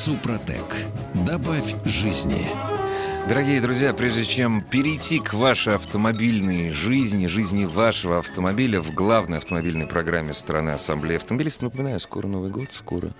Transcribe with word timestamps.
Супротек. 0.00 0.64
Добавь 1.26 1.74
жизни. 1.84 2.46
Дорогие 3.28 3.60
друзья, 3.60 3.92
прежде 3.92 4.24
чем 4.24 4.62
перейти 4.62 5.18
к 5.18 5.34
вашей 5.34 5.74
автомобильной 5.74 6.70
жизни, 6.70 7.26
жизни 7.26 7.66
вашего 7.66 8.16
автомобиля 8.20 8.80
в 8.80 8.94
главной 8.94 9.36
автомобильной 9.36 9.86
программе 9.86 10.32
страны 10.32 10.70
Ассамблеи 10.70 11.16
автомобилистов, 11.18 11.64
напоминаю, 11.64 12.00
скоро 12.00 12.26
Новый 12.28 12.50
год, 12.50 12.72
скоро 12.72 13.10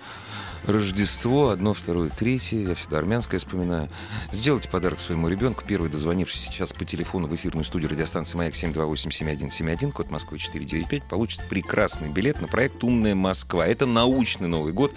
Рождество, 0.65 1.49
одно, 1.49 1.75
второе, 1.75 2.09
третье, 2.09 2.57
я 2.57 2.75
всегда 2.75 2.97
армянское 2.97 3.39
вспоминаю. 3.39 3.89
Сделайте 4.31 4.69
подарок 4.69 4.99
своему 4.99 5.27
ребенку, 5.27 5.63
первый 5.67 5.89
дозвонившись 5.89 6.41
сейчас 6.41 6.73
по 6.73 6.85
телефону 6.85 7.27
в 7.27 7.35
эфирную 7.35 7.63
студию 7.63 7.89
радиостанции 7.89 8.37
«Маяк» 8.37 8.53
728-7171, 8.53 9.91
код 9.91 10.09
Москвы 10.09 10.37
495, 10.37 11.03
получит 11.03 11.41
прекрасный 11.47 12.09
билет 12.09 12.41
на 12.41 12.47
проект 12.47 12.83
«Умная 12.83 13.13
Москва». 13.15 13.65
Это 13.65 13.87
научный 13.87 14.47
Новый 14.47 14.71
год, 14.71 14.93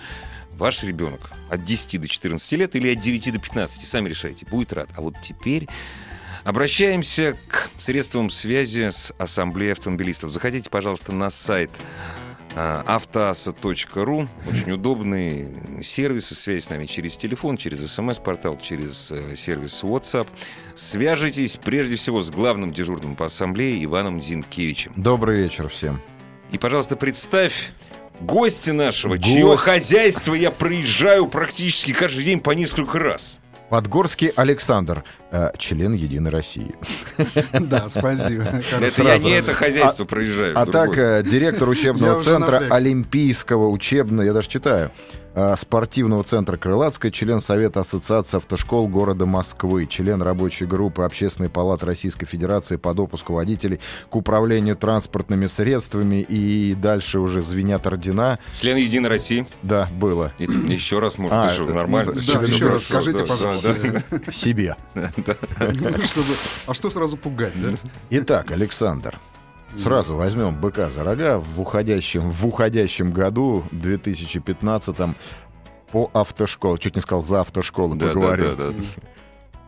ваш 0.56 0.82
ребенок 0.82 1.30
от 1.48 1.64
10 1.64 2.00
до 2.00 2.08
14 2.08 2.52
лет 2.52 2.76
или 2.76 2.92
от 2.92 3.00
9 3.00 3.32
до 3.32 3.38
15, 3.38 3.86
сами 3.86 4.08
решайте, 4.08 4.46
будет 4.46 4.72
рад. 4.72 4.88
А 4.96 5.00
вот 5.00 5.14
теперь 5.22 5.68
обращаемся 6.44 7.36
к 7.48 7.70
средствам 7.78 8.30
связи 8.30 8.91
с 8.91 9.12
Ассамблеей 9.19 9.72
автомобилистов. 9.72 10.30
Заходите, 10.30 10.70
пожалуйста, 10.70 11.12
на 11.12 11.30
сайт 11.30 11.70
а, 12.56 12.84
автоаса.ру. 12.86 14.28
Очень 14.48 14.72
удобный 14.72 15.83
сервис 15.83 16.27
связи 16.28 16.62
с 16.62 16.70
нами 16.70 16.86
через 16.86 17.16
телефон, 17.16 17.56
через 17.56 17.91
смс-портал, 17.92 18.58
через 18.61 19.11
э, 19.11 19.34
сервис 19.36 19.83
WhatsApp. 19.83 20.28
Свяжитесь 20.77 21.56
прежде 21.56 21.96
всего 21.96 22.22
с 22.22 22.30
главным 22.30 22.72
дежурным 22.72 23.16
по 23.16 23.27
ассамблее 23.27 23.83
Иваном 23.84 24.20
Зинкевичем. 24.20 24.92
Добрый 24.96 25.42
вечер 25.42 25.68
всем. 25.68 26.00
И, 26.52 26.58
пожалуйста, 26.58 26.96
представь 26.96 27.72
гостя 28.20 28.73
нашего, 28.73 29.17
Гость. 29.17 29.25
чье 29.25 29.57
хозяйство 29.57 30.34
я 30.34 30.51
проезжаю 30.51 31.27
практически 31.27 31.93
каждый 31.93 32.25
день 32.25 32.41
по 32.41 32.51
несколько 32.53 32.98
раз. 32.98 33.39
Подгорский 33.70 34.29
Александр, 34.29 35.05
член 35.58 35.94
Единой 35.94 36.30
России. 36.30 36.74
Да, 37.60 37.88
спасибо. 37.88 38.44
Это 38.80 39.02
я 39.02 39.18
не 39.18 39.32
это 39.32 39.54
хозяйство 39.54 40.04
проезжаю. 40.04 40.58
А 40.58 40.66
так, 40.66 40.96
э, 40.98 41.22
директор 41.24 41.68
учебного 41.68 42.20
центра 42.20 42.66
Олимпийского 42.70 43.68
учебного, 43.68 44.22
я 44.22 44.32
даже 44.32 44.48
читаю, 44.48 44.90
Э, 45.36 45.55
спортивного 45.58 46.22
центра 46.22 46.56
Крылатская, 46.56 47.10
член 47.10 47.40
Совета 47.40 47.80
Ассоциации 47.80 48.36
автошкол 48.36 48.86
города 48.86 49.27
Москвы, 49.27 49.86
член 49.86 50.22
рабочей 50.22 50.64
группы 50.64 51.02
Общественной 51.02 51.48
палаты 51.48 51.86
Российской 51.86 52.27
Федерации 52.27 52.77
по 52.77 52.94
допуску 52.94 53.32
водителей 53.34 53.80
к 54.10 54.14
управлению 54.14 54.77
транспортными 54.77 55.48
средствами 55.48 56.22
и 56.22 56.74
дальше 56.74 57.18
уже 57.18 57.42
звенят 57.42 57.84
ордена. 57.88 58.38
Член 58.60 58.77
Единой 58.77 59.08
России? 59.08 59.44
Да, 59.62 59.88
было. 59.98 60.30
И, 60.38 60.44
еще 60.44 61.00
раз, 61.00 61.18
может, 61.18 61.32
а, 61.32 61.52
нормально? 61.64 62.12
Ну, 62.14 62.20
да, 62.32 62.40
еще 62.40 62.68
раз 62.68 62.84
скажите, 62.84 63.27
пожалуйста. 63.27 64.02
Себе. 64.30 64.77
А 66.67 66.75
что 66.75 66.91
сразу 66.91 67.17
пугать, 67.17 67.53
да? 67.61 67.77
Итак, 68.11 68.50
Александр, 68.50 69.19
Сразу 69.77 70.14
возьмем 70.14 70.55
быка 70.55 70.89
за 70.91 71.03
рога 71.03 71.39
в 71.39 71.61
уходящем, 71.61 72.30
в 72.30 72.46
уходящем 72.46 73.12
году, 73.12 73.64
2015 73.73 74.96
по 75.90 76.11
автошколе. 76.12 76.79
Чуть 76.79 76.96
не 76.96 77.02
сказал 77.02 77.23
за 77.23 77.40
автошколу, 77.40 77.96
да, 77.96 78.08
поговорил. 78.08 78.57
Да, 78.57 78.67
да, 78.67 78.70
да. 78.70 78.85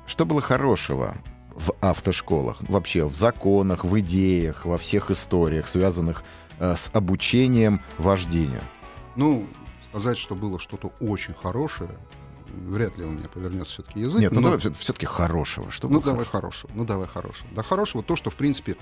Что 0.06 0.24
было 0.24 0.40
хорошего 0.40 1.16
в 1.50 1.72
автошколах? 1.80 2.58
Вообще 2.68 3.04
в 3.04 3.16
законах, 3.16 3.84
в 3.84 3.98
идеях, 4.00 4.64
во 4.64 4.78
всех 4.78 5.10
историях, 5.10 5.66
связанных 5.66 6.22
э, 6.60 6.74
с 6.76 6.90
обучением 6.92 7.80
вождению? 7.98 8.60
Ну, 9.16 9.46
сказать, 9.90 10.18
что 10.18 10.34
было 10.34 10.58
что-то 10.58 10.92
очень 11.00 11.34
хорошее, 11.34 11.90
вряд 12.56 12.96
ли 12.96 13.04
у 13.04 13.10
меня 13.10 13.28
повернется 13.28 13.74
все-таки 13.74 14.00
язык. 14.00 14.20
Нет, 14.20 14.32
ну 14.32 14.40
но... 14.40 14.56
давай 14.56 14.74
все-таки 14.74 15.06
хорошего. 15.06 15.70
Что 15.70 15.88
ну 15.88 16.00
давай 16.00 16.24
хорошего. 16.24 16.70
Ну 16.74 16.84
давай 16.84 17.06
хорошего. 17.06 17.48
Да 17.54 17.62
хорошего 17.62 18.02
то, 18.02 18.16
что 18.16 18.30
в 18.30 18.34
принципе 18.34 18.76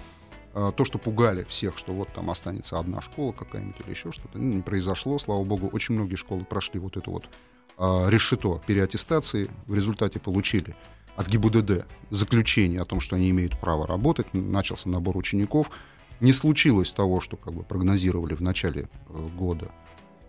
а, 0.55 0.71
то, 0.73 0.85
что 0.85 0.99
пугали 0.99 1.45
всех, 1.45 1.77
что 1.77 1.93
вот 1.93 2.13
там 2.13 2.31
останется 2.31 2.79
одна 2.79 3.01
школа 3.01 3.33
какая-нибудь 3.33 3.81
или 3.81 3.91
еще 3.91 4.13
что-то, 4.13 4.39
ну, 4.39 4.55
не 4.55 4.63
произошло, 4.63 5.19
слава 5.19 5.43
богу. 5.43 5.69
Очень 5.73 5.97
многие 5.97 6.17
школы 6.17 6.45
прошли 6.45 6.79
вот 6.79 6.97
это 6.97 7.11
вот 7.11 7.29
а, 7.77 8.09
решето 8.09 8.63
переаттестации, 8.67 9.51
в 9.67 9.75
результате 9.75 10.21
получили 10.21 10.77
от 11.17 11.29
ГИБДД 11.29 11.87
заключение 12.11 12.81
о 12.81 12.85
том, 12.85 13.01
что 13.01 13.17
они 13.17 13.31
имеют 13.31 13.59
право 13.59 13.87
работать, 13.87 14.27
начался 14.33 14.89
набор 14.89 15.17
учеников. 15.17 15.71
Не 16.21 16.33
случилось 16.33 16.93
того, 16.93 17.21
что 17.21 17.37
как 17.37 17.53
бы 17.53 17.65
прогнозировали 17.65 18.35
в 18.35 18.41
начале 18.41 18.89
э, 19.09 19.29
года, 19.37 19.71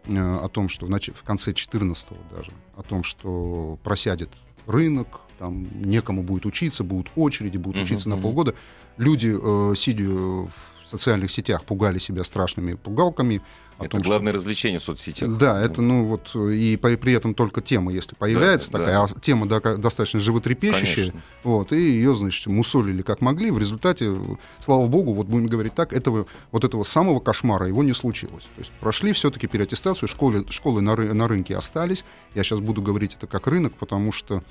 о 0.07 0.47
том, 0.49 0.69
что 0.69 0.85
в, 0.87 1.23
конце 1.23 1.53
14 1.53 2.07
даже, 2.35 2.51
о 2.75 2.83
том, 2.83 3.03
что 3.03 3.79
просядет 3.83 4.29
рынок, 4.67 5.21
там 5.37 5.67
некому 5.81 6.23
будет 6.23 6.45
учиться, 6.45 6.83
будут 6.83 7.11
очереди, 7.15 7.57
будут 7.57 7.81
uh-huh, 7.81 7.83
учиться 7.83 8.09
uh-huh. 8.09 8.15
на 8.15 8.21
полгода. 8.21 8.55
Люди, 8.97 9.35
э, 9.35 9.75
сидя 9.75 10.05
в 10.05 10.49
социальных 10.89 11.31
сетях, 11.31 11.63
пугали 11.63 11.99
себя 11.99 12.23
страшными 12.23 12.73
пугалками. 12.73 13.41
Это 13.77 13.89
том, 13.89 14.01
главное 14.01 14.31
что... 14.31 14.39
развлечение 14.39 14.79
в 14.79 14.83
соцсетях. 14.83 15.37
Да, 15.37 15.61
это, 15.61 15.81
ну 15.81 16.05
вот, 16.05 16.33
и 16.35 16.77
при, 16.77 16.95
при 16.95 17.11
этом 17.11 17.33
только 17.33 17.61
тема, 17.61 17.91
если 17.91 18.15
появляется 18.15 18.71
да, 18.71 18.79
такая, 18.79 18.95
да. 18.95 19.03
а 19.03 19.19
тема 19.19 19.47
да, 19.47 19.59
достаточно 19.59 20.21
животрепещущая, 20.21 21.11
Конечно. 21.11 21.21
вот, 21.43 21.73
и 21.73 21.75
ее, 21.75 22.15
значит, 22.15 22.47
мусолили 22.47 23.01
как 23.01 23.19
могли. 23.19 23.51
В 23.51 23.59
результате, 23.59 24.17
слава 24.61 24.87
богу, 24.87 25.13
вот 25.13 25.27
будем 25.27 25.47
говорить 25.47 25.75
так, 25.75 25.91
этого, 25.91 26.25
вот 26.51 26.63
этого 26.63 26.85
самого 26.85 27.19
кошмара 27.19 27.67
его 27.67 27.83
не 27.83 27.93
случилось. 27.93 28.45
То 28.55 28.59
есть 28.59 28.71
прошли 28.79 29.11
все-таки 29.11 29.47
переаттестацию, 29.47 30.07
школы, 30.07 30.45
школы 30.49 30.81
на, 30.81 30.95
ры, 30.95 31.13
на 31.13 31.27
рынке 31.27 31.57
остались. 31.57 32.05
Я 32.33 32.43
сейчас 32.43 32.61
буду 32.61 32.81
говорить 32.81 33.15
это 33.15 33.27
как 33.27 33.47
рынок, 33.47 33.73
потому 33.73 34.13
что 34.13 34.41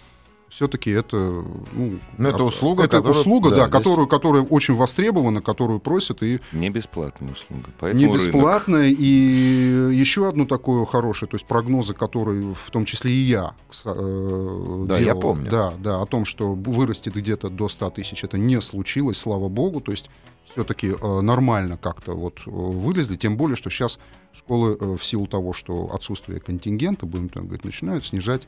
все-таки 0.54 0.90
это, 0.92 1.16
ну, 1.16 1.98
Но 2.16 2.28
это 2.28 2.44
услуга, 2.44 2.84
это 2.84 2.98
которая, 2.98 3.18
услуга, 3.18 3.50
да, 3.50 3.56
да 3.56 3.68
которую, 3.68 4.06
которая 4.06 4.42
очень 4.44 4.76
востребована, 4.76 5.42
которую 5.42 5.80
просят 5.80 6.22
и 6.22 6.40
не 6.52 6.70
бесплатная 6.70 7.32
услуга, 7.32 7.70
поэтому 7.80 8.06
не 8.06 8.14
бесплатная 8.14 8.84
рынок. 8.84 9.00
и 9.00 9.90
еще 9.94 10.28
одно 10.28 10.46
такое 10.46 10.84
хорошее, 10.84 11.28
то 11.28 11.34
есть 11.34 11.44
прогнозы, 11.44 11.92
которые 11.92 12.54
в 12.54 12.70
том 12.70 12.84
числе 12.84 13.10
и 13.10 13.22
я 13.22 13.54
э, 13.84 14.84
да, 14.86 14.96
делал, 14.96 15.16
я 15.16 15.20
помню, 15.20 15.50
да, 15.50 15.74
да, 15.76 16.00
о 16.00 16.06
том, 16.06 16.24
что 16.24 16.54
вырастет 16.54 17.14
где-то 17.14 17.48
до 17.48 17.68
100 17.68 17.90
тысяч, 17.90 18.22
это 18.22 18.38
не 18.38 18.60
случилось, 18.60 19.16
слава 19.16 19.48
богу, 19.48 19.80
то 19.80 19.90
есть 19.90 20.08
все-таки 20.52 20.92
э, 20.92 21.20
нормально 21.20 21.76
как-то 21.76 22.12
вот 22.12 22.38
э, 22.46 22.50
вылезли, 22.50 23.16
тем 23.16 23.36
более, 23.36 23.56
что 23.56 23.70
сейчас 23.70 23.98
школы 24.32 24.76
э, 24.78 24.96
в 24.96 25.04
силу 25.04 25.26
того, 25.26 25.52
что 25.52 25.90
отсутствие 25.92 26.38
контингента, 26.38 27.06
будем 27.06 27.28
так 27.28 27.42
говорить, 27.42 27.64
начинают 27.64 28.06
снижать 28.06 28.46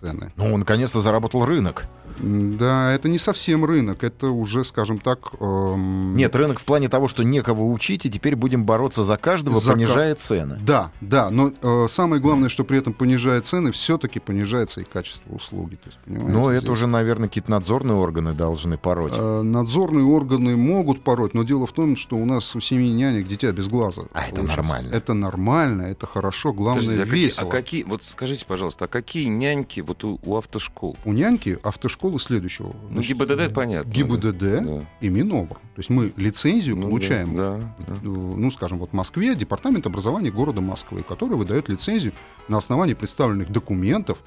цены. 0.00 0.32
Ну, 0.36 0.56
наконец-то 0.56 1.00
заработал 1.00 1.44
рынок. 1.44 1.86
Да, 2.18 2.92
это 2.92 3.08
не 3.08 3.18
совсем 3.18 3.64
рынок, 3.64 4.04
это 4.04 4.30
уже, 4.30 4.64
скажем 4.64 4.98
так... 4.98 5.32
Эм... 5.40 6.16
Нет, 6.16 6.34
рынок 6.34 6.60
в 6.60 6.64
плане 6.64 6.88
того, 6.88 7.08
что 7.08 7.22
некого 7.22 7.64
учить, 7.64 8.06
и 8.06 8.10
теперь 8.10 8.36
будем 8.36 8.64
бороться 8.64 9.04
за 9.04 9.16
каждого, 9.16 9.56
за 9.56 9.72
понижая 9.72 10.14
цены. 10.14 10.58
Да, 10.60 10.90
да, 11.00 11.30
но 11.30 11.52
э, 11.60 11.86
самое 11.88 12.20
главное, 12.20 12.48
что 12.48 12.64
при 12.64 12.78
этом 12.78 12.92
понижая 12.92 13.40
цены, 13.40 13.72
все-таки 13.72 14.20
понижается 14.20 14.80
и 14.80 14.84
качество 14.84 15.34
услуги. 15.34 15.74
То 15.76 15.86
есть, 15.86 15.98
но 16.06 16.50
здесь... 16.50 16.62
это 16.62 16.72
уже, 16.72 16.86
наверное, 16.86 17.28
какие-то 17.28 17.50
надзорные 17.50 17.96
органы 17.96 18.32
должны 18.32 18.78
пороть. 18.78 19.14
Э, 19.16 19.42
надзорные 19.42 20.04
органы 20.04 20.56
могут 20.56 21.02
пороть, 21.02 21.34
но 21.34 21.42
дело 21.42 21.66
в 21.66 21.72
том, 21.72 21.96
что 21.96 22.16
у 22.16 22.24
нас 22.24 22.54
у 22.56 22.60
семьи 22.60 22.90
нянек 22.92 23.26
дитя 23.28 23.52
без 23.52 23.68
глаза. 23.68 24.02
А 24.12 24.26
это 24.26 24.42
нормально. 24.42 24.92
Это 24.92 25.14
нормально, 25.14 25.82
это 25.82 26.06
хорошо, 26.06 26.52
главное, 26.52 26.82
Подождите, 26.82 27.02
а 27.02 27.14
весело. 27.14 27.50
Какие, 27.50 27.50
а 27.50 27.62
какие, 27.62 27.82
вот 27.84 28.04
скажите, 28.04 28.44
пожалуйста, 28.46 28.86
а 28.86 28.88
какие 28.88 29.26
няньки 29.26 29.80
вот 29.80 30.04
у, 30.04 30.18
у 30.24 30.36
автошкол? 30.36 30.96
У 31.04 31.12
няньки 31.12 31.58
автошколы 32.06 32.20
следующего. 32.20 32.74
Ну, 32.90 33.00
ГИБДД 33.00 33.52
понятно. 33.52 33.90
ГИБДД 33.90 34.38
да. 34.38 34.86
и 35.00 35.08
Минобр. 35.08 35.56
То 35.56 35.78
есть 35.78 35.90
мы 35.90 36.12
лицензию 36.16 36.76
ну, 36.76 36.82
получаем, 36.82 37.34
да, 37.34 37.58
да, 37.86 37.94
да. 37.94 38.00
ну, 38.02 38.50
скажем, 38.50 38.78
вот 38.78 38.90
в 38.90 38.92
Москве, 38.92 39.34
Департамент 39.34 39.86
образования 39.86 40.30
города 40.30 40.60
Москвы, 40.60 41.02
который 41.02 41.36
выдает 41.36 41.68
лицензию 41.68 42.12
на 42.48 42.58
основании 42.58 42.94
представленных 42.94 43.50
документов, 43.50 44.18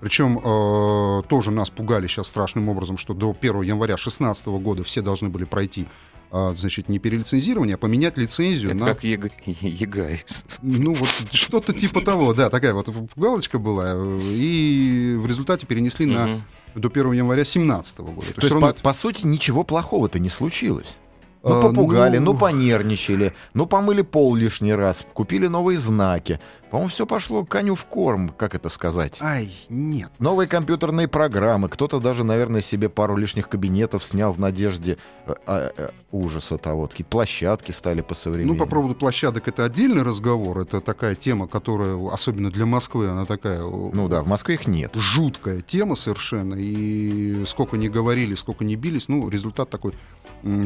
причем 0.00 0.38
э, 0.38 1.22
тоже 1.28 1.50
нас 1.50 1.70
пугали 1.70 2.06
сейчас 2.06 2.28
страшным 2.28 2.68
образом, 2.68 2.98
что 2.98 3.14
до 3.14 3.34
1 3.38 3.62
января 3.62 3.94
2016 3.94 4.46
года 4.46 4.84
все 4.84 5.00
должны 5.00 5.28
были 5.28 5.44
пройти 5.44 5.86
а, 6.28 6.54
значит, 6.56 6.88
не 6.88 6.98
перелицензирование, 6.98 7.76
а 7.76 7.78
поменять 7.78 8.18
лицензию 8.18 8.72
Это 8.72 8.80
на... 8.80 8.86
как 8.86 9.04
ЕГ... 9.04 9.32
ЕГАИС. 9.46 10.44
Ну, 10.60 10.92
вот 10.92 11.08
что-то 11.30 11.72
типа 11.72 12.00
того, 12.00 12.34
да, 12.34 12.50
такая 12.50 12.74
вот 12.74 12.88
галочка 13.14 13.58
была, 13.58 13.94
и 14.22 15.16
в 15.18 15.26
результате 15.26 15.66
перенесли 15.66 16.04
на 16.04 16.42
до 16.76 16.88
1 16.88 17.12
января 17.12 17.42
2017 17.42 17.98
года. 18.00 18.26
То, 18.34 18.40
То 18.40 18.46
есть, 18.46 18.60
по, 18.60 18.66
это... 18.66 18.82
по 18.82 18.92
сути, 18.94 19.26
ничего 19.26 19.64
плохого-то 19.64 20.18
не 20.18 20.28
случилось. 20.28 20.96
Ну, 21.42 21.62
попугали, 21.62 22.18
ну... 22.18 22.32
ну, 22.32 22.38
понервничали, 22.38 23.32
ну, 23.54 23.66
помыли 23.66 24.02
пол 24.02 24.34
лишний 24.34 24.74
раз, 24.74 25.04
купили 25.12 25.46
новые 25.46 25.78
знаки. 25.78 26.40
По-моему, 26.70 26.90
все 26.90 27.06
пошло 27.06 27.44
коню 27.44 27.74
в 27.74 27.84
корм, 27.84 28.30
как 28.30 28.54
это 28.54 28.68
сказать. 28.68 29.18
Ай, 29.20 29.52
нет. 29.68 30.10
Новые 30.18 30.48
компьютерные 30.48 31.06
программы. 31.06 31.68
Кто-то 31.68 32.00
даже, 32.00 32.24
наверное, 32.24 32.60
себе 32.60 32.88
пару 32.88 33.16
лишних 33.16 33.48
кабинетов 33.48 34.04
снял 34.04 34.32
в 34.32 34.40
надежде 34.40 34.98
э, 35.26 35.34
э, 35.46 35.70
э, 35.76 35.88
ужаса 36.10 36.58
того. 36.58 36.88
Какие 36.88 37.06
площадки 37.06 37.70
стали 37.70 38.00
по 38.00 38.14
современному. 38.14 38.58
Ну, 38.58 38.64
по 38.64 38.68
поводу 38.68 38.94
площадок 38.94 39.46
это 39.46 39.64
отдельный 39.64 40.02
разговор. 40.02 40.58
Это 40.58 40.80
такая 40.80 41.14
тема, 41.14 41.46
которая, 41.46 41.96
особенно 42.10 42.50
для 42.50 42.66
Москвы, 42.66 43.08
она 43.08 43.26
такая... 43.26 43.60
Ну 43.60 44.08
да, 44.08 44.22
в 44.22 44.26
Москве 44.26 44.56
их 44.56 44.66
нет. 44.66 44.92
Жуткая 44.94 45.60
тема 45.60 45.94
совершенно. 45.94 46.54
И 46.54 47.44
сколько 47.46 47.76
не 47.76 47.88
говорили, 47.88 48.34
сколько 48.34 48.64
не 48.64 48.74
бились, 48.74 49.06
ну, 49.06 49.28
результат 49.28 49.70
такой, 49.70 49.92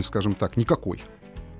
скажем 0.02 0.32
так, 0.32 0.56
никакой. 0.56 1.02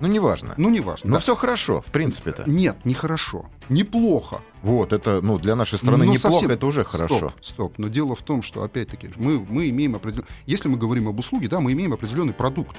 Ну, 0.00 0.08
неважно. 0.08 0.54
Ну, 0.56 0.70
неважно. 0.70 1.10
Но 1.10 1.14
да. 1.16 1.20
все 1.20 1.36
хорошо, 1.36 1.82
в 1.82 1.92
принципе-то. 1.92 2.44
Нет, 2.46 2.84
нехорошо. 2.84 3.46
Неплохо. 3.68 4.40
Вот, 4.62 4.92
это, 4.92 5.20
ну, 5.22 5.38
для 5.38 5.56
нашей 5.56 5.78
страны 5.78 5.98
но 5.98 6.12
неплохо, 6.12 6.34
совсем... 6.34 6.50
это 6.50 6.66
уже 6.66 6.84
хорошо. 6.84 7.16
Стоп, 7.16 7.32
стоп. 7.40 7.78
Но 7.78 7.88
дело 7.88 8.14
в 8.16 8.22
том, 8.22 8.42
что, 8.42 8.62
опять-таки, 8.62 9.10
мы, 9.16 9.44
мы 9.48 9.68
имеем 9.70 9.94
определенный... 9.94 10.28
Если 10.46 10.68
мы 10.68 10.76
говорим 10.76 11.08
об 11.08 11.18
услуге, 11.18 11.48
да, 11.48 11.60
мы 11.60 11.72
имеем 11.72 11.92
определенный 11.92 12.32
продукт. 12.32 12.76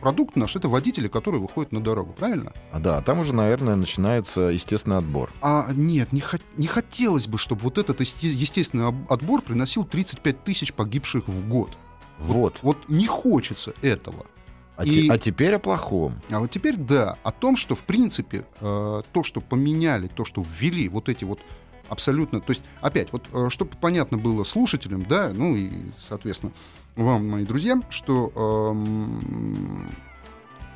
Продукт 0.00 0.36
наш— 0.36 0.54
это 0.56 0.68
водители, 0.68 1.08
которые 1.08 1.40
выходят 1.40 1.72
на 1.72 1.80
дорогу, 1.80 2.12
правильно? 2.12 2.52
А, 2.72 2.78
да, 2.78 3.00
там 3.00 3.20
уже, 3.20 3.32
наверное, 3.32 3.74
начинается 3.74 4.42
естественный 4.42 4.98
отбор. 4.98 5.30
А 5.40 5.70
нет, 5.72 6.12
не, 6.12 6.20
хот... 6.20 6.42
не 6.58 6.66
хотелось 6.66 7.26
бы, 7.26 7.38
чтобы 7.38 7.62
вот 7.62 7.78
этот 7.78 8.02
естественный 8.02 8.88
отбор 9.08 9.40
приносил 9.40 9.84
35 9.84 10.44
тысяч 10.44 10.74
погибших 10.74 11.26
в 11.26 11.48
год. 11.48 11.70
Вот. 12.18 12.36
Вот, 12.36 12.58
вот 12.62 12.88
не 12.88 13.06
хочется 13.06 13.72
этого. 13.80 14.26
А, 14.76 14.84
и... 14.84 14.90
те, 14.90 15.12
а 15.12 15.18
теперь 15.18 15.54
о 15.54 15.58
плохом. 15.58 16.14
А 16.30 16.40
вот 16.40 16.50
теперь 16.50 16.76
да, 16.76 17.16
о 17.22 17.30
том, 17.30 17.56
что 17.56 17.76
в 17.76 17.84
принципе 17.84 18.44
э, 18.60 19.02
то, 19.12 19.22
что 19.22 19.40
поменяли, 19.40 20.08
то, 20.08 20.24
что 20.24 20.44
ввели 20.58 20.88
вот 20.88 21.08
эти 21.08 21.24
вот 21.24 21.40
абсолютно, 21.88 22.40
то 22.40 22.50
есть 22.50 22.62
опять 22.80 23.12
вот, 23.12 23.28
э, 23.32 23.48
чтобы 23.50 23.72
понятно 23.80 24.18
было 24.18 24.42
слушателям, 24.44 25.04
да, 25.04 25.32
ну 25.34 25.54
и 25.54 25.70
соответственно 25.98 26.52
вам, 26.96 27.28
мои 27.28 27.44
друзья, 27.44 27.80
что 27.90 28.32
э, 28.34 28.74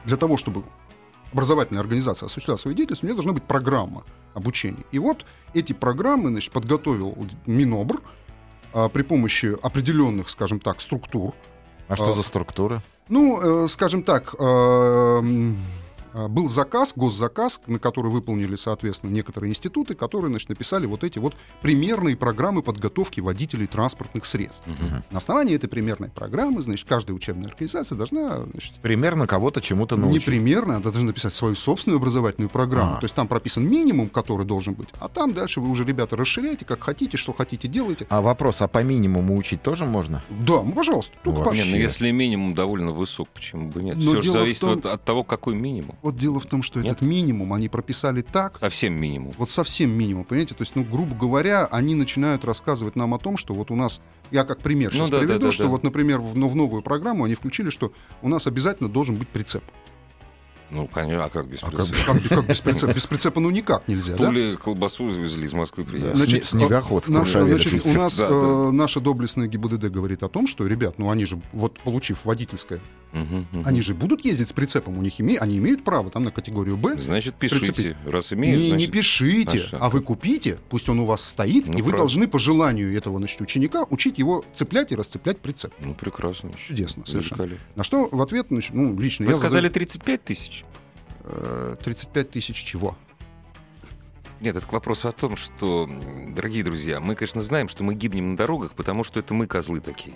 для 0.04 0.16
того, 0.16 0.36
чтобы 0.36 0.64
образовательная 1.32 1.80
организация 1.80 2.26
осуществляла 2.26 2.58
свою 2.58 2.76
деятельность, 2.76 3.02
у 3.02 3.06
нее 3.06 3.14
должна 3.14 3.32
быть 3.32 3.44
программа 3.44 4.04
обучения. 4.34 4.84
И 4.92 4.98
вот 4.98 5.26
эти 5.54 5.72
программы, 5.72 6.28
значит, 6.28 6.52
подготовил 6.52 7.16
Минобр 7.46 8.00
э, 8.74 8.88
при 8.92 9.02
помощи 9.02 9.56
определенных, 9.62 10.28
скажем 10.28 10.60
так, 10.60 10.80
структур. 10.80 11.34
А 11.88 11.96
что 11.96 12.12
э, 12.12 12.14
за 12.14 12.22
структура? 12.22 12.82
Ну, 13.08 13.64
э, 13.64 13.68
скажем 13.68 14.02
так, 14.02 14.34
э, 14.38 15.22
был 16.28 16.48
заказ, 16.48 16.92
госзаказ, 16.96 17.60
на 17.66 17.78
который 17.78 18.10
выполнили, 18.10 18.56
соответственно, 18.56 19.10
некоторые 19.10 19.50
институты, 19.50 19.94
которые 19.94 20.30
значит, 20.30 20.48
написали 20.48 20.86
вот 20.86 21.04
эти 21.04 21.18
вот 21.18 21.34
примерные 21.62 22.16
программы 22.16 22.62
подготовки 22.62 23.20
водителей 23.20 23.66
транспортных 23.66 24.26
средств. 24.26 24.66
Угу. 24.66 25.02
На 25.10 25.16
основании 25.18 25.54
этой 25.54 25.68
примерной 25.68 26.08
программы, 26.08 26.62
значит, 26.62 26.88
каждая 26.88 27.14
учебная 27.16 27.48
организация 27.48 27.96
должна... 27.96 28.40
Значит, 28.50 28.72
примерно 28.82 29.26
кого-то 29.26 29.60
чему-то 29.60 29.96
научить. 29.96 30.26
Не 30.26 30.32
примерно, 30.32 30.74
она 30.74 30.82
должна 30.82 31.02
написать 31.02 31.34
свою 31.34 31.54
собственную 31.54 31.98
образовательную 31.98 32.48
программу. 32.48 32.96
А. 32.96 33.00
То 33.00 33.04
есть 33.04 33.14
там 33.14 33.28
прописан 33.28 33.68
минимум, 33.68 34.08
который 34.08 34.46
должен 34.46 34.74
быть, 34.74 34.88
а 34.98 35.08
там 35.08 35.32
дальше 35.34 35.60
вы 35.60 35.68
уже, 35.68 35.84
ребята, 35.84 36.16
расширяете, 36.16 36.64
как 36.64 36.82
хотите, 36.82 37.16
что 37.16 37.32
хотите, 37.32 37.68
делайте. 37.68 38.06
А 38.10 38.20
вопрос, 38.20 38.62
а 38.62 38.68
по 38.68 38.82
минимуму 38.82 39.36
учить 39.36 39.62
тоже 39.62 39.84
можно? 39.84 40.22
Да, 40.30 40.62
ну, 40.62 40.72
пожалуйста. 40.72 41.12
Только 41.22 41.40
вот. 41.40 41.54
Нет, 41.54 41.66
ну 41.70 41.76
если 41.76 42.10
минимум 42.10 42.54
довольно 42.54 42.92
высок, 42.92 43.28
почему 43.28 43.70
бы 43.70 43.82
нет? 43.82 43.96
Но 43.96 44.12
Все 44.12 44.22
же 44.22 44.32
зависит 44.32 44.60
том... 44.60 44.78
от, 44.78 44.86
от 44.86 45.04
того, 45.04 45.24
какой 45.24 45.54
минимум. 45.54 45.96
Вот 46.08 46.16
дело 46.16 46.40
в 46.40 46.46
том, 46.46 46.62
что 46.62 46.80
Нет? 46.80 46.92
этот 46.92 47.02
минимум 47.02 47.52
они 47.52 47.68
прописали 47.68 48.22
так. 48.22 48.56
Совсем 48.60 48.94
минимум. 48.94 49.34
Вот 49.36 49.50
совсем 49.50 49.90
минимум, 49.90 50.24
понимаете? 50.24 50.54
То 50.54 50.62
есть, 50.62 50.74
ну, 50.74 50.82
грубо 50.82 51.14
говоря, 51.14 51.66
они 51.66 51.94
начинают 51.94 52.46
рассказывать 52.46 52.96
нам 52.96 53.12
о 53.12 53.18
том, 53.18 53.36
что 53.36 53.52
вот 53.52 53.70
у 53.70 53.76
нас, 53.76 54.00
я 54.30 54.44
как 54.44 54.60
пример 54.60 54.90
сейчас 54.90 55.10
ну, 55.10 55.12
да, 55.12 55.18
приведу, 55.18 55.38
да, 55.38 55.46
да, 55.48 55.52
что 55.52 55.64
да. 55.64 55.68
вот, 55.68 55.82
например, 55.82 56.20
в, 56.20 56.32
в 56.32 56.56
новую 56.56 56.80
программу 56.80 57.24
они 57.24 57.34
включили, 57.34 57.68
что 57.68 57.92
у 58.22 58.30
нас 58.30 58.46
обязательно 58.46 58.88
должен 58.88 59.16
быть 59.16 59.28
прицеп. 59.28 59.62
Ну, 60.70 60.86
конечно, 60.86 61.26
а 61.26 61.28
как 61.28 61.46
без 61.46 61.60
прицепа? 61.60 61.82
А 61.82 62.14
как, 62.14 62.20
как, 62.20 62.28
как 62.28 62.46
без 62.46 62.60
прицепа? 62.62 62.92
Без 62.94 63.06
прицепа 63.06 63.40
ну 63.40 63.50
никак 63.50 63.86
нельзя, 63.86 64.16
То 64.16 64.24
да? 64.24 64.30
ли 64.32 64.56
колбасу 64.56 65.10
завезли 65.10 65.46
из 65.46 65.52
Москвы 65.52 65.84
приехали. 65.84 66.16
Значит, 66.16 66.46
Снегоход 66.46 67.06
в 67.06 67.10
наш, 67.10 67.32
значит, 67.32 67.84
У 67.84 67.92
нас 67.92 68.16
да, 68.16 68.28
э, 68.28 68.30
да. 68.30 68.72
наша 68.72 69.00
доблестная 69.00 69.46
ГИБДД 69.46 69.90
говорит 69.90 70.22
о 70.22 70.28
том, 70.28 70.46
что, 70.46 70.66
ребят, 70.66 70.94
ну 70.96 71.10
они 71.10 71.26
же, 71.26 71.38
вот 71.52 71.78
получив 71.80 72.24
водительское, 72.24 72.80
угу, 73.12 73.46
угу. 73.52 73.62
они 73.64 73.80
же 73.80 73.94
будут 73.94 74.24
ездить 74.24 74.48
с 74.48 74.52
прицепом, 74.52 74.98
у 74.98 75.02
них 75.02 75.20
име, 75.20 75.38
они 75.38 75.58
имеют 75.58 75.84
право 75.84 76.10
там 76.10 76.24
на 76.24 76.30
категорию 76.30 76.76
Б. 76.76 76.98
Значит, 76.98 77.34
пишите. 77.34 77.72
Прицепить. 77.72 77.96
Раз 78.06 78.32
имеют, 78.32 78.60
не, 78.60 78.68
значит... 78.68 78.88
не 78.88 78.92
пишите, 78.92 79.58
Наша. 79.58 79.78
а 79.78 79.90
вы 79.90 80.00
купите, 80.00 80.58
пусть 80.68 80.88
он 80.88 81.00
у 81.00 81.04
вас 81.04 81.22
стоит, 81.22 81.66
ну, 81.66 81.72
и 81.72 81.76
вы 81.76 81.90
правда. 81.90 81.98
должны 81.98 82.28
по 82.28 82.38
желанию 82.38 82.96
этого 82.96 83.18
значит, 83.18 83.40
ученика 83.40 83.84
учить 83.90 84.18
его 84.18 84.44
цеплять 84.54 84.92
и 84.92 84.96
расцеплять 84.96 85.38
прицеп. 85.38 85.72
Ну, 85.80 85.94
прекрасно. 85.94 86.50
Чудесно, 86.54 87.06
совершенно. 87.06 87.48
На 87.74 87.84
что 87.84 88.08
в 88.10 88.20
ответ, 88.20 88.46
значит, 88.50 88.74
ну, 88.74 88.98
лично 88.98 89.26
вы 89.26 89.32
я... 89.32 89.38
сказали 89.38 89.66
задаю... 89.66 89.74
35 89.74 90.24
тысяч? 90.24 90.64
35 91.84 92.26
э, 92.26 92.28
тысяч 92.28 92.56
чего? 92.56 92.96
Нет, 94.40 94.54
это 94.54 94.66
к 94.66 94.72
вопросу 94.72 95.08
о 95.08 95.12
том, 95.12 95.36
что, 95.36 95.88
дорогие 96.28 96.62
друзья, 96.62 97.00
мы, 97.00 97.16
конечно, 97.16 97.42
знаем, 97.42 97.68
что 97.68 97.82
мы 97.82 97.94
гибнем 97.94 98.30
на 98.30 98.36
дорогах, 98.36 98.72
потому 98.72 99.02
что 99.02 99.18
это 99.18 99.34
мы 99.34 99.48
козлы 99.48 99.80
такие. 99.80 100.14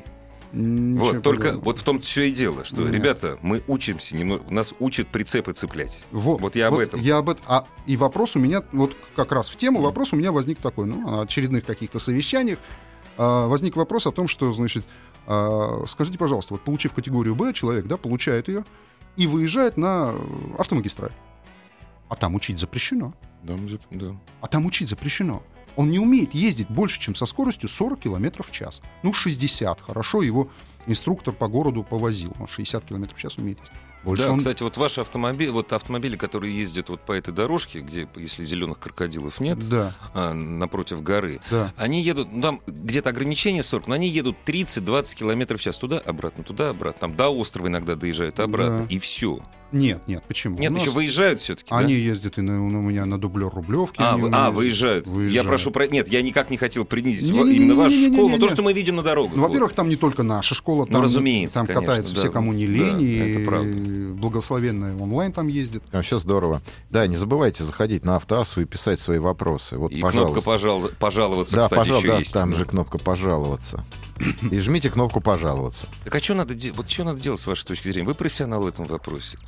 Ничего 0.52 1.06
вот, 1.06 1.22
только 1.22 1.42
подобного. 1.44 1.64
вот 1.64 1.78
в 1.78 1.82
том 1.82 2.00
все 2.00 2.24
и 2.24 2.30
дело, 2.30 2.64
что, 2.64 2.82
Нет. 2.82 2.92
ребята, 2.92 3.38
мы 3.40 3.62
учимся, 3.66 4.14
немного, 4.14 4.44
нас 4.52 4.74
учат 4.80 5.08
прицепы 5.08 5.52
цеплять. 5.54 6.04
Вот, 6.10 6.40
вот 6.40 6.56
я 6.56 6.68
об 6.68 6.78
этом. 6.78 7.00
Я 7.00 7.18
об 7.18 7.30
этом. 7.30 7.44
А, 7.48 7.64
и 7.86 7.96
вопрос 7.96 8.36
у 8.36 8.38
меня, 8.38 8.62
вот 8.72 8.94
как 9.16 9.32
раз 9.32 9.48
в 9.48 9.56
тему, 9.56 9.80
вопрос 9.80 10.12
у 10.12 10.16
меня 10.16 10.30
возник 10.30 10.58
такой, 10.58 10.86
ну, 10.86 11.10
на 11.10 11.22
очередных 11.22 11.64
каких-то 11.64 11.98
совещаниях, 11.98 12.58
а, 13.16 13.46
возник 13.46 13.76
вопрос 13.76 14.06
о 14.06 14.12
том, 14.12 14.28
что, 14.28 14.52
значит, 14.52 14.84
а, 15.26 15.84
скажите, 15.86 16.18
пожалуйста, 16.18 16.54
вот 16.54 16.62
получив 16.62 16.92
категорию 16.92 17.34
Б, 17.34 17.54
человек, 17.54 17.86
да, 17.86 17.96
получает 17.96 18.48
ее, 18.48 18.64
и 19.16 19.26
выезжает 19.26 19.76
на 19.78 20.14
автомагистраль. 20.58 21.12
А 22.08 22.16
там 22.16 22.34
учить 22.34 22.58
запрещено. 22.58 23.14
Да, 23.42 23.56
да. 23.90 24.16
А 24.40 24.46
там 24.48 24.66
учить 24.66 24.88
запрещено. 24.88 25.42
Он 25.76 25.90
не 25.90 25.98
умеет 25.98 26.34
ездить 26.34 26.68
больше, 26.68 27.00
чем 27.00 27.14
со 27.14 27.26
скоростью 27.26 27.68
40 27.68 28.00
км 28.00 28.42
в 28.42 28.50
час. 28.50 28.82
Ну, 29.02 29.12
60. 29.12 29.80
Хорошо, 29.80 30.22
его 30.22 30.48
инструктор 30.86 31.32
по 31.32 31.48
городу 31.48 31.82
повозил. 31.82 32.34
Он 32.38 32.46
60 32.46 32.84
км 32.84 33.14
в 33.14 33.18
час 33.18 33.38
умеет 33.38 33.58
ездить. 33.58 33.76
Больше 34.04 34.24
да, 34.24 34.32
он... 34.32 34.38
кстати, 34.38 34.62
вот 34.62 34.76
ваши 34.76 35.00
автомобили, 35.00 35.50
вот 35.50 35.72
автомобили, 35.72 36.16
которые 36.16 36.56
ездят 36.56 36.88
вот 36.88 37.00
по 37.02 37.12
этой 37.12 37.32
дорожке, 37.32 37.80
где, 37.80 38.08
если 38.16 38.44
зеленых 38.44 38.80
крокодилов 38.80 39.38
нет, 39.40 39.68
да. 39.68 39.94
а, 40.12 40.32
напротив 40.32 41.02
горы, 41.02 41.40
да. 41.50 41.72
они 41.76 42.02
едут, 42.02 42.32
ну, 42.32 42.42
там 42.42 42.60
где-то 42.66 43.10
ограничение 43.10 43.62
40, 43.62 43.86
но 43.86 43.94
они 43.94 44.08
едут 44.08 44.36
30-20 44.44 45.14
километров 45.14 45.60
в 45.60 45.62
час 45.62 45.78
туда-обратно, 45.78 46.42
туда-обратно. 46.42 47.00
Там 47.00 47.16
до 47.16 47.28
острова 47.28 47.68
иногда 47.68 47.94
доезжают 47.94 48.40
обратно, 48.40 48.80
да. 48.80 48.86
и 48.94 48.98
все. 48.98 49.40
Нет, 49.72 50.02
нет, 50.06 50.22
почему? 50.28 50.58
Нет, 50.58 50.72
еще 50.72 50.90
выезжают 50.90 51.40
все-таки. 51.40 51.68
Они 51.70 51.94
да? 51.94 52.00
ездят 52.00 52.38
и 52.38 52.42
на, 52.42 52.62
у 52.62 52.82
меня 52.82 53.04
на 53.06 53.18
дублер 53.18 53.48
Рублевки. 53.48 53.96
А, 53.98 54.16
вы, 54.16 54.30
а 54.32 54.50
выезжают. 54.50 55.06
выезжают. 55.06 55.34
Я 55.34 55.44
прошу 55.44 55.70
про... 55.70 55.86
Нет, 55.86 56.08
я 56.08 56.22
никак 56.22 56.50
не 56.50 56.56
хотел 56.56 56.84
принизить 56.84 57.32
не, 57.32 57.42
не, 57.42 57.56
именно 57.56 57.72
не, 57.72 57.76
вашу 57.76 57.96
не, 57.96 58.08
не, 58.08 58.14
школу, 58.14 58.28
не, 58.28 58.34
не, 58.34 58.40
но 58.40 58.46
то, 58.46 58.52
что 58.52 58.62
мы 58.62 58.72
видим 58.72 58.96
на 58.96 59.02
дорогах. 59.02 59.36
Ну, 59.36 59.42
во-первых, 59.42 59.72
там 59.72 59.88
не 59.88 59.96
только 59.96 60.22
наша 60.22 60.54
школа, 60.54 60.84
ну, 60.86 60.92
там, 60.92 61.02
разумеется, 61.02 61.58
там 61.58 61.66
конечно, 61.66 61.82
катаются 61.82 62.14
да, 62.14 62.20
все, 62.20 62.30
кому 62.30 62.52
не 62.52 62.66
лень, 62.66 62.98
да, 62.98 63.00
и 63.00 63.32
это 63.32 63.46
правда. 63.46 64.14
благословенная 64.14 64.96
онлайн 64.96 65.32
там 65.32 65.48
ездит. 65.48 65.82
Вообще 65.90 66.18
здорово. 66.18 66.62
Да, 66.90 67.06
не 67.06 67.16
забывайте 67.16 67.64
заходить 67.64 68.04
на 68.04 68.16
Автоассу 68.16 68.60
и 68.60 68.64
писать 68.64 69.00
свои 69.00 69.18
вопросы. 69.18 69.78
Вот, 69.78 69.92
и 69.92 70.00
пожалуйста. 70.00 70.32
кнопка 70.32 70.46
пожал... 70.46 70.82
«Пожаловаться», 70.98 71.56
да, 71.56 71.62
кстати, 71.62 71.78
пожал... 71.78 71.98
еще 71.98 72.08
да, 72.08 72.18
есть. 72.18 72.32
там 72.32 72.50
да. 72.50 72.56
же 72.58 72.64
кнопка 72.64 72.98
«Пожаловаться». 72.98 73.84
И 74.50 74.58
жмите 74.58 74.90
кнопку 74.90 75.20
«Пожаловаться». 75.20 75.86
Так 76.04 76.14
а 76.14 76.20
что 76.20 76.34
надо, 76.34 76.54
де... 76.54 76.72
вот 76.72 76.90
что 76.90 77.04
надо 77.04 77.20
делать 77.20 77.40
с 77.40 77.46
вашей 77.46 77.66
точки 77.66 77.88
зрения? 77.90 78.06
Вы 78.06 78.14
профессионал 78.14 78.62
в 78.62 78.66
этом 78.66 78.84
вопросе. 78.84 79.38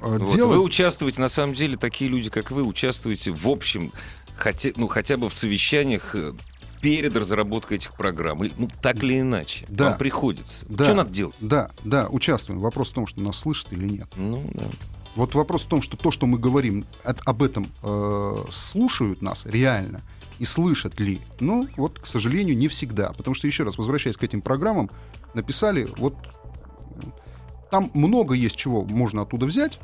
А, 0.00 0.18
вот. 0.18 0.34
Дело... 0.34 0.48
Вы 0.48 0.62
участвуете, 0.62 1.20
на 1.20 1.28
самом 1.28 1.54
деле, 1.54 1.76
такие 1.76 2.10
люди, 2.10 2.30
как 2.30 2.50
вы, 2.50 2.62
участвуете 2.62 3.30
в 3.32 3.48
общем, 3.48 3.92
хотя, 4.36 4.70
ну, 4.76 4.88
хотя 4.88 5.16
бы 5.16 5.28
в 5.28 5.34
совещаниях 5.34 6.14
э, 6.14 6.32
перед 6.80 7.16
разработкой 7.16 7.78
этих 7.78 7.94
программ. 7.94 8.42
Ну, 8.56 8.70
так 8.82 9.02
или 9.02 9.20
иначе. 9.20 9.66
Да. 9.68 9.90
Вам 9.90 9.98
приходится. 9.98 10.64
Да. 10.68 10.84
Что 10.84 10.94
надо 10.94 11.10
делать? 11.10 11.34
Да, 11.40 11.70
да, 11.84 12.06
участвуем. 12.08 12.60
Вопрос 12.60 12.90
в 12.90 12.94
том, 12.94 13.06
что 13.06 13.20
нас 13.20 13.38
слышат 13.38 13.72
или 13.72 13.86
нет. 13.86 14.08
Ну, 14.16 14.48
да. 14.54 14.64
Вот 15.14 15.34
вопрос 15.34 15.62
в 15.62 15.66
том, 15.66 15.80
что 15.80 15.96
то, 15.96 16.10
что 16.10 16.26
мы 16.26 16.38
говорим, 16.38 16.84
от, 17.02 17.20
об 17.26 17.42
этом 17.42 17.68
э, 17.82 18.44
слушают 18.50 19.22
нас 19.22 19.46
реально 19.46 20.02
и 20.38 20.44
слышат 20.44 20.98
ли. 21.00 21.20
Ну, 21.40 21.68
вот, 21.76 21.98
к 21.98 22.06
сожалению, 22.06 22.56
не 22.56 22.68
всегда. 22.68 23.12
Потому 23.12 23.34
что, 23.34 23.46
еще 23.46 23.64
раз, 23.64 23.78
возвращаясь 23.78 24.16
к 24.16 24.24
этим 24.24 24.42
программам, 24.42 24.90
написали 25.34 25.88
вот 25.96 26.14
там 27.70 27.90
много 27.94 28.34
есть 28.34 28.56
чего 28.56 28.84
можно 28.84 29.22
оттуда 29.22 29.46
взять, 29.46 29.78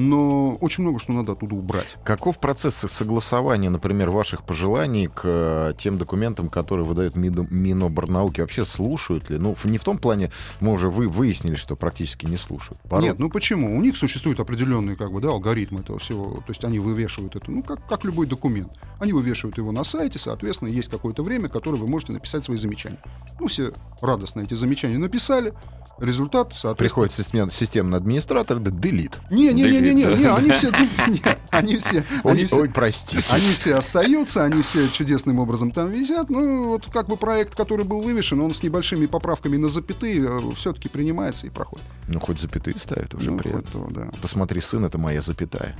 но 0.00 0.54
очень 0.56 0.82
много 0.82 0.98
что 0.98 1.12
надо 1.12 1.32
оттуда 1.32 1.54
убрать. 1.54 1.96
Каков 2.04 2.38
процесс 2.38 2.74
согласования, 2.74 3.70
например, 3.70 4.10
ваших 4.10 4.44
пожеланий 4.44 5.08
к 5.08 5.22
э, 5.24 5.74
тем 5.78 5.98
документам, 5.98 6.48
которые 6.48 6.86
выдает 6.86 7.14
Миноборнауки? 7.16 8.40
Вообще 8.40 8.64
слушают 8.64 9.30
ли? 9.30 9.38
Ну, 9.38 9.56
не 9.64 9.78
в 9.78 9.84
том 9.84 9.98
плане, 9.98 10.30
мы 10.60 10.72
уже 10.72 10.88
вы 10.88 11.08
выяснили, 11.08 11.54
что 11.54 11.76
практически 11.76 12.26
не 12.26 12.36
слушают. 12.36 12.80
Порой... 12.82 13.04
Нет, 13.04 13.18
ну 13.18 13.30
почему? 13.30 13.76
У 13.76 13.80
них 13.80 13.96
существуют 13.96 14.40
определенные 14.40 14.96
как 14.96 15.12
бы, 15.12 15.20
да, 15.20 15.28
алгоритмы 15.28 15.80
этого 15.80 15.98
всего. 15.98 16.36
То 16.46 16.50
есть 16.50 16.64
они 16.64 16.78
вывешивают 16.78 17.36
это, 17.36 17.50
ну, 17.50 17.62
как, 17.62 17.86
как 17.86 18.04
любой 18.04 18.26
документ. 18.26 18.72
Они 18.98 19.12
вывешивают 19.12 19.58
его 19.58 19.72
на 19.72 19.84
сайте, 19.84 20.18
соответственно, 20.18 20.68
есть 20.68 20.88
какое-то 20.88 21.22
время, 21.22 21.48
которое 21.48 21.76
вы 21.76 21.86
можете 21.86 22.12
написать 22.12 22.44
свои 22.44 22.56
замечания. 22.56 22.98
Ну, 23.38 23.48
все 23.48 23.72
радостно 24.00 24.40
эти 24.40 24.54
замечания 24.54 24.98
написали, 24.98 25.54
результат, 25.98 26.52
соответственно... 26.54 26.74
Приходит 26.74 27.12
систем, 27.12 27.50
системный 27.50 27.98
администратор, 27.98 28.58
да, 28.58 28.70
делит. 28.70 29.18
Не-не-не-не, 29.30 29.89
не, 29.94 30.04
они 30.04 30.50
все, 30.50 30.70
они 31.50 31.76
все, 31.76 32.04
они 32.24 32.44
все, 32.46 32.60
ой, 32.60 32.68
простите. 32.68 33.24
Они 33.30 33.52
все 33.52 33.74
остаются, 33.76 34.44
они 34.44 34.62
все 34.62 34.88
чудесным 34.88 35.38
образом 35.38 35.70
там 35.70 35.90
висят. 35.90 36.30
Ну, 36.30 36.68
вот 36.68 36.86
как 36.86 37.08
бы 37.08 37.16
проект, 37.16 37.54
который 37.54 37.84
был 37.84 38.02
вывешен, 38.02 38.40
он 38.40 38.54
с 38.54 38.62
небольшими 38.62 39.06
поправками 39.06 39.56
на 39.56 39.68
запятые 39.68 40.24
э, 40.24 40.40
все-таки 40.56 40.88
принимается 40.88 41.46
и 41.46 41.50
проходит. 41.50 41.84
Ну, 42.08 42.20
хоть 42.20 42.40
запятые 42.40 42.74
ставят, 42.76 43.14
уже 43.14 43.30
ну, 43.30 43.38
приятно. 43.38 43.62
То, 43.72 43.88
да. 43.90 44.10
Посмотри, 44.22 44.60
сын, 44.60 44.84
это 44.84 44.98
моя 44.98 45.22
запятая. 45.22 45.76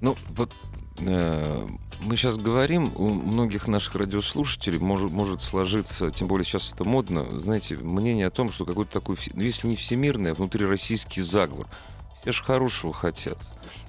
Ну, 0.00 0.16
вот 0.36 0.52
э, 0.98 1.66
мы 2.00 2.16
сейчас 2.16 2.36
говорим, 2.36 2.92
у 2.96 3.08
многих 3.08 3.66
наших 3.66 3.94
радиослушателей 3.94 4.78
может, 4.78 5.10
может 5.10 5.42
сложиться, 5.42 6.10
тем 6.10 6.28
более 6.28 6.44
сейчас 6.44 6.72
это 6.72 6.84
модно, 6.84 7.38
знаете, 7.40 7.76
мнение 7.76 8.26
о 8.26 8.30
том, 8.30 8.50
что 8.50 8.64
какой-то 8.64 8.92
такой, 8.92 9.16
ну, 9.32 9.42
если 9.42 9.68
не 9.68 9.76
всемирный, 9.76 10.32
а 10.32 10.34
внутрироссийский 10.34 11.22
заговор. 11.22 11.66
Все 12.26 12.32
же 12.32 12.42
хорошего 12.42 12.92
хотят. 12.92 13.38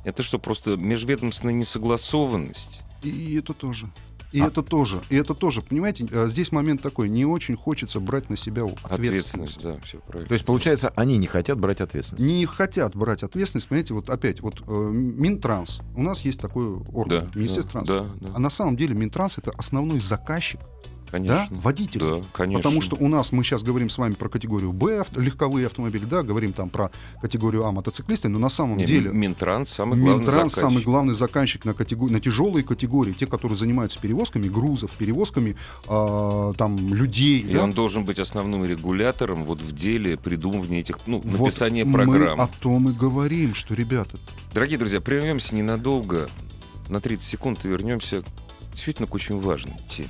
Это 0.04 0.22
что, 0.22 0.38
просто 0.38 0.78
межведомственная 0.78 1.56
несогласованность? 1.56 2.82
И 3.02 3.36
это 3.36 3.56
тоже. 3.56 3.90
И 4.32 4.40
а... 4.40 4.46
это 4.46 4.62
тоже, 4.62 5.02
и 5.10 5.16
это 5.16 5.34
тоже, 5.34 5.64
понимаете, 5.64 6.08
э, 6.12 6.28
здесь 6.28 6.52
момент 6.52 6.84
такой, 6.84 7.10
не 7.10 7.26
очень 7.26 7.56
хочется 7.56 8.00
брать 8.00 8.30
на 8.30 8.36
себя 8.36 8.66
ответственность. 8.66 9.58
ответственность 9.58 9.64
да, 9.64 9.80
все 9.80 9.98
правильно. 9.98 10.28
То 10.28 10.34
есть, 10.34 10.46
получается, 10.46 10.94
они 10.96 11.18
не 11.18 11.26
хотят 11.26 11.60
брать 11.60 11.82
ответственность? 11.82 12.24
Не 12.24 12.46
хотят 12.46 12.96
брать 12.96 13.24
ответственность, 13.24 13.70
понимаете, 13.70 13.96
вот 13.96 14.08
опять, 14.12 14.42
вот 14.42 14.62
э, 14.68 14.72
Минтранс, 14.72 15.82
у 15.96 16.04
нас 16.04 16.22
есть 16.22 16.40
такой 16.40 16.68
орган, 16.94 17.32
да, 17.34 17.40
Министерство 17.40 17.82
да, 17.82 17.86
транспорта. 17.86 18.20
Да, 18.20 18.28
да. 18.28 18.34
А 18.36 18.40
на 18.40 18.52
самом 18.52 18.78
деле 18.78 18.94
Минтранс 18.94 19.40
это 19.40 19.52
основной 19.58 20.00
заказчик 20.00 20.60
Конечно. 21.10 21.48
Да, 21.50 21.56
водитель. 21.56 22.00
Да, 22.00 22.22
конечно. 22.34 22.60
Потому 22.60 22.82
что 22.82 22.96
у 23.00 23.08
нас, 23.08 23.32
мы 23.32 23.44
сейчас 23.44 23.64
говорим 23.64 23.90
с 23.90 23.98
вами 23.98 24.14
про 24.14 24.30
категорию 24.30 24.74
Б, 24.74 25.06
легковые 25.16 25.68
автомобили, 25.68 26.06
да, 26.06 26.24
говорим 26.24 26.54
там 26.54 26.70
про 26.70 26.92
категорию 27.22 27.66
А, 27.66 27.72
мотоциклисты, 27.72 28.30
но 28.30 28.40
на 28.40 28.50
самом 28.50 28.78
Не, 28.78 28.86
деле... 28.86 29.12
Минтранс 29.12 29.70
самый 29.72 30.00
главный 30.00 30.20
Минтранс 30.20 30.52
заказчик. 30.52 30.62
самый 30.62 30.84
главный 30.84 31.14
заказчик 31.14 31.66
на, 31.66 31.74
категории, 31.74 32.14
на 32.14 32.20
тяжелые 32.20 32.64
категории, 32.64 33.14
те, 33.14 33.28
которые 33.28 33.58
занимаются 33.58 34.00
перевозками 34.00 34.48
грузов, 34.48 34.92
перевозками 34.92 35.56
э, 35.88 36.54
там 36.58 36.94
людей. 36.94 37.40
И 37.40 37.54
да? 37.54 37.64
он 37.64 37.74
должен 37.74 38.06
быть 38.06 38.20
основным 38.20 38.66
регулятором 38.66 39.46
вот 39.46 39.62
в 39.62 39.74
деле 39.74 40.18
придумывания 40.18 40.82
этих, 40.82 41.00
ну, 41.06 41.22
вот 41.24 41.40
написания 41.40 41.86
программ. 41.86 42.38
Мы 42.38 42.44
о 42.44 42.48
том 42.48 42.90
и 42.90 42.94
говорим, 42.94 43.54
что, 43.54 43.74
ребята... 43.74 44.18
Дорогие 44.54 44.78
друзья, 44.78 45.02
прервемся 45.02 45.56
ненадолго, 45.56 46.30
на 46.90 47.02
30 47.02 47.26
секунд 47.26 47.66
и 47.66 47.68
вернемся 47.68 48.24
действительно 48.72 49.08
к 49.08 49.14
очень 49.14 49.40
важной 49.40 49.76
теме. 49.90 50.10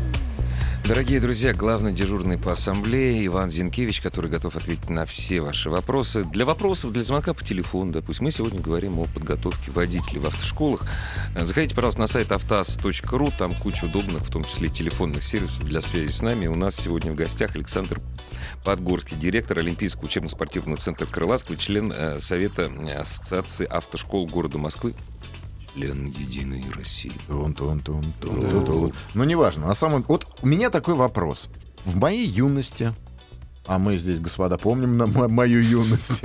Дорогие 0.83 1.21
друзья, 1.21 1.53
главный 1.53 1.93
дежурный 1.93 2.37
по 2.37 2.53
ассамблее 2.53 3.25
Иван 3.27 3.51
Зинкевич, 3.51 4.01
который 4.01 4.31
готов 4.31 4.55
ответить 4.55 4.89
на 4.89 5.05
все 5.05 5.39
ваши 5.39 5.69
вопросы. 5.69 6.25
Для 6.25 6.43
вопросов, 6.43 6.91
для 6.91 7.03
звонка 7.03 7.33
по 7.33 7.43
телефону, 7.43 7.91
допустим, 7.91 8.25
мы 8.25 8.31
сегодня 8.31 8.59
говорим 8.59 8.97
о 8.99 9.05
подготовке 9.05 9.71
водителей 9.71 10.19
в 10.19 10.25
автошколах. 10.25 10.85
Заходите, 11.35 11.75
пожалуйста, 11.75 12.01
на 12.01 12.07
сайт 12.07 12.31
автоаз.ру, 12.31 13.29
там 13.37 13.53
куча 13.53 13.85
удобных, 13.85 14.23
в 14.23 14.31
том 14.31 14.43
числе 14.43 14.69
телефонных 14.69 15.23
сервисов 15.23 15.63
для 15.65 15.81
связи 15.81 16.09
с 16.09 16.21
нами. 16.21 16.47
У 16.47 16.55
нас 16.55 16.75
сегодня 16.75 17.11
в 17.11 17.15
гостях 17.15 17.55
Александр 17.55 17.99
Подгорский, 18.65 19.17
директор 19.17 19.59
Олимпийского 19.59 20.05
учебно-спортивного 20.05 20.77
центра 20.77 21.05
Крылатского, 21.05 21.57
член 21.57 21.93
э, 21.95 22.19
Совета 22.19 22.69
Ассоциации 22.99 23.65
автошкол 23.65 24.27
города 24.27 24.57
Москвы 24.57 24.95
член 25.73 26.07
Единой 26.07 26.65
России. 26.75 27.13
Тун 27.27 27.53
-тун 27.53 27.81
-тун 27.83 28.05
-тун 28.21 28.65
-тун. 28.65 28.95
Ну, 29.13 29.23
неважно. 29.23 29.67
На 29.67 29.75
самом... 29.75 30.03
Вот 30.07 30.27
у 30.41 30.47
меня 30.47 30.69
такой 30.69 30.95
вопрос. 30.95 31.49
В 31.85 31.97
моей 31.97 32.27
юности, 32.27 32.93
а 33.65 33.79
мы 33.79 33.97
здесь, 33.97 34.19
господа, 34.19 34.57
помним 34.57 34.97
на 34.97 35.05
мою 35.27 35.61
юность, 35.61 36.23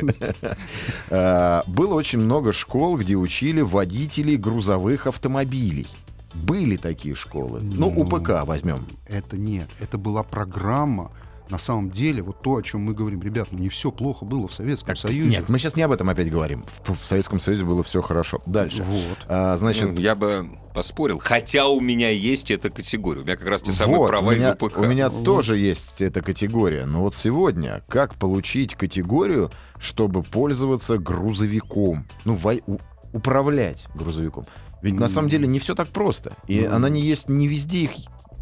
э, 1.11 1.63
было 1.67 1.95
очень 1.95 2.19
много 2.19 2.53
школ, 2.53 2.99
где 2.99 3.15
учили 3.15 3.61
водителей 3.61 4.37
грузовых 4.37 5.07
автомобилей. 5.07 5.87
Были 6.35 6.77
такие 6.77 7.15
школы. 7.15 7.61
Ну, 7.63 7.91
ну 7.91 8.03
УПК 8.03 8.45
возьмем. 8.45 8.85
Это 9.07 9.39
нет. 9.39 9.69
Это 9.81 9.97
была 9.97 10.23
программа 10.23 11.11
на 11.51 11.59
самом 11.59 11.91
деле 11.91 12.23
вот 12.23 12.43
то, 12.43 12.57
о 12.57 12.63
чем 12.63 12.83
мы 12.83 12.95
говорим, 12.95 13.23
ребят, 13.23 13.49
ну 13.51 13.59
не 13.59 13.69
все 13.69 13.91
плохо 13.91 14.25
было 14.25 14.49
в 14.49 14.55
Советском 14.55 14.89
так, 14.89 14.99
Союзе. 14.99 15.39
Нет, 15.39 15.49
мы 15.49 15.59
сейчас 15.59 15.77
не 15.77 15.83
об 15.83 15.93
этом 15.93 16.09
опять 16.09 16.31
говорим. 16.31 16.65
В, 16.85 16.95
в 16.95 17.05
Советском 17.05 17.41
Союзе 17.41 17.65
было 17.65 17.83
все 17.83 18.03
хорошо. 18.03 18.43
Дальше. 18.47 18.83
Вот. 18.83 19.19
А, 19.29 19.57
значит, 19.57 19.93
ну, 19.93 20.01
я 20.01 20.15
бы 20.15 20.49
поспорил, 20.75 21.19
хотя 21.19 21.67
у 21.69 21.81
меня 21.81 22.11
есть 22.11 22.51
эта 22.51 22.71
категория. 22.71 23.21
У 23.21 23.25
меня 23.25 23.37
как 23.37 23.49
раз 23.49 23.63
те 23.63 23.73
самые 23.73 23.99
вот, 23.99 24.09
права 24.09 24.35
меня, 24.35 24.51
из 24.51 24.55
УПК. 24.55 24.79
У 24.79 24.85
меня 24.87 25.09
вот. 25.09 25.25
тоже 25.25 25.57
есть 25.59 26.01
эта 26.01 26.21
категория. 26.23 26.85
Но 26.85 27.03
вот 27.03 27.15
сегодня 27.15 27.83
как 27.89 28.15
получить 28.15 28.75
категорию, 28.75 29.51
чтобы 29.79 30.23
пользоваться 30.23 30.99
грузовиком? 30.99 32.07
Ну, 32.25 32.35
во, 32.35 32.55
у, 32.67 32.79
управлять 33.13 33.85
грузовиком. 33.95 34.45
Ведь 34.83 34.95
mm. 34.95 35.01
на 35.01 35.09
самом 35.09 35.31
деле 35.31 35.47
не 35.47 35.59
все 35.59 35.75
так 35.75 35.89
просто. 35.89 36.35
И 36.47 36.59
mm. 36.59 36.69
она 36.69 36.89
не 36.89 37.01
есть 37.01 37.29
не 37.29 37.49
везде 37.49 37.85
их 37.85 37.93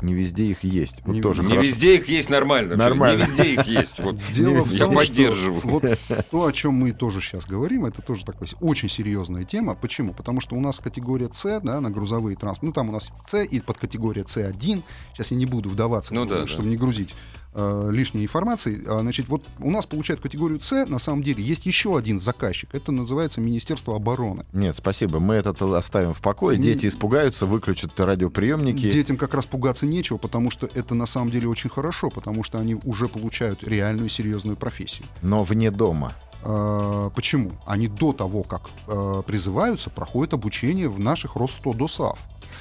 не 0.04 0.14
везде 0.14 0.46
их 0.46 0.64
есть. 0.64 1.02
Вот 1.04 1.14
не, 1.14 1.20
тоже 1.20 1.42
не 1.42 1.56
везде 1.56 1.96
их 1.96 2.08
есть 2.08 2.30
нормально. 2.30 2.76
Нормально. 2.76 3.23
Не 3.23 3.26
везде 3.26 3.54
их 3.54 3.66
есть. 3.66 3.99
Вот. 3.99 4.16
Дело 4.32 4.64
в 4.64 4.70
том, 4.70 4.92
Я 4.92 4.96
поддерживаю. 4.96 5.61
Что, 5.61 5.68
вот 5.68 5.84
то, 6.30 6.46
о 6.46 6.52
чем 6.52 6.75
мы 6.75 6.92
тоже 6.92 7.20
сейчас 7.20 7.46
говорим, 7.46 7.87
это 7.87 8.02
тоже 8.02 8.25
такая 8.25 8.49
очень 8.61 8.88
серьезная 8.88 9.44
тема. 9.44 9.75
Почему? 9.75 10.12
Потому 10.12 10.40
что 10.40 10.56
у 10.56 10.61
нас 10.61 10.78
категория 10.78 11.28
С, 11.32 11.61
да, 11.61 11.80
на 11.80 11.90
грузовые 11.90 12.37
транспорты, 12.37 12.66
ну 12.66 12.73
там 12.73 12.88
у 12.88 12.92
нас 12.92 13.12
С 13.25 13.42
и 13.42 13.61
подкатегория 13.61 14.23
С1. 14.23 14.82
Сейчас 15.14 15.30
я 15.30 15.37
не 15.37 15.46
буду 15.46 15.70
вдаваться, 15.70 16.14
ну, 16.14 16.25
да, 16.26 16.46
чтобы 16.46 16.64
да. 16.64 16.70
не 16.70 16.76
грузить 16.76 17.14
э, 17.54 17.88
лишней 17.90 18.25
информации. 18.25 18.82
А, 18.87 19.00
значит, 19.00 19.28
вот 19.28 19.44
у 19.58 19.70
нас 19.70 19.87
получает 19.87 20.20
категорию 20.20 20.61
С, 20.61 20.87
на 20.87 20.99
самом 20.99 21.23
деле, 21.23 21.42
есть 21.42 21.66
еще 21.66 21.96
один 21.96 22.20
заказчик. 22.20 22.70
Это 22.75 22.92
называется 22.92 23.40
Министерство 23.40 23.96
обороны. 23.96 24.44
Нет, 24.52 24.76
спасибо. 24.76 25.20
Мы 25.20 25.34
это 25.34 25.50
оставим 25.76 26.14
в 26.14 26.20
покое. 26.20 26.58
Дети 26.58 26.87
испугаются, 26.87 27.46
выключат 27.46 27.99
радиоприемники. 27.99 28.90
Детям 28.90 29.16
как 29.16 29.34
раз 29.34 29.46
пугаться 29.46 29.87
нечего, 29.87 30.16
потому 30.16 30.50
что 30.50 30.68
это 30.75 30.94
на 30.94 31.06
самом 31.06 31.30
деле 31.30 31.49
очень 31.49 31.70
хорошо, 31.70 32.11
потому 32.11 32.42
что 32.42 32.58
они 32.58 32.75
уже 32.75 33.08
получают 33.08 33.62
реальную 33.64 34.08
серьезную 34.08 34.56
профессию. 34.56 35.06
Но 35.23 35.44
вне 35.44 35.70
дома. 35.70 36.12
А, 36.42 37.11
почему? 37.11 37.52
Они 37.66 37.88
до 37.88 38.12
того, 38.12 38.42
как 38.42 38.68
э, 38.87 39.23
призываются, 39.26 39.90
проходят 39.90 40.34
обучение 40.34 40.88
в 40.88 40.99
наших 40.99 41.37
Ростодосав. 41.37 42.18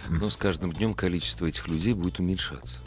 Но 0.09 0.29
с 0.29 0.37
каждым 0.37 0.71
днем 0.71 0.93
количество 0.93 1.45
этих 1.45 1.67
людей 1.67 1.93
будет 1.93 2.19
уменьшаться. 2.19 2.79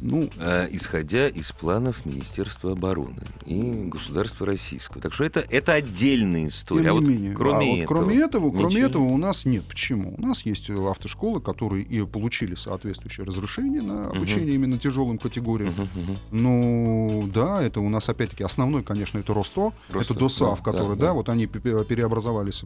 Ну, 0.00 0.30
э, 0.38 0.68
исходя 0.70 1.28
из 1.28 1.50
планов 1.52 2.06
Министерства 2.06 2.72
обороны 2.72 3.22
и 3.46 3.84
государства 3.86 4.46
российского. 4.46 5.00
Так 5.00 5.12
что 5.12 5.24
это, 5.24 5.40
это 5.40 5.72
отдельная 5.72 6.48
история. 6.48 6.84
Тем 6.84 6.96
а 6.96 7.00
не 7.00 7.06
менее. 7.06 7.30
Вот, 7.30 7.38
кроме, 7.38 7.54
а 7.54 7.58
вот 7.58 7.78
этого, 7.78 7.86
кроме 7.86 8.16
этого, 8.18 8.50
кроме 8.50 8.80
этого 8.80 9.02
у 9.04 9.16
нас 9.16 9.44
нет. 9.44 9.64
Почему? 9.64 10.14
У 10.16 10.22
нас 10.22 10.42
есть 10.46 10.70
автошколы, 10.70 11.40
которые 11.40 11.84
и 11.84 12.04
получили 12.04 12.54
соответствующее 12.54 13.26
разрешение 13.26 13.82
на 13.82 14.08
обучение 14.08 14.50
uh-huh. 14.50 14.54
именно 14.54 14.78
тяжелым 14.78 15.18
категориям. 15.18 15.74
Uh-huh, 15.76 15.88
uh-huh. 15.94 16.18
Ну, 16.30 17.30
да, 17.32 17.62
это 17.62 17.80
у 17.80 17.88
нас 17.88 18.08
опять-таки 18.08 18.44
основной, 18.44 18.82
конечно, 18.82 19.18
это 19.18 19.34
РОСТО, 19.34 19.72
Росто, 19.90 20.12
это 20.12 20.20
ДОСАВ, 20.20 20.58
да, 20.58 20.64
который, 20.64 20.96
да, 20.96 21.06
да, 21.06 21.12
вот 21.12 21.28
они 21.28 21.46
переобразовались 21.46 22.62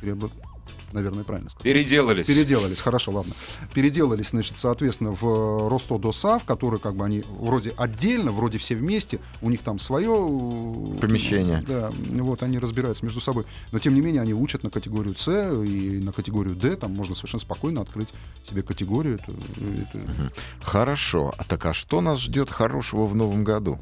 переобр 0.00 0.30
наверное, 0.92 1.24
правильно 1.24 1.50
сказал. 1.50 1.64
Переделались. 1.64 2.26
Переделались, 2.26 2.80
хорошо, 2.80 3.12
ладно. 3.12 3.34
Переделались, 3.74 4.30
значит, 4.30 4.58
соответственно, 4.58 5.12
в 5.12 5.68
Ростодосав, 5.68 6.44
который 6.44 6.78
как 6.78 6.94
бы 6.94 7.04
они 7.04 7.24
вроде 7.38 7.70
отдельно, 7.76 8.32
вроде 8.32 8.58
все 8.58 8.74
вместе, 8.74 9.20
у 9.42 9.50
них 9.50 9.62
там 9.62 9.78
свое... 9.78 10.10
Э, 10.10 10.98
Помещение. 11.00 11.64
Да, 11.66 11.90
вот 11.92 12.42
они 12.42 12.58
разбираются 12.58 13.04
между 13.04 13.20
собой. 13.20 13.44
Но, 13.72 13.78
тем 13.78 13.94
не 13.94 14.00
менее, 14.00 14.22
они 14.22 14.34
учат 14.34 14.62
на 14.62 14.70
категорию 14.70 15.16
С 15.16 15.28
и 15.62 16.00
на 16.00 16.12
категорию 16.12 16.54
Д, 16.56 16.76
там 16.76 16.94
можно 16.94 17.14
совершенно 17.14 17.40
спокойно 17.40 17.80
открыть 17.80 18.08
себе 18.48 18.62
категорию. 18.62 19.16
Это, 19.16 19.32
это... 19.32 20.32
Хорошо. 20.62 21.34
А 21.36 21.44
так 21.44 21.66
а 21.66 21.74
что 21.74 22.00
нас 22.00 22.20
ждет 22.20 22.50
хорошего 22.50 23.06
в 23.06 23.14
новом 23.14 23.44
году? 23.44 23.78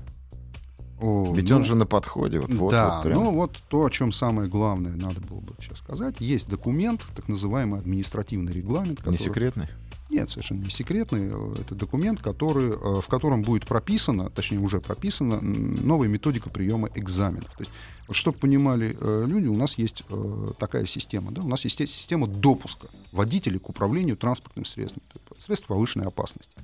О, 1.01 1.33
Ведь 1.35 1.51
ну, 1.51 1.57
он 1.57 1.65
же 1.65 1.75
на 1.75 1.87
подходе. 1.87 2.39
Вот, 2.39 2.53
вот, 2.55 2.71
да, 2.71 3.01
вот 3.03 3.13
ну 3.13 3.33
вот 3.33 3.61
то, 3.69 3.85
о 3.85 3.91
чем 3.91 4.13
самое 4.13 4.49
главное 4.49 4.93
надо 4.93 5.21
было 5.21 5.41
бы 5.41 5.55
сейчас 5.61 5.79
сказать. 5.79 6.21
Есть 6.21 6.49
документ, 6.49 7.03
так 7.17 7.29
называемый 7.29 7.81
административный 7.81 8.53
регламент. 8.53 8.99
Который... 8.99 9.13
Не 9.13 9.19
секретный? 9.19 9.69
Нет, 10.11 10.31
совершенно 10.31 10.63
не 10.63 10.71
секретный. 10.71 11.33
Это 11.61 11.75
документ, 11.75 12.21
который, 12.21 12.69
э, 12.69 13.01
в 13.01 13.07
котором 13.09 13.43
будет 13.43 13.67
прописано, 13.67 14.31
точнее 14.31 14.59
уже 14.59 14.81
прописана, 14.81 15.41
новая 15.41 16.09
методика 16.09 16.51
приема 16.51 16.89
экзаменов. 16.95 17.51
То 17.57 17.65
есть, 17.65 17.73
чтобы 18.11 18.39
понимали 18.39 18.97
э, 19.01 19.25
люди, 19.27 19.47
у 19.47 19.57
нас 19.57 19.77
есть 19.77 20.05
э, 20.09 20.53
такая 20.59 20.85
система. 20.85 21.33
Да? 21.33 21.43
У 21.43 21.49
нас 21.49 21.65
есть 21.65 21.79
система 21.79 22.29
допуска 22.29 22.87
водителей 23.13 23.59
к 23.59 23.69
управлению 23.69 24.17
транспортным 24.17 24.65
средством, 24.65 25.03
средств 25.45 25.67
повышенной 25.67 26.07
опасности. 26.07 26.55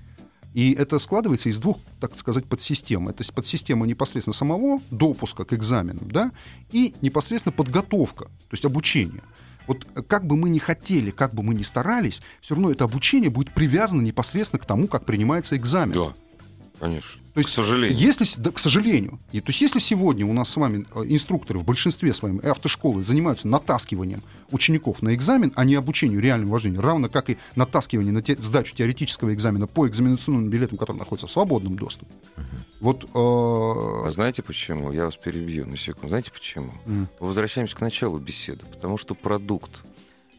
И 0.55 0.73
это 0.73 0.99
складывается 0.99 1.49
из 1.49 1.59
двух, 1.59 1.79
так 2.01 2.17
сказать, 2.17 2.45
подсистем. 2.45 3.09
Это 3.09 3.25
подсистема 3.33 3.87
непосредственно 3.87 4.35
самого 4.35 4.81
допуска 4.91 5.45
к 5.45 5.53
экзаменам, 5.53 6.11
да, 6.11 6.33
и 6.73 6.95
непосредственно 7.03 7.53
подготовка, 7.53 8.25
то 8.25 8.53
есть 8.53 8.65
обучение. 8.65 9.23
Вот 9.67 9.87
как 10.09 10.27
бы 10.27 10.37
мы 10.37 10.49
ни 10.49 10.59
хотели, 10.59 11.13
как 11.13 11.35
бы 11.35 11.43
мы 11.45 11.55
ни 11.55 11.63
старались, 11.63 12.23
все 12.41 12.55
равно 12.55 12.73
это 12.73 12.85
обучение 12.85 13.31
будет 13.31 13.53
привязано 13.55 14.01
непосредственно 14.01 14.61
к 14.61 14.67
тому, 14.67 14.89
как 14.89 15.05
принимается 15.05 15.57
экзамен. 15.57 15.95
Да, 15.95 16.13
конечно. 16.81 17.21
То 17.35 17.39
есть, 17.39 17.51
к 17.51 17.53
сожалению. 17.53 17.97
Если, 17.97 18.27
да, 18.41 18.51
к 18.51 18.59
сожалению. 18.59 19.21
И, 19.31 19.41
то 19.41 19.51
есть, 19.51 19.61
если 19.61 19.79
сегодня 19.79 20.27
у 20.27 20.33
нас 20.33 20.51
с 20.51 20.57
вами 20.57 20.85
э, 20.95 21.03
инструкторы 21.07 21.61
в 21.61 21.65
большинстве 21.65 22.13
своем 22.13 22.41
автошколы 22.43 23.03
занимаются 23.05 23.47
натаскиванием 23.47 24.23
учеников 24.51 25.01
на 25.01 25.15
экзамен, 25.15 25.53
а 25.55 25.65
не 25.65 25.77
обучению 25.77 26.21
реальному 26.21 26.53
вождению, 26.53 26.81
равно 26.81 27.09
как 27.09 27.31
и 27.31 27.39
натаскивание 27.55 28.13
на 28.13 28.21
те, 28.21 28.35
сдачу 28.35 28.75
теоретического 28.75 29.33
экзамена 29.33 29.69
по 29.69 29.87
экзаменационным 29.87 30.51
билетам, 30.51 30.77
которые 30.77 30.99
находятся 30.99 31.29
в 31.29 31.31
свободном 31.31 31.77
доступе. 31.77 32.13
Uh-huh. 32.37 32.45
Вот, 32.81 33.05
э... 33.05 33.09
А 33.15 34.11
знаете 34.11 34.43
почему? 34.43 34.91
Я 34.91 35.05
вас 35.05 35.17
перебью 35.17 35.67
на 35.67 35.77
секунду. 35.77 36.09
Знаете 36.09 36.33
почему? 36.33 36.73
Uh-huh. 36.87 37.07
Возвращаемся 37.21 37.77
к 37.77 37.81
началу 37.81 38.19
беседы. 38.19 38.65
Потому 38.67 38.99
что 38.99 39.15
продукт 39.15 39.71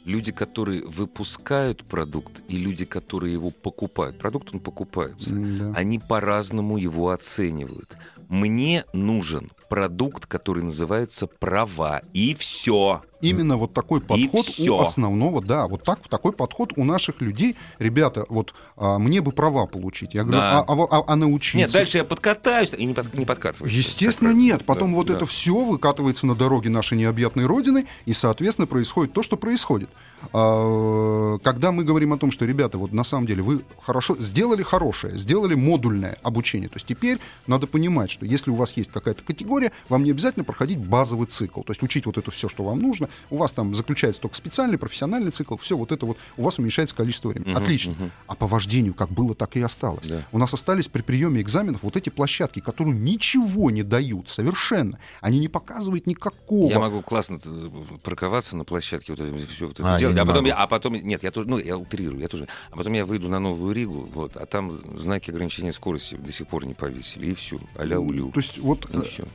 люди, 0.06 0.32
которые 0.32 0.84
выпускают 0.84 1.84
продукт, 1.84 2.42
и 2.48 2.58
люди, 2.58 2.86
которые 2.86 3.34
его 3.34 3.52
покупают, 3.52 4.18
продукт 4.18 4.54
он 4.54 4.60
покупается, 4.60 5.32
да. 5.34 5.74
они 5.76 6.00
по-разному 6.00 6.78
его 6.78 7.10
оценивают. 7.10 7.96
Мне 8.32 8.86
нужен 8.94 9.52
продукт, 9.68 10.26
который 10.26 10.64
называется 10.64 11.28
права, 11.28 12.02
и 12.14 12.34
все. 12.34 13.02
Именно 13.20 13.58
вот 13.58 13.74
такой 13.74 14.00
подход 14.00 14.46
у 14.58 14.80
основного, 14.80 15.42
да, 15.42 15.68
вот 15.68 15.84
так, 15.84 16.08
такой 16.08 16.32
подход 16.32 16.72
у 16.78 16.86
наших 16.86 17.20
людей. 17.20 17.58
Ребята, 17.78 18.26
вот 18.30 18.54
а, 18.78 19.00
мне 19.00 19.20
бы 19.20 19.34
права 19.34 19.66
получить. 19.66 20.14
Я 20.14 20.24
говорю, 20.24 20.40
да. 20.40 20.62
а, 20.62 20.66
а, 20.66 20.88
а, 21.00 21.04
а 21.08 21.16
научиться? 21.18 21.58
Нет, 21.58 21.74
дальше 21.74 21.98
я 21.98 22.06
подкатаюсь 22.06 22.72
и 22.72 22.86
не, 22.86 22.94
под, 22.94 23.14
не 23.14 23.26
подкатываюсь. 23.26 23.74
Естественно, 23.74 24.32
нет. 24.32 24.64
Потом 24.64 24.92
да, 24.92 24.96
вот 24.96 25.08
да. 25.08 25.16
это 25.16 25.26
все 25.26 25.54
выкатывается 25.54 26.26
на 26.26 26.36
дороге 26.36 26.70
нашей 26.70 26.98
необъятной 26.98 27.46
родины, 27.46 27.86
и, 28.06 28.14
соответственно, 28.14 28.66
происходит 28.66 29.12
то, 29.12 29.24
что 29.24 29.36
происходит. 29.36 29.90
А, 30.34 31.38
когда 31.40 31.72
мы 31.72 31.84
говорим 31.84 32.14
о 32.14 32.18
том, 32.18 32.32
что, 32.32 32.46
ребята, 32.46 32.78
вот 32.78 32.92
на 32.92 33.04
самом 33.04 33.28
деле 33.28 33.44
вы 33.44 33.62
хорошо 33.82 34.16
сделали 34.18 34.64
хорошее, 34.64 35.18
сделали 35.18 35.56
модульное 35.56 36.18
обучение, 36.24 36.70
то 36.70 36.76
есть 36.76 36.88
теперь 36.88 37.20
надо 37.48 37.68
понимать, 37.68 38.12
что 38.12 38.26
если 38.26 38.52
у 38.52 38.56
вас 38.56 38.74
есть 38.78 38.92
какая-то 38.92 39.24
категория, 39.24 39.72
вам 39.90 40.04
не 40.04 40.12
обязательно 40.12 40.44
проходить 40.44 40.78
базовый 40.78 41.28
цикл, 41.28 41.62
то 41.62 41.72
есть 41.72 41.84
учить 41.84 42.06
вот 42.06 42.18
это 42.18 42.32
все, 42.32 42.50
что 42.50 42.64
вам 42.64 42.80
нужно, 42.80 43.10
у 43.30 43.38
вас 43.38 43.54
там 43.54 43.74
заключается 43.74 44.22
только 44.22 44.36
специальный, 44.36 44.78
профессиональный 44.78 45.32
цикл, 45.32 45.58
все 45.58 45.78
вот 45.78 45.92
это 45.92 46.06
вот, 46.06 46.18
у 46.38 46.44
вас 46.44 46.60
уменьшается 46.60 46.96
количество 46.96 47.30
времени. 47.30 47.52
Угу, 47.52 47.62
Отлично. 47.62 47.92
Угу. 47.94 48.12
А 48.28 48.36
по 48.36 48.48
вождению 48.48 48.94
как 48.94 49.10
было, 49.10 49.36
так 49.36 49.56
и 49.56 49.62
осталось. 49.62 50.08
Да. 50.08 50.26
У 50.32 50.38
нас 50.38 50.54
остались 50.54 50.88
при 50.88 51.02
приеме 51.02 51.42
экзаменов 51.42 51.84
вот 51.84 51.96
эти 51.96 52.10
площадки, 52.10 52.60
которые 52.60 52.98
ничего 52.98 53.72
не 53.72 53.84
дают 53.84 54.30
совершенно. 54.30 55.00
Они 55.22 55.40
не 55.40 55.48
показывают 55.48 56.08
никакого. 56.08 56.70
Я 56.70 56.80
могу 56.80 57.02
классно 57.02 57.40
э, 57.44 57.70
парковаться 58.04 58.56
на 58.56 58.64
площадке, 58.64 59.14
вот 59.14 59.22
это 59.22 59.38
все 59.48 59.68
вот 59.68 59.80
это 59.80 59.96
а, 59.96 60.00
делать, 60.00 60.11
а 60.18 60.26
потом, 60.26 60.46
я, 60.46 60.56
а 60.56 60.68
потом, 60.68 60.96
нет, 60.96 61.24
я 61.24 61.32
тоже, 61.32 61.50
ну, 61.50 61.58
я 61.58 61.78
утрирую, 61.78 62.20
я 62.20 62.28
тоже, 62.28 62.48
а 62.72 62.78
потом 62.78 62.94
я 62.94 63.06
выйду 63.06 63.30
на 63.30 63.40
Новую 63.40 63.74
Ригу, 63.74 64.10
вот, 64.14 64.36
а 64.38 64.46
там 64.46 64.72
знаки 65.00 65.32
ограничения 65.32 65.74
скорости 65.74 66.16
до 66.16 66.32
сих 66.32 66.48
пор 66.48 66.66
не 66.66 66.74
повесили, 66.74 67.28
и 67.28 67.34
все, 67.34 67.60
а-ля 67.76 68.00
улю. 68.00 68.32
То 68.32 68.40
есть 68.40 68.58
вот, 68.58 68.90
и 68.94 69.02
все. 69.02 69.26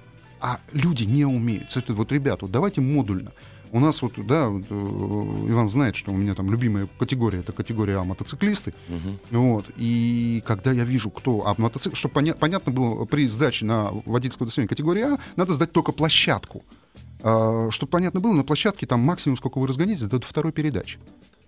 а 0.41 0.61
люди 0.73 1.05
не 1.05 1.25
умеют. 1.25 1.75
Вот, 1.89 2.13
ребята, 2.13 2.47
вот 2.47 2.51
давайте 2.51 2.81
модульно. 2.81 3.33
У 3.73 3.81
нас 3.81 4.01
вот, 4.01 4.15
да, 4.27 4.49
вот, 4.49 4.65
э, 4.71 4.75
Иван 5.51 5.69
знает, 5.69 5.97
что 5.97 6.13
у 6.13 6.17
меня 6.17 6.35
там 6.35 6.51
любимая 6.51 6.89
категория, 6.99 7.41
это 7.41 7.53
категория 7.53 7.97
А 7.97 8.05
мотоциклисты. 8.05 8.73
Угу. 8.89 9.39
Вот. 9.43 9.67
И 9.77 10.43
когда 10.47 10.73
я 10.73 10.85
вижу, 10.85 11.11
кто... 11.11 11.47
А 11.47 11.55
мотоцикл, 11.59 11.97
чтобы 11.97 12.15
поня- 12.15 12.37
понятно 12.39 12.73
было, 12.73 13.05
при 13.07 13.27
сдаче 13.27 13.65
на 13.65 13.91
водительское 14.05 14.47
удостоверение 14.47 14.69
категории 14.69 15.03
А 15.03 15.19
надо 15.37 15.53
сдать 15.53 15.73
только 15.73 15.93
площадку. 15.93 16.65
А, 17.29 17.69
чтобы 17.73 17.91
понятно 17.91 18.21
было, 18.21 18.33
на 18.35 18.45
площадке 18.45 18.87
там 18.87 19.01
максимум, 19.01 19.37
сколько 19.37 19.59
вы 19.59 19.67
разгоните, 19.67 20.07
это 20.07 20.21
второй 20.21 20.53
передачи 20.53 20.99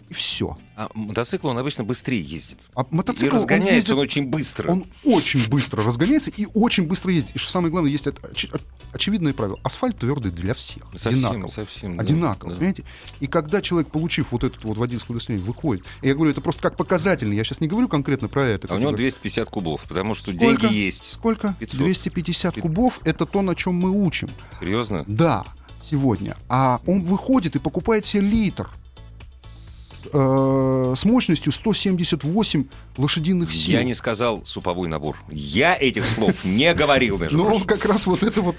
и 0.09 0.15
все. 0.15 0.57
А 0.77 0.89
мотоцикл, 0.95 1.49
он 1.49 1.59
обычно 1.59 1.85
быстрее 1.85 2.23
ездит. 2.23 2.59
А 2.75 2.87
мотоцикл, 2.91 3.35
и 3.35 3.39
разгоняется 3.39 3.69
он, 3.69 3.75
ездит, 3.75 3.93
он 3.93 3.99
очень 3.99 4.27
быстро. 4.29 4.73
Он 4.73 4.87
очень 5.05 5.49
быстро 5.49 5.85
разгоняется 5.85 6.31
и 6.31 6.47
очень 6.55 6.87
быстро 6.87 7.13
ездит. 7.13 7.37
И 7.37 7.39
что 7.39 7.51
самое 7.51 7.71
главное, 7.71 7.91
есть 7.91 8.07
оч- 8.07 8.61
очевидное 8.93 9.35
правило. 9.35 9.59
Асфальт 9.63 9.99
твердый 9.99 10.31
для 10.31 10.55
всех. 10.55 10.85
Совсем, 10.93 11.27
одинаково. 11.27 11.49
Совсем, 11.49 12.01
одинаково, 12.01 12.51
да, 12.53 12.57
понимаете? 12.57 12.85
И 13.21 13.27
когда 13.27 13.61
человек, 13.61 13.91
получив 13.91 14.33
вот 14.33 14.45
этот 14.45 14.65
вот 14.65 14.79
водительское 14.79 15.15
удостоверение, 15.15 15.47
выходит, 15.47 15.85
я 16.01 16.15
говорю, 16.15 16.31
это 16.31 16.41
просто 16.41 16.63
как 16.63 16.77
показательно, 16.77 17.35
я 17.35 17.45
сейчас 17.45 17.61
не 17.61 17.69
говорю 17.69 17.89
конкретно 17.89 18.29
про 18.29 18.45
это. 18.45 18.69
А 18.71 18.77
у 18.77 18.79
него 18.79 18.93
250 18.93 19.51
кубов, 19.51 19.85
потому 19.89 20.15
что 20.15 20.33
Сколько? 20.33 20.39
деньги 20.63 20.75
есть. 20.75 21.13
Сколько? 21.13 21.55
500. 21.59 21.79
250 21.81 22.55
500. 22.55 22.63
кубов— 22.63 23.01
это 23.05 23.27
то, 23.27 23.43
на 23.43 23.55
чем 23.55 23.75
мы 23.75 23.91
учим. 23.91 24.31
Серьезно? 24.61 25.05
Да, 25.07 25.45
сегодня. 25.81 26.37
А 26.49 26.81
он 26.87 27.05
выходит 27.05 27.57
и 27.57 27.59
покупает 27.59 28.05
себе 28.05 28.23
литр 28.23 28.71
э, 30.13 30.95
с 30.97 31.05
мощностью 31.05 31.53
178 31.53 32.65
лошадиных 32.97 33.53
сил. 33.53 33.75
Я 33.75 33.85
не 33.85 33.95
сказал 33.95 34.45
суповой 34.45 34.89
набор. 34.89 35.17
Я 35.31 35.77
этих 35.79 36.05
слов 36.07 36.45
не 36.45 36.73
говорил 36.75 37.19
даже. 37.19 37.37
Ну, 37.37 37.61
как 37.65 37.85
раз 37.85 38.07
вот 38.07 38.23
это 38.23 38.41
вот. 38.43 38.57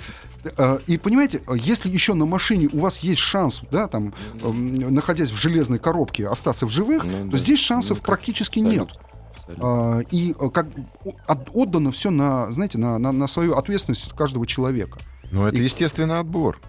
Э, 0.58 0.79
и 0.88 0.97
понимаете, 0.97 1.41
если 1.55 1.89
еще 1.89 2.13
на 2.13 2.25
машине 2.25 2.69
у 2.71 2.79
вас 2.79 2.99
есть 2.99 3.19
шанс, 3.19 3.62
да, 3.71 3.88
там, 3.88 4.13
э, 4.41 4.51
находясь 4.51 5.32
в 5.32 5.36
железной 5.36 5.79
коробке, 5.79 6.27
остаться 6.27 6.65
в 6.65 6.69
живых, 6.69 7.03
ну, 7.03 7.25
то 7.25 7.32
да. 7.32 7.38
здесь 7.38 7.60
шансов 7.60 7.99
ну, 7.99 8.03
практически 8.03 8.60
нет. 8.60 8.89
А, 9.58 9.99
и 10.12 10.36
э, 10.39 10.49
как 10.49 10.67
отдано 11.53 11.91
все 11.91 12.12
на, 12.12 12.49
знаете, 12.51 12.77
на, 12.77 12.97
на, 12.97 13.12
на 13.12 13.27
свою 13.27 13.53
ответственность 13.55 14.10
каждого 14.15 14.45
человека. 14.45 14.99
Ну, 15.32 15.45
это 15.45 15.58
и... 15.58 15.63
естественный 15.63 16.19
отбор. 16.19 16.60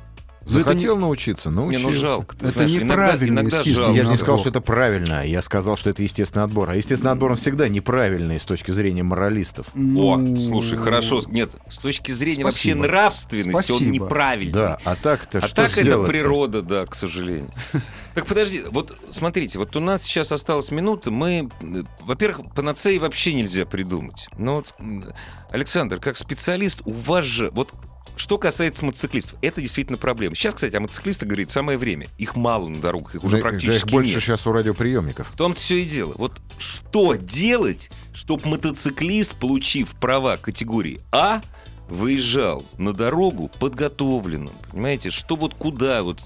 Захотел 0.44 0.96
не... 0.96 1.02
научиться, 1.02 1.50
научился. 1.50 1.86
Не, 1.86 1.92
ну 1.92 1.98
жалко. 1.98 2.36
Это 2.40 2.50
знаешь, 2.50 2.70
неправильно, 2.70 3.40
иногда, 3.40 3.62
иногда 3.62 3.90
Я 3.92 4.04
же 4.04 4.10
не 4.10 4.16
сказал, 4.16 4.38
что 4.38 4.48
это 4.48 4.60
правильно. 4.60 5.26
Я 5.26 5.42
сказал, 5.42 5.76
что 5.76 5.90
это 5.90 6.02
естественный 6.02 6.44
отбор. 6.44 6.70
А 6.70 6.76
естественный 6.76 7.12
отбор, 7.12 7.32
он 7.32 7.36
всегда 7.36 7.68
неправильный 7.68 8.40
с 8.40 8.44
точки 8.44 8.70
зрения 8.70 9.02
моралистов. 9.02 9.66
Ну... 9.74 10.14
О, 10.14 10.36
слушай, 10.48 10.78
хорошо. 10.78 11.20
Нет, 11.28 11.50
с 11.68 11.78
точки 11.78 12.12
зрения 12.12 12.42
Спасибо. 12.42 12.78
вообще 12.78 12.88
нравственности 12.88 13.50
Спасибо. 13.50 13.86
он 13.86 13.92
неправильный. 13.92 14.52
Да, 14.52 14.78
а 14.84 14.96
так-то 14.96 15.38
А 15.38 15.48
так 15.48 15.76
это 15.76 16.02
природа, 16.04 16.62
да, 16.62 16.86
к 16.86 16.94
сожалению. 16.94 17.50
Так 18.20 18.28
подожди, 18.28 18.62
вот 18.70 18.94
смотрите, 19.12 19.58
вот 19.58 19.74
у 19.76 19.80
нас 19.80 20.02
сейчас 20.02 20.30
осталась 20.30 20.70
минута, 20.70 21.10
мы, 21.10 21.48
во-первых, 22.00 22.52
панацеи 22.54 22.98
вообще 22.98 23.32
нельзя 23.32 23.64
придумать. 23.64 24.28
Но 24.36 24.56
вот, 24.56 24.74
Александр, 25.50 25.98
как 26.00 26.18
специалист, 26.18 26.82
у 26.84 26.92
вас 26.92 27.24
же, 27.24 27.48
вот 27.52 27.72
что 28.16 28.36
касается 28.36 28.84
мотоциклистов, 28.84 29.38
это 29.40 29.62
действительно 29.62 29.96
проблема. 29.96 30.36
Сейчас, 30.36 30.52
кстати, 30.52 30.76
о 30.76 30.80
мотоциклистах 30.80 31.28
говорит 31.28 31.50
самое 31.50 31.78
время. 31.78 32.08
Их 32.18 32.36
мало 32.36 32.68
на 32.68 32.82
дорогах, 32.82 33.14
их 33.14 33.24
уже 33.24 33.38
да, 33.38 33.42
практически 33.42 33.84
да 33.84 33.86
их 33.86 33.90
больше 33.90 34.14
нет. 34.16 34.22
сейчас 34.22 34.46
у 34.46 34.52
радиоприемников. 34.52 35.30
В 35.30 35.36
том-то 35.38 35.58
все 35.58 35.78
и 35.78 35.86
дело. 35.86 36.12
Вот 36.18 36.42
что 36.58 37.14
делать, 37.14 37.90
чтобы 38.12 38.46
мотоциклист, 38.50 39.34
получив 39.34 39.92
права 39.98 40.36
категории 40.36 41.00
А, 41.10 41.40
выезжал 41.88 42.66
на 42.76 42.92
дорогу 42.92 43.50
подготовленным? 43.58 44.52
Понимаете, 44.70 45.08
что 45.08 45.36
вот 45.36 45.54
куда 45.54 46.02
вот 46.02 46.20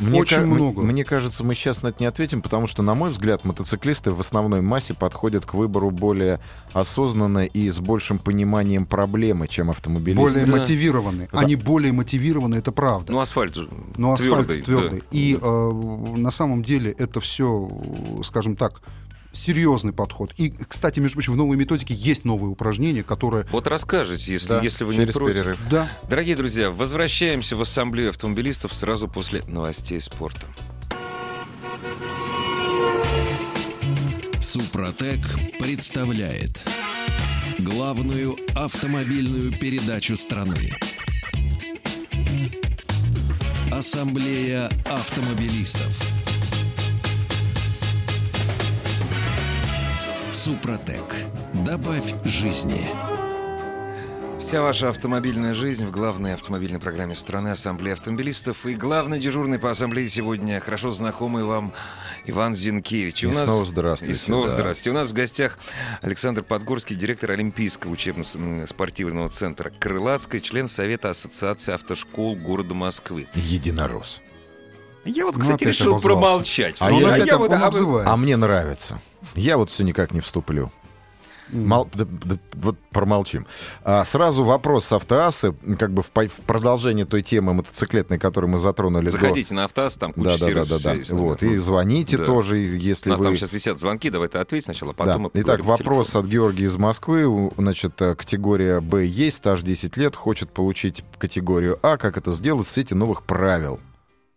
мне 0.00 0.20
Очень 0.20 0.38
ка- 0.38 0.46
много. 0.46 0.82
Мне 0.82 1.04
кажется, 1.04 1.44
мы 1.44 1.54
сейчас 1.54 1.82
на 1.82 1.88
это 1.88 1.98
не 2.00 2.06
ответим, 2.06 2.42
потому 2.42 2.66
что, 2.66 2.82
на 2.82 2.94
мой 2.94 3.10
взгляд, 3.10 3.44
мотоциклисты 3.44 4.10
в 4.10 4.20
основной 4.20 4.60
массе 4.62 4.94
подходят 4.94 5.44
к 5.46 5.54
выбору 5.54 5.90
более 5.90 6.40
осознанно 6.72 7.44
и 7.44 7.68
с 7.68 7.78
большим 7.80 8.18
пониманием 8.18 8.86
проблемы, 8.86 9.46
чем 9.48 9.70
автомобилисты. 9.70 10.20
Более 10.22 10.46
да. 10.46 10.56
мотивированы. 10.56 11.28
Да. 11.32 11.38
Они 11.38 11.56
более 11.56 11.92
мотивированы, 11.92 12.56
это 12.56 12.72
правда. 12.72 13.12
Ну, 13.12 13.20
асфальт 13.20 13.54
же 13.54 13.68
Ну, 13.96 14.12
асфальт 14.12 14.46
твердый. 14.46 14.62
твердый. 14.62 14.98
Да. 15.00 15.06
И 15.10 15.38
э, 15.40 15.70
на 16.16 16.30
самом 16.30 16.62
деле 16.62 16.90
это 16.92 17.20
все, 17.20 17.68
скажем 18.22 18.56
так, 18.56 18.80
серьезный 19.32 19.92
подход. 19.92 20.32
И, 20.36 20.50
кстати, 20.50 21.00
между 21.00 21.16
прочим, 21.16 21.34
в 21.34 21.36
новой 21.36 21.56
методике 21.56 21.94
есть 21.94 22.24
новые 22.24 22.50
упражнения, 22.50 23.02
которые... 23.02 23.46
Вот 23.50 23.66
расскажите, 23.66 24.32
если, 24.32 24.48
да, 24.48 24.60
если 24.60 24.84
вы 24.84 24.96
не 24.96 25.06
против. 25.06 25.36
Перерыв. 25.36 25.58
Да. 25.70 25.90
Дорогие 26.08 26.36
друзья, 26.36 26.70
возвращаемся 26.70 27.56
в 27.56 27.62
ассамблею 27.62 28.10
автомобилистов 28.10 28.72
сразу 28.72 29.08
после 29.08 29.42
новостей 29.46 30.00
спорта. 30.00 30.46
Супротек 34.40 35.20
представляет 35.60 36.66
главную 37.58 38.36
автомобильную 38.56 39.52
передачу 39.52 40.16
страны. 40.16 40.70
Ассамблея 43.70 44.68
автомобилистов. 44.86 46.29
Супротек. 50.50 51.04
Добавь 51.64 52.12
жизни. 52.24 52.84
Вся 54.40 54.62
ваша 54.62 54.88
автомобильная 54.88 55.54
жизнь 55.54 55.84
в 55.84 55.92
главной 55.92 56.34
автомобильной 56.34 56.80
программе 56.80 57.14
страны 57.14 57.50
Ассамблеи 57.50 57.92
автомобилистов. 57.92 58.66
И 58.66 58.74
главный 58.74 59.20
дежурный 59.20 59.60
по 59.60 59.70
ассамблее 59.70 60.08
сегодня 60.08 60.58
хорошо 60.58 60.90
знакомый 60.90 61.44
вам 61.44 61.72
Иван 62.26 62.56
Зинкевич. 62.56 63.22
И, 63.22 63.28
и 63.28 63.32
снова 63.32 63.64
здравствуйте. 63.64 64.12
И 64.12 64.16
снова 64.16 64.48
да. 64.48 64.54
здравствуйте. 64.54 64.90
У 64.90 64.94
нас 64.94 65.10
в 65.10 65.12
гостях 65.12 65.56
Александр 66.02 66.42
Подгорский, 66.42 66.96
директор 66.96 67.30
Олимпийского 67.30 67.92
учебно-спортивного 67.92 69.28
центра 69.28 69.70
Крылатской, 69.78 70.40
член 70.40 70.68
Совета 70.68 71.10
Ассоциации 71.10 71.74
автошкол 71.74 72.34
города 72.34 72.74
Москвы. 72.74 73.28
Единорос. 73.34 74.20
Я 75.04 75.24
вот, 75.26 75.36
ну, 75.36 75.40
кстати, 75.40 75.64
решил 75.64 75.98
промолчать. 75.98 76.76
А, 76.78 76.90
я, 76.92 77.14
а, 77.14 77.18
я 77.18 77.38
вот, 77.38 77.50
а, 77.52 77.70
а 78.04 78.16
мне 78.16 78.36
нравится. 78.36 79.00
Я 79.34 79.56
вот 79.56 79.70
все 79.70 79.82
никак 79.82 80.12
не 80.12 80.20
вступлю. 80.20 80.70
Мол, 81.52 81.88
да, 81.92 82.06
да, 82.08 82.38
вот 82.54 82.76
промолчим. 82.90 83.46
А, 83.82 84.04
сразу 84.04 84.44
вопрос 84.44 84.84
с 84.84 84.92
автоассы, 84.92 85.52
как 85.78 85.92
бы 85.92 86.02
в, 86.02 86.10
в 86.12 86.40
продолжение 86.46 87.04
той 87.06 87.22
темы 87.22 87.54
мотоциклетной, 87.54 88.18
которую 88.18 88.52
мы 88.52 88.58
затронули. 88.58 89.08
Заходите 89.08 89.48
до... 89.48 89.54
на 89.56 89.64
автоасс, 89.64 89.96
там 89.96 90.12
куча 90.12 90.38
да, 90.38 90.46
да, 90.46 90.64
да, 90.64 90.78
да, 90.78 90.94
да. 90.94 91.16
Вот, 91.16 91.42
и 91.42 91.56
звоните 91.56 92.18
да. 92.18 92.24
тоже, 92.24 92.58
если 92.58 93.10
У 93.10 93.12
нас 93.12 93.18
вы... 93.18 93.26
там 93.26 93.36
сейчас 93.36 93.52
висят 93.52 93.80
звонки, 93.80 94.10
давай 94.10 94.28
ты 94.28 94.38
ответь 94.38 94.64
сначала, 94.64 94.92
а 94.92 94.94
потом 94.94 95.24
да. 95.24 95.40
Итак, 95.40 95.64
вопрос 95.64 96.14
от 96.14 96.26
Георгия 96.26 96.66
из 96.66 96.76
Москвы. 96.76 97.50
Значит, 97.56 98.00
э, 98.00 98.14
категория 98.14 98.80
Б 98.80 99.04
есть, 99.04 99.38
стаж 99.38 99.62
10 99.62 99.96
лет, 99.96 100.14
хочет 100.14 100.50
получить 100.50 101.02
категорию 101.18 101.78
А. 101.82 101.96
Как 101.96 102.16
это 102.16 102.32
сделать 102.32 102.66
в 102.66 102.70
свете 102.70 102.94
новых 102.94 103.24
правил? 103.24 103.80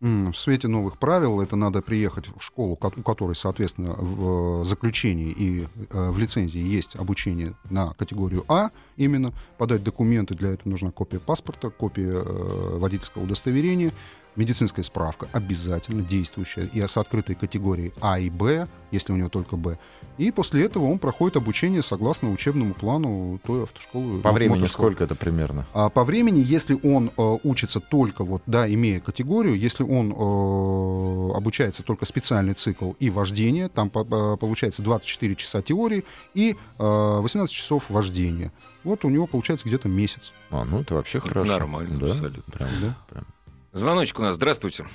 В 0.03 0.33
свете 0.33 0.67
новых 0.67 0.97
правил 0.97 1.39
это 1.39 1.55
надо 1.55 1.81
приехать 1.81 2.25
в 2.27 2.41
школу, 2.41 2.73
у 2.73 3.01
которой, 3.01 3.37
соответственно, 3.37 3.93
в 3.93 4.63
э, 4.63 4.65
заключении 4.65 5.31
и 5.31 5.61
э, 5.91 6.09
в 6.09 6.17
лицензии 6.17 6.59
есть 6.59 6.97
обучение 6.97 7.53
на 7.69 7.93
категорию 7.93 8.43
А, 8.49 8.71
именно. 8.97 9.31
Подать 9.57 9.81
документы, 9.81 10.35
для 10.35 10.49
этого 10.49 10.71
нужна 10.71 10.91
копия 10.91 11.19
паспорта, 11.19 11.69
копия 11.69 12.15
э, 12.15 12.77
водительского 12.79 13.23
удостоверения, 13.23 13.93
медицинская 14.35 14.83
справка 14.83 15.27
обязательно 15.31 16.01
действующая 16.01 16.69
и 16.73 16.81
с 16.81 16.97
открытой 16.97 17.35
категорией 17.35 17.93
А 18.01 18.19
и 18.19 18.29
Б, 18.29 18.67
если 18.91 19.13
у 19.13 19.15
него 19.15 19.29
только 19.29 19.55
Б. 19.55 19.77
И 20.17 20.31
после 20.31 20.65
этого 20.65 20.85
он 20.85 20.99
проходит 20.99 21.37
обучение 21.37 21.81
согласно 21.81 22.31
учебному 22.31 22.73
плану 22.73 23.39
той 23.43 23.63
автошколы. 23.63 24.19
По 24.21 24.31
времени 24.31 24.59
мотошколы. 24.59 24.91
сколько 24.91 25.03
это 25.03 25.15
примерно? 25.15 25.65
А 25.73 25.89
по 25.89 26.03
времени, 26.03 26.39
если 26.45 26.77
он 26.83 27.11
э, 27.17 27.37
учится 27.43 27.79
только 27.79 28.23
вот, 28.23 28.43
да, 28.45 28.71
имея 28.71 28.99
категорию, 28.99 29.57
если 29.57 29.83
он 29.83 30.11
э, 30.11 31.35
обучается 31.35 31.81
только 31.81 32.05
специальный 32.05 32.53
цикл 32.53 32.91
и 32.99 33.09
вождение, 33.09 33.69
там 33.69 33.89
по, 33.89 34.03
по, 34.03 34.37
получается 34.37 34.83
24 34.83 35.35
часа 35.35 35.61
теории 35.61 36.05
и 36.35 36.51
э, 36.51 36.55
18 36.77 37.53
часов 37.53 37.85
вождения. 37.89 38.51
Вот 38.83 39.05
у 39.05 39.09
него 39.09 39.27
получается 39.27 39.67
где-то 39.67 39.87
месяц. 39.89 40.33
А, 40.51 40.65
ну 40.65 40.81
это 40.81 40.95
вообще 40.95 41.19
хорошо. 41.19 41.51
Нормально, 41.51 41.97
да? 41.97 42.07
абсолютно. 42.11 42.51
Прям, 42.51 42.69
да? 42.81 42.97
Прям. 43.09 43.25
Звоночек 43.73 44.19
у 44.19 44.21
нас. 44.21 44.35
Здравствуйте. 44.35 44.85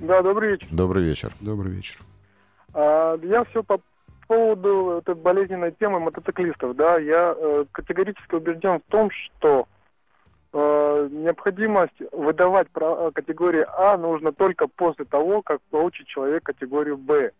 Да, 0.00 0.22
добрый 0.22 0.52
вечер. 0.52 0.66
Добрый 0.70 1.04
вечер. 1.04 1.32
Добрый 1.40 1.72
вечер. 1.72 1.98
А, 2.72 3.18
я 3.22 3.44
все 3.44 3.62
по 3.62 3.80
поводу 4.26 4.98
этой 4.98 5.14
болезненной 5.14 5.72
темы 5.72 6.00
мотоциклистов. 6.00 6.74
Да, 6.74 6.98
я 6.98 7.34
э, 7.36 7.66
категорически 7.70 8.34
убежден 8.34 8.80
в 8.80 8.90
том, 8.90 9.10
что 9.10 9.68
э, 10.54 11.08
необходимость 11.12 11.92
выдавать 12.12 12.70
про, 12.70 13.10
категорию 13.10 13.66
А 13.76 13.98
нужно 13.98 14.32
только 14.32 14.66
после 14.66 15.04
того, 15.04 15.42
как 15.42 15.60
получит 15.70 16.06
человек 16.06 16.44
категорию 16.44 16.96
Б. 16.96 17.32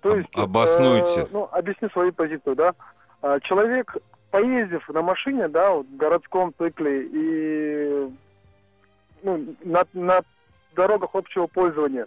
То 0.00 0.16
есть, 0.16 0.28
Обоснуйте. 0.34 1.20
Э, 1.20 1.26
ну, 1.30 1.48
объясню 1.52 1.88
свою 1.90 2.12
позицию, 2.12 2.56
да. 2.56 2.74
А, 3.22 3.38
человек, 3.38 3.96
поездив 4.32 4.88
на 4.88 5.02
машине, 5.02 5.46
да, 5.46 5.70
вот, 5.70 5.86
в 5.86 5.96
городском 5.96 6.52
цикле 6.58 7.04
и 7.04 8.10
ну, 9.22 9.54
на, 9.64 9.84
на 9.92 10.22
дорогах 10.74 11.10
общего 11.14 11.46
пользования. 11.46 12.06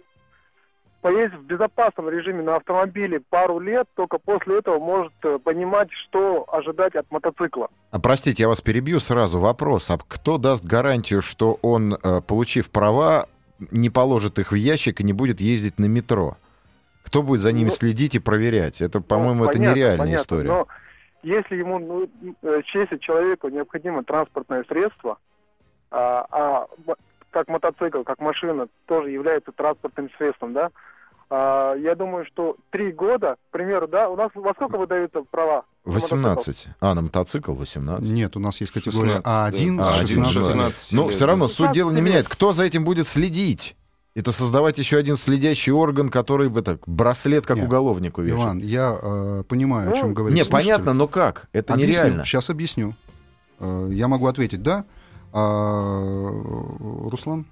Поездить 1.00 1.38
в 1.38 1.44
безопасном 1.44 2.08
режиме 2.08 2.42
на 2.42 2.56
автомобиле 2.56 3.20
пару 3.20 3.58
лет, 3.58 3.86
только 3.94 4.18
после 4.18 4.58
этого 4.58 4.78
может 4.78 5.12
э, 5.22 5.38
понимать, 5.38 5.88
что 5.92 6.46
ожидать 6.50 6.94
от 6.94 7.10
мотоцикла. 7.10 7.68
А 7.90 8.00
простите, 8.00 8.44
я 8.44 8.48
вас 8.48 8.62
перебью 8.62 9.00
сразу. 9.00 9.38
Вопрос. 9.38 9.90
А 9.90 9.98
кто 9.98 10.38
даст 10.38 10.64
гарантию, 10.64 11.20
что 11.20 11.58
он, 11.60 11.94
э, 11.94 12.22
получив 12.22 12.70
права, 12.70 13.28
не 13.70 13.90
положит 13.90 14.38
их 14.38 14.52
в 14.52 14.54
ящик 14.54 15.00
и 15.00 15.04
не 15.04 15.12
будет 15.12 15.42
ездить 15.42 15.78
на 15.78 15.84
метро? 15.84 16.38
Кто 17.02 17.22
будет 17.22 17.42
за 17.42 17.52
ними 17.52 17.68
ну, 17.68 17.74
следить 17.74 18.14
и 18.14 18.18
проверять? 18.18 18.80
Это, 18.80 19.02
по-моему, 19.02 19.44
ну, 19.44 19.50
это 19.50 19.58
нереальная 19.58 19.98
понятно, 19.98 20.22
история. 20.22 20.48
Но 20.48 20.66
если 21.22 21.56
ему, 21.56 21.78
ну, 21.78 22.08
э, 22.42 22.62
если 22.74 22.96
человеку 22.96 23.48
необходимо 23.48 24.04
транспортное 24.04 24.64
средство, 24.64 25.18
а, 25.90 26.26
а 26.30 26.66
как 27.30 27.48
мотоцикл, 27.48 28.02
как 28.02 28.20
машина 28.20 28.68
тоже 28.86 29.10
является 29.10 29.52
транспортным 29.52 30.10
средством, 30.16 30.52
да, 30.52 30.70
а, 31.30 31.74
я 31.74 31.94
думаю, 31.94 32.26
что 32.26 32.56
три 32.70 32.92
года, 32.92 33.36
к 33.48 33.52
примеру, 33.52 33.88
да, 33.88 34.08
у 34.08 34.16
нас 34.16 34.30
во 34.34 34.52
сколько 34.54 34.76
выдаются 34.76 35.22
права? 35.30 35.64
18. 35.84 36.68
А, 36.80 36.94
на 36.94 37.02
мотоцикл 37.02 37.54
18. 37.54 38.08
Нет, 38.08 38.36
у 38.36 38.40
нас 38.40 38.60
есть 38.60 38.72
категория 38.72 39.20
А1, 39.24 39.76
да. 39.78 39.92
16. 39.92 40.32
16. 40.32 40.92
Но 40.92 41.08
все 41.08 41.26
равно 41.26 41.48
суть 41.48 41.72
дела 41.72 41.90
не 41.90 42.00
меняет. 42.00 42.28
Кто 42.28 42.52
за 42.52 42.64
этим 42.64 42.84
будет 42.84 43.06
следить? 43.06 43.76
Это 44.14 44.30
создавать 44.30 44.78
еще 44.78 44.96
один 44.96 45.16
следящий 45.16 45.72
орган, 45.72 46.08
который 46.08 46.48
бы 46.48 46.62
так 46.62 46.78
браслет 46.86 47.46
как 47.46 47.56
Нет, 47.56 47.66
уголовнику 47.66 48.22
вешает. 48.22 48.44
Иван, 48.44 48.58
я 48.58 48.96
э, 49.02 49.42
понимаю, 49.48 49.90
о 49.90 49.96
чем 49.96 50.10
ну, 50.10 50.14
говорит. 50.14 50.38
Не, 50.38 50.44
понятно, 50.48 50.92
но 50.92 51.08
как? 51.08 51.48
Это 51.52 51.74
объясню, 51.74 51.94
нереально. 51.94 52.24
Сейчас 52.24 52.48
объясню. 52.48 52.94
Э, 53.58 53.88
я 53.90 54.06
могу 54.06 54.28
ответить, 54.28 54.62
да. 54.62 54.84
А, 55.36 56.30
Руслан? 57.10 57.44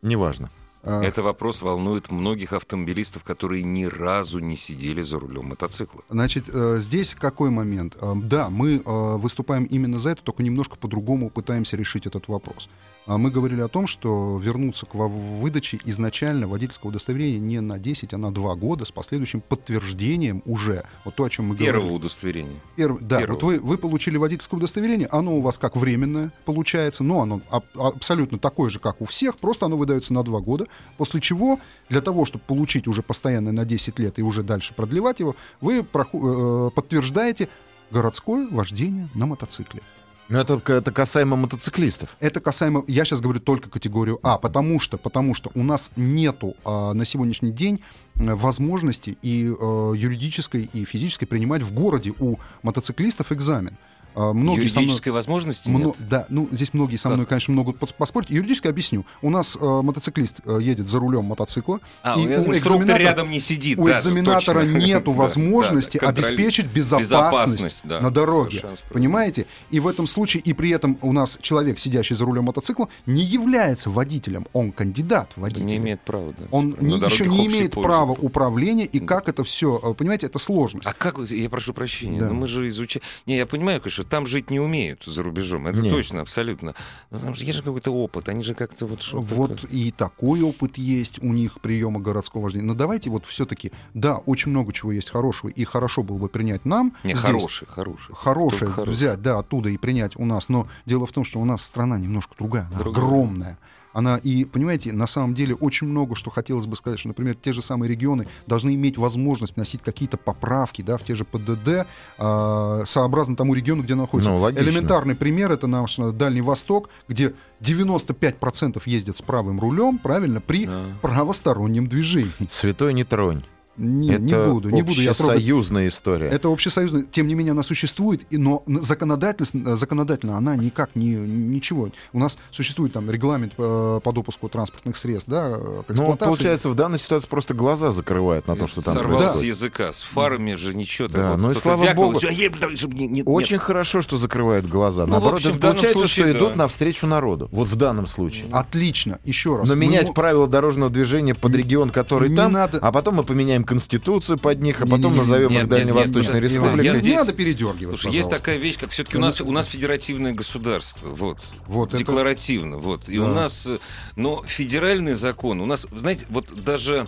Неважно. 0.00 0.48
А. 0.82 1.02
Это 1.02 1.22
вопрос 1.22 1.60
волнует 1.60 2.10
многих 2.10 2.52
автомобилистов, 2.52 3.22
которые 3.22 3.62
ни 3.64 3.84
разу 3.84 4.38
не 4.38 4.56
сидели 4.56 5.02
за 5.02 5.18
рулем 5.18 5.46
мотоцикла. 5.48 6.02
Значит, 6.08 6.48
э, 6.48 6.78
здесь 6.78 7.14
какой 7.14 7.50
момент? 7.50 7.98
Э, 8.00 8.14
да, 8.14 8.48
мы 8.48 8.76
э, 8.76 9.16
выступаем 9.16 9.64
именно 9.64 9.98
за 9.98 10.10
это, 10.10 10.22
только 10.22 10.42
немножко 10.42 10.76
по-другому 10.76 11.28
пытаемся 11.28 11.76
решить 11.76 12.06
этот 12.06 12.28
вопрос. 12.28 12.70
А 13.06 13.18
мы 13.18 13.30
говорили 13.30 13.60
о 13.60 13.68
том, 13.68 13.86
что 13.86 14.36
вернуться 14.38 14.84
к 14.84 14.94
выдаче 14.94 15.78
изначально 15.84 16.48
водительского 16.48 16.90
удостоверения 16.90 17.38
не 17.38 17.60
на 17.60 17.78
10, 17.78 18.12
а 18.12 18.18
на 18.18 18.34
2 18.34 18.54
года 18.56 18.84
с 18.84 18.90
последующим 18.90 19.40
подтверждением 19.40 20.42
уже. 20.44 20.84
Вот 21.04 21.14
то, 21.14 21.22
о 21.22 21.30
чем 21.30 21.46
мы 21.46 21.54
Первого 21.56 21.66
говорили. 21.72 21.82
Первого 21.82 21.96
удостоверения. 21.96 22.56
Перв... 22.74 22.98
Да, 23.00 23.18
Первого. 23.20 23.34
вот 23.34 23.42
вы, 23.44 23.60
вы 23.60 23.78
получили 23.78 24.16
водительское 24.16 24.58
удостоверение, 24.58 25.06
оно 25.12 25.36
у 25.36 25.40
вас 25.40 25.56
как 25.56 25.76
временное 25.76 26.32
получается, 26.44 27.04
но 27.04 27.22
оно 27.22 27.40
аб- 27.48 27.64
абсолютно 27.78 28.38
такое 28.38 28.70
же, 28.70 28.80
как 28.80 29.00
у 29.00 29.04
всех, 29.04 29.36
просто 29.36 29.66
оно 29.66 29.76
выдается 29.76 30.12
на 30.12 30.24
2 30.24 30.40
года, 30.40 30.66
после 30.96 31.20
чего 31.20 31.60
для 31.88 32.00
того, 32.00 32.24
чтобы 32.24 32.44
получить 32.44 32.88
уже 32.88 33.02
постоянное 33.02 33.52
на 33.52 33.64
10 33.64 34.00
лет 34.00 34.18
и 34.18 34.22
уже 34.22 34.42
дальше 34.42 34.74
продлевать 34.74 35.20
его, 35.20 35.36
вы 35.60 35.84
проху- 35.84 36.68
э, 36.68 36.70
подтверждаете 36.72 37.48
городское 37.92 38.48
вождение 38.48 39.08
на 39.14 39.26
мотоцикле. 39.26 39.80
Но 40.28 40.40
это, 40.40 40.60
это 40.66 40.90
касаемо 40.90 41.36
мотоциклистов. 41.36 42.16
Это 42.20 42.40
касаемо, 42.40 42.84
я 42.88 43.04
сейчас 43.04 43.20
говорю 43.20 43.40
только 43.40 43.70
категорию 43.70 44.18
А, 44.22 44.38
потому 44.38 44.80
что, 44.80 44.98
потому 44.98 45.34
что 45.34 45.50
у 45.54 45.62
нас 45.62 45.90
нету 45.96 46.56
а, 46.64 46.92
на 46.94 47.04
сегодняшний 47.04 47.52
день 47.52 47.80
э, 48.18 48.34
возможности 48.34 49.16
и 49.22 49.48
а, 49.48 49.92
юридической, 49.92 50.68
и 50.72 50.84
физической 50.84 51.26
принимать 51.26 51.62
в 51.62 51.72
городе 51.72 52.12
у 52.18 52.36
мотоциклистов 52.62 53.30
экзамен. 53.30 53.76
А, 54.16 54.32
многие 54.32 54.60
Юридической 54.60 55.10
мной, 55.10 55.18
возможности 55.18 55.68
мно, 55.68 55.78
нет? 55.78 55.96
Да, 55.98 56.26
ну 56.30 56.48
здесь 56.50 56.72
многие 56.72 56.96
со 56.96 57.10
мной, 57.10 57.26
конечно, 57.26 57.52
могут 57.52 57.76
поспорить. 57.78 58.30
Юридически 58.30 58.66
объясню. 58.66 59.04
У 59.20 59.28
нас 59.28 59.58
э, 59.60 59.64
мотоциклист 59.82 60.40
э, 60.46 60.58
едет 60.62 60.88
за 60.88 60.98
рулем 60.98 61.24
мотоцикла. 61.24 61.80
А, 62.02 62.18
и 62.18 62.26
у 62.26 62.54
экзаменатора 62.54 62.96
рядом 62.96 63.30
не 63.30 63.40
сидит. 63.40 63.78
У 63.78 63.86
да, 63.86 63.98
экзаменатора 63.98 64.60
точно. 64.60 64.78
нету 64.78 65.12
возможности 65.12 65.98
да, 65.98 66.06
да, 66.06 66.08
обеспечить 66.12 66.64
безопасность, 66.64 67.10
безопасность 67.10 67.80
да, 67.84 68.00
на 68.00 68.10
дороге. 68.10 68.64
Понимаете? 68.90 69.46
И 69.70 69.80
в 69.80 69.86
этом 69.86 70.06
случае, 70.06 70.42
и 70.42 70.54
при 70.54 70.70
этом 70.70 70.98
у 71.02 71.12
нас 71.12 71.38
человек, 71.42 71.78
сидящий 71.78 72.16
за 72.16 72.24
рулем 72.24 72.44
мотоцикла, 72.44 72.88
не 73.04 73.22
является 73.22 73.90
водителем. 73.90 74.46
Он 74.54 74.72
кандидат 74.72 75.32
водителя. 75.36 75.66
Не 75.66 75.76
имеет 75.76 76.00
права. 76.00 76.32
Да. 76.38 76.46
Он 76.52 76.74
не, 76.80 76.94
еще 76.94 77.26
не 77.26 77.46
имеет 77.46 77.72
права 77.72 78.12
управления. 78.12 78.86
И 78.86 78.98
как 78.98 79.28
это 79.28 79.44
все, 79.44 79.78
э, 79.82 79.92
понимаете, 79.92 80.24
это 80.24 80.38
сложность. 80.38 80.86
А 80.86 80.94
как, 80.94 81.18
я 81.18 81.50
прошу 81.50 81.74
прощения, 81.74 82.20
да. 82.20 82.28
но 82.28 82.34
мы 82.34 82.48
же 82.48 82.66
изучаем... 82.70 83.04
Не, 83.26 83.36
я 83.36 83.44
понимаю, 83.44 83.82
конечно, 83.82 84.05
там 84.08 84.26
жить 84.26 84.50
не 84.50 84.60
умеют 84.60 85.04
за 85.06 85.22
рубежом. 85.22 85.66
Это 85.66 85.80
Нет. 85.80 85.92
точно, 85.92 86.20
абсолютно. 86.20 86.74
Но 87.10 87.18
там 87.18 87.34
же 87.34 87.44
есть 87.44 87.58
же 87.58 87.62
какой-то 87.62 87.90
опыт. 87.92 88.28
Они 88.28 88.42
же 88.42 88.54
как-то 88.54 88.86
вот 88.86 89.02
что 89.02 89.20
Вот 89.20 89.60
такое... 89.60 89.70
и 89.70 89.90
такой 89.90 90.42
опыт 90.42 90.78
есть 90.78 91.22
у 91.22 91.32
них 91.32 91.60
приема 91.60 92.00
городского 92.00 92.42
вождения. 92.42 92.66
Но 92.66 92.74
давайте 92.74 93.10
вот 93.10 93.26
все-таки, 93.26 93.72
да, 93.94 94.16
очень 94.18 94.50
много 94.50 94.72
чего 94.72 94.92
есть 94.92 95.10
хорошего, 95.10 95.50
и 95.50 95.64
хорошо 95.64 96.02
было 96.02 96.18
бы 96.18 96.28
принять 96.28 96.64
нам. 96.64 96.94
Не, 97.04 97.14
здесь, 97.14 97.24
хороший, 97.24 97.66
хороший. 97.66 98.14
Хорошее 98.14 98.70
взять, 98.76 99.22
да, 99.22 99.38
оттуда 99.38 99.68
и 99.70 99.76
принять 99.76 100.16
у 100.16 100.24
нас. 100.24 100.48
Но 100.48 100.66
дело 100.84 101.06
в 101.06 101.12
том, 101.12 101.24
что 101.24 101.40
у 101.40 101.44
нас 101.44 101.62
страна 101.62 101.98
немножко 101.98 102.34
другая, 102.38 102.68
другая. 102.70 103.04
огромная 103.04 103.58
Она 103.96 104.18
и, 104.18 104.44
понимаете, 104.44 104.92
на 104.92 105.06
самом 105.06 105.34
деле 105.34 105.54
очень 105.54 105.86
много, 105.86 106.16
что 106.16 106.28
хотелось 106.28 106.66
бы 106.66 106.76
сказать, 106.76 106.98
что, 106.98 107.08
например, 107.08 107.34
те 107.34 107.54
же 107.54 107.62
самые 107.62 107.88
регионы 107.88 108.28
должны 108.46 108.74
иметь 108.74 108.98
возможность 108.98 109.56
вносить 109.56 109.80
какие-то 109.80 110.18
поправки, 110.18 110.82
да, 110.82 110.98
в 110.98 111.02
те 111.02 111.14
же 111.14 111.24
ПДД, 111.24 111.86
э, 112.18 112.82
сообразно 112.84 113.36
тому 113.36 113.54
региону, 113.54 113.82
где 113.82 113.94
находится. 113.94 114.30
Ну, 114.32 114.38
логично. 114.38 114.62
Элементарный 114.64 115.14
пример— 115.14 115.50
это 115.52 115.66
наш 115.66 115.98
э, 115.98 116.12
Дальний 116.12 116.42
Восток, 116.42 116.90
где 117.08 117.32
95% 117.62 118.82
ездят 118.84 119.16
с 119.16 119.22
правым 119.22 119.60
рулем, 119.60 119.96
правильно, 119.96 120.42
при 120.42 120.66
Да. 120.66 120.82
правостороннем 121.00 121.86
движении. 121.86 122.32
Святой 122.50 122.92
не 122.92 123.04
тронь. 123.04 123.44
Не, 123.76 124.12
это 124.14 124.22
не 124.22 124.34
буду, 124.34 124.70
не 124.70 124.82
буду 124.82 125.00
я 125.00 125.12
трогать. 125.14 125.36
союзная 125.36 125.88
история. 125.88 126.28
Это 126.28 126.48
общесоюзная, 126.48 127.04
тем 127.10 127.28
не 127.28 127.34
менее 127.34 127.52
она 127.52 127.62
существует, 127.62 128.22
и- 128.30 128.36
но 128.38 128.62
законодательно, 128.66 129.76
законодательно 129.76 130.36
она 130.36 130.56
никак 130.56 130.90
не 130.94 131.10
ничего. 131.14 131.90
У 132.12 132.18
нас 132.18 132.38
существует 132.50 132.92
там 132.92 133.10
регламент 133.10 133.52
э, 133.58 134.00
по 134.02 134.12
допуску 134.12 134.48
транспортных 134.48 134.96
средств, 134.96 135.28
да, 135.28 135.52
э, 135.58 135.82
Ну, 135.90 136.16
получается, 136.16 136.68
в 136.68 136.74
данной 136.74 136.98
ситуации 136.98 137.28
просто 137.28 137.54
глаза 137.54 137.90
закрывают 137.90 138.46
на 138.48 138.56
то, 138.56 138.66
что 138.66 138.80
там 138.80 138.94
Сорвался 138.96 139.24
Да. 139.24 139.30
с 139.30 139.32
происходит. 139.34 139.56
языка. 139.56 139.92
С 139.92 140.02
фарами 140.02 140.54
же 140.54 140.74
ничего 140.74 141.08
Да, 141.08 141.14
такого. 141.18 141.36
ну 141.36 141.50
и 141.50 141.54
слава 141.54 141.84
вякнул, 141.84 142.06
богу. 142.06 142.18
всё, 142.18 142.28
«Ей, 142.30 142.48
блин, 142.48 142.76
чтобы 142.76 142.94
не- 142.94 143.06
не- 143.08 143.22
Очень 143.24 143.58
хорошо, 143.58 144.00
что 144.02 144.16
закрывают 144.16 144.66
глаза. 144.66 145.04
Ну, 145.06 145.12
Наоборот, 145.12 145.38
общем, 145.40 145.50
это 145.50 145.60
получается, 145.60 145.98
случае, 145.98 146.24
что 146.26 146.38
идут 146.38 146.50
да. 146.52 146.56
навстречу 146.56 147.06
народу. 147.06 147.48
Вот 147.52 147.68
в 147.68 147.76
данном 147.76 148.06
случае. 148.06 148.46
Отлично, 148.52 149.18
еще 149.24 149.56
раз. 149.56 149.68
Но 149.68 149.74
Мы 149.74 149.80
менять 149.80 150.08
мо- 150.08 150.14
правила 150.14 150.46
дорожного 150.46 150.90
движения 150.90 151.34
под 151.34 151.54
регион, 151.54 151.90
который 151.90 152.30
Не 152.30 152.36
там, 152.36 152.52
надо. 152.52 152.78
а 152.80 152.92
потом 152.92 153.16
мы 153.16 153.24
поменяем 153.24 153.64
конституцию 153.66 154.38
под 154.38 154.60
них, 154.62 154.80
а 154.80 154.86
потом 154.86 155.16
назовем 155.16 155.50
нет, 155.50 155.64
их 155.64 155.68
Дальневосточной 155.68 156.40
Республикой. 156.40 156.92
не 156.94 156.98
здесь- 157.00 157.16
надо 157.16 157.32
передергивать, 157.34 158.00
Слушай, 158.00 158.16
есть 158.16 158.30
такая 158.30 158.56
вещь, 158.56 158.78
как 158.78 158.90
все-таки 158.90 159.16
у 159.18 159.20
нас 159.20 159.40
у 159.40 159.50
нас 159.52 159.66
федеративное 159.66 160.32
государство, 160.32 161.08
вот, 161.08 161.38
Вот 161.66 161.88
это- 161.90 161.98
декларативно, 161.98 162.78
вот, 162.78 163.08
и 163.08 163.18
Да. 163.18 163.24
у 163.24 163.28
нас, 163.28 163.66
э, 163.66 163.78
но 164.16 164.42
федеральный 164.46 165.14
закон, 165.14 165.60
у 165.60 165.66
нас, 165.66 165.86
знаете, 165.94 166.24
вот 166.30 166.46
даже 166.64 167.06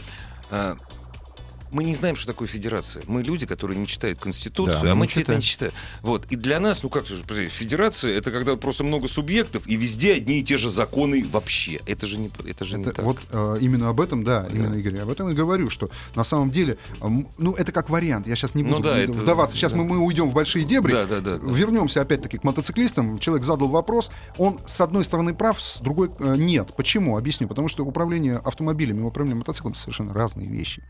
э, 0.51 0.77
мы 1.71 1.85
не 1.85 1.95
знаем, 1.95 2.17
что 2.17 2.27
такое 2.27 2.49
федерация. 2.49 3.03
Мы 3.07 3.23
люди, 3.23 3.47
которые 3.47 3.79
не 3.79 3.87
читают 3.87 4.19
Конституцию, 4.21 4.81
Да, 4.83 4.93
а 4.93 4.95
мы 4.95 5.07
не 5.07 5.13
читаем. 5.13 5.39
не 5.41 5.45
читаем. 5.45 5.73
Вот. 6.03 6.27
И 6.31 6.37
для 6.37 6.61
нас, 6.61 6.83
ну 6.83 6.89
как 6.89 7.07
же, 7.07 7.23
федерация 7.49 8.15
это 8.17 8.31
когда 8.31 8.57
просто 8.57 8.85
много 8.85 9.09
субъектов, 9.09 9.67
и 9.67 9.77
везде 9.77 10.15
одни 10.15 10.41
и 10.41 10.45
те 10.45 10.59
же 10.59 10.71
законы 10.71 11.27
вообще. 11.31 11.81
Это 11.87 12.07
же 12.07 12.19
не, 12.19 12.31
это 12.45 12.65
же 12.65 12.79
не 12.79 12.85
Это 12.85 12.95
так. 12.95 13.05
вот 13.05 13.19
э, 13.31 13.59
именно 13.61 13.89
об 13.89 14.01
этом, 14.01 14.25
да, 14.25 14.47
именно, 14.53 14.75
Игорь, 14.75 14.99
об 15.01 15.11
этом 15.11 15.29
и 15.31 15.35
говорю, 15.35 15.71
что 15.71 15.91
на 16.15 16.25
самом 16.25 16.51
деле, 16.51 16.79
эм, 17.01 17.29
ну, 17.39 17.53
это 17.55 17.73
как 17.73 17.91
вариант, 17.91 18.27
я 18.27 18.37
сейчас 18.37 18.55
не 18.55 18.63
Ну 18.63 18.77
буду 18.77 18.85
да, 18.85 18.99
м, 19.03 19.11
это- 19.11 19.13
вдаваться, 19.13 19.57
сейчас 19.57 19.73
да. 19.73 19.79
мы, 19.79 19.85
мы 19.85 19.99
уйдем 19.99 20.29
в 20.31 20.35
большие 20.35 20.65
дебри, 20.65 20.93
Да, 20.93 21.07
да, 21.07 21.21
да, 21.21 21.39
да. 21.39 21.51
вернемся 21.53 22.01
опять-таки 22.01 22.39
к 22.39 22.45
мотоциклистам, 22.45 23.19
человек 23.19 23.45
задал 23.45 23.69
вопрос, 23.69 24.11
он 24.37 24.61
с 24.67 24.81
одной 24.81 25.05
стороны 25.05 25.35
прав, 25.35 25.61
с 25.63 25.81
другой 25.81 26.11
э, 26.19 26.37
нет. 26.37 26.73
Почему? 26.77 27.17
Объясню, 27.17 27.49
потому 27.49 27.69
что 27.69 27.85
управление 27.85 28.37
автомобилями 28.37 29.01
и 29.01 29.03
управление 29.03 29.39
мотоциклом 29.39 29.75
совершенно 29.75 30.15
разные 30.15 30.49
вещи. 30.49 30.83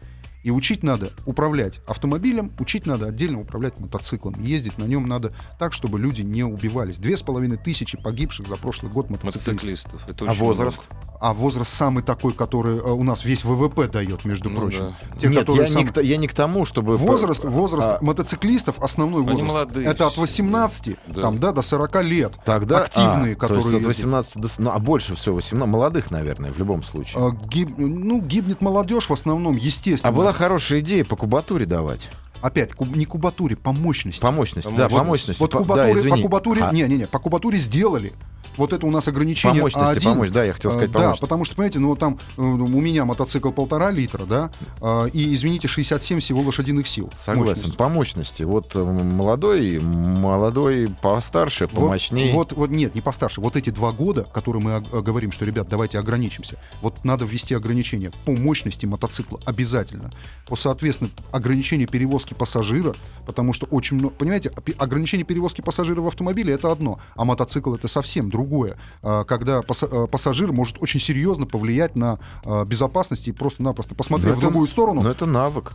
И 0.45 0.51
учить 0.69 0.83
надо 0.83 1.11
управлять 1.25 1.81
автомобилем, 1.87 2.53
учить 2.59 2.85
надо 2.85 3.07
отдельно 3.07 3.41
управлять 3.41 3.81
мотоциклом. 3.81 4.35
Ездить 4.43 4.77
на 4.77 4.85
нем 4.85 5.09
надо 5.09 5.33
так, 5.59 5.73
чтобы 5.73 5.99
люди 5.99 6.21
не 6.21 6.45
убивались. 6.45 6.99
Две 6.99 7.17
с 7.17 7.23
половиной 7.23 7.57
тысячи 7.57 7.97
погибших 7.97 8.47
за 8.47 8.57
прошлый 8.59 8.93
год 8.93 9.09
мотоциклистов. 9.09 9.95
мотоциклистов. 9.95 10.09
Это 10.09 10.31
А 10.31 10.35
возраст? 10.35 10.83
А 11.21 11.33
возраст 11.33 11.75
самый 11.75 12.03
такой, 12.03 12.35
который 12.35 12.77
э, 12.77 12.81
у 12.83 13.03
нас 13.03 13.25
весь 13.25 13.45
ВВП 13.45 13.89
дает, 13.89 14.27
между 14.27 14.51
Ну 14.51 14.61
прочим. 14.61 14.95
да. 15.11 15.19
Те, 15.19 15.29
Нет, 15.29 15.41
которые 15.41 15.67
я, 15.67 15.73
сам- 15.73 15.85
не 15.85 15.89
к, 15.91 16.01
я 16.03 16.17
не 16.19 16.29
к 16.29 16.35
тому, 16.35 16.65
чтобы... 16.67 16.97
Возраст, 16.99 17.45
возраст 17.45 17.89
а, 17.89 17.99
мотоциклистов, 18.03 18.79
основной 18.79 19.23
Они 19.23 19.31
возраст, 19.33 19.49
молодые 19.53 19.87
это 19.89 20.07
от 20.07 20.13
все. 20.13 20.21
18 20.21 20.97
Да. 21.09 21.23
Там, 21.23 21.41
да, 21.41 21.53
до 21.53 21.63
40 21.63 22.03
лет. 22.05 22.35
Тогда, 22.45 22.83
активные, 22.83 23.33
а, 23.33 23.37
которые 23.37 23.63
То 23.63 23.69
есть 23.71 23.75
от 23.75 23.89
ездят. 23.89 24.05
18 24.05 24.37
до... 24.37 24.49
Ну, 24.59 24.71
а 24.71 24.79
больше 24.79 25.15
всего 25.17 25.37
18. 25.37 25.67
Молодых, 25.69 26.11
наверное, 26.11 26.51
в 26.51 26.59
любом 26.59 26.83
случае. 26.83 27.31
Э, 27.31 27.31
гиб- 27.49 27.75
ну, 27.79 28.21
гибнет 28.21 28.61
молодежь 28.61 29.09
в 29.09 29.13
основном, 29.13 29.57
естественно. 29.57 30.13
А 30.13 30.17
была 30.17 30.33
хорошая 30.33 30.58
идея 30.81 31.05
по 31.05 31.17
кубатуре 31.17 31.67
давать. 31.67 32.11
Опять, 32.41 32.73
куб- 32.73 32.97
не 32.97 33.05
кубатуре, 33.05 33.57
по 33.57 33.73
мощности. 33.73 34.21
По 34.21 34.31
мощности, 34.31 34.69
По 34.71 34.77
да, 34.77 34.89
по 34.89 35.03
мощности. 35.05 35.41
Вот 35.41 35.51
По- 35.51 35.59
кубатуре, 35.59 35.93
да, 35.95 35.99
извини. 36.01 36.17
по 36.17 36.23
кубатуре, 36.23 36.63
А, 36.65 36.73
не-не-не, 36.73 37.07
по 37.07 37.19
кубатуре 37.19 37.59
сделали. 37.59 38.13
Вот 38.57 38.73
это 38.73 38.87
у 38.87 38.91
нас 38.91 39.05
по 39.05 39.11
ограничение 39.11 39.63
мощности, 39.63 39.99
А1. 39.99 40.03
по 40.03 40.09
мощности, 40.17 40.35
да, 40.35 40.45
я 40.45 40.53
хотел 40.53 40.71
сказать 40.73 40.91
Э, 40.91 40.93
по 40.93 40.99
Да, 40.99 41.05
мощности. 41.07 41.21
потому 41.23 41.45
что, 41.45 41.55
понимаете, 41.55 41.79
ну 41.79 41.95
там 41.95 42.19
э, 42.37 42.41
у 42.43 42.67
меня 42.81 43.05
мотоцикл 43.05 43.51
полтора 43.51 43.93
литра, 43.93 44.25
да, 44.25 44.51
э, 44.81 45.11
и, 45.13 45.33
извините, 45.33 45.69
67 45.69 46.19
всего 46.19 46.41
лошадиных 46.43 46.89
сил. 46.89 47.13
Согласен, 47.25 47.55
мощности. 47.55 47.77
по 47.77 47.89
мощности. 47.89 48.43
Вот 48.43 48.75
молодой, 48.75 49.79
молодой 49.81 50.89
постарше, 51.03 51.69
Вот- 51.73 51.83
помощнее. 51.83 52.33
Вот, 52.33 52.53
вот 52.53 52.71
нет, 52.71 52.95
не 52.95 53.01
постарше. 53.01 53.41
Вот 53.41 53.57
эти 53.57 53.71
два 53.71 53.93
года, 53.93 54.23
которые 54.25 54.63
мы 54.63 54.81
говорим, 55.03 55.31
что, 55.33 55.45
ребят, 55.45 55.69
давайте 55.69 55.99
ограничимся. 55.99 56.59
Вот 56.83 57.05
надо 57.05 57.25
ввести 57.25 57.55
ограничения 57.55 58.11
по 58.25 58.33
мощности 58.33 58.87
мотоцикла 58.87 59.41
обязательно. 59.45 60.13
По, 60.49 60.57
соответственно, 60.57 61.11
ограничение 61.33 61.87
перевозки 61.87 62.28
пассажира, 62.35 62.95
потому 63.27 63.53
что 63.53 63.67
очень 63.67 63.97
много... 63.97 64.15
Понимаете, 64.15 64.51
ограничение 64.79 65.25
перевозки 65.25 65.61
пассажира 65.61 66.01
в 66.01 66.07
автомобиле— 66.07 66.55
это 66.55 66.71
одно, 66.73 66.99
а 67.17 67.25
мотоцикл— 67.25 67.75
это 67.77 67.89
совсем 67.89 68.31
другое. 68.31 68.77
А, 69.03 69.25
Когда 69.25 69.61
э, 69.61 70.07
пассажир 70.11 70.53
может 70.53 70.77
очень 70.81 71.01
серьезно 71.01 71.47
повлиять 71.47 71.97
на 71.97 72.19
а, 72.45 72.65
безопасность 72.65 73.29
и 73.29 73.33
просто-напросто, 73.33 73.95
посмотрев 73.95 74.35
в 74.35 74.39
это- 74.39 74.47
другую 74.47 74.67
сторону, 74.67 75.03
Но 75.03 75.11
это 75.11 75.27
навык, 75.27 75.73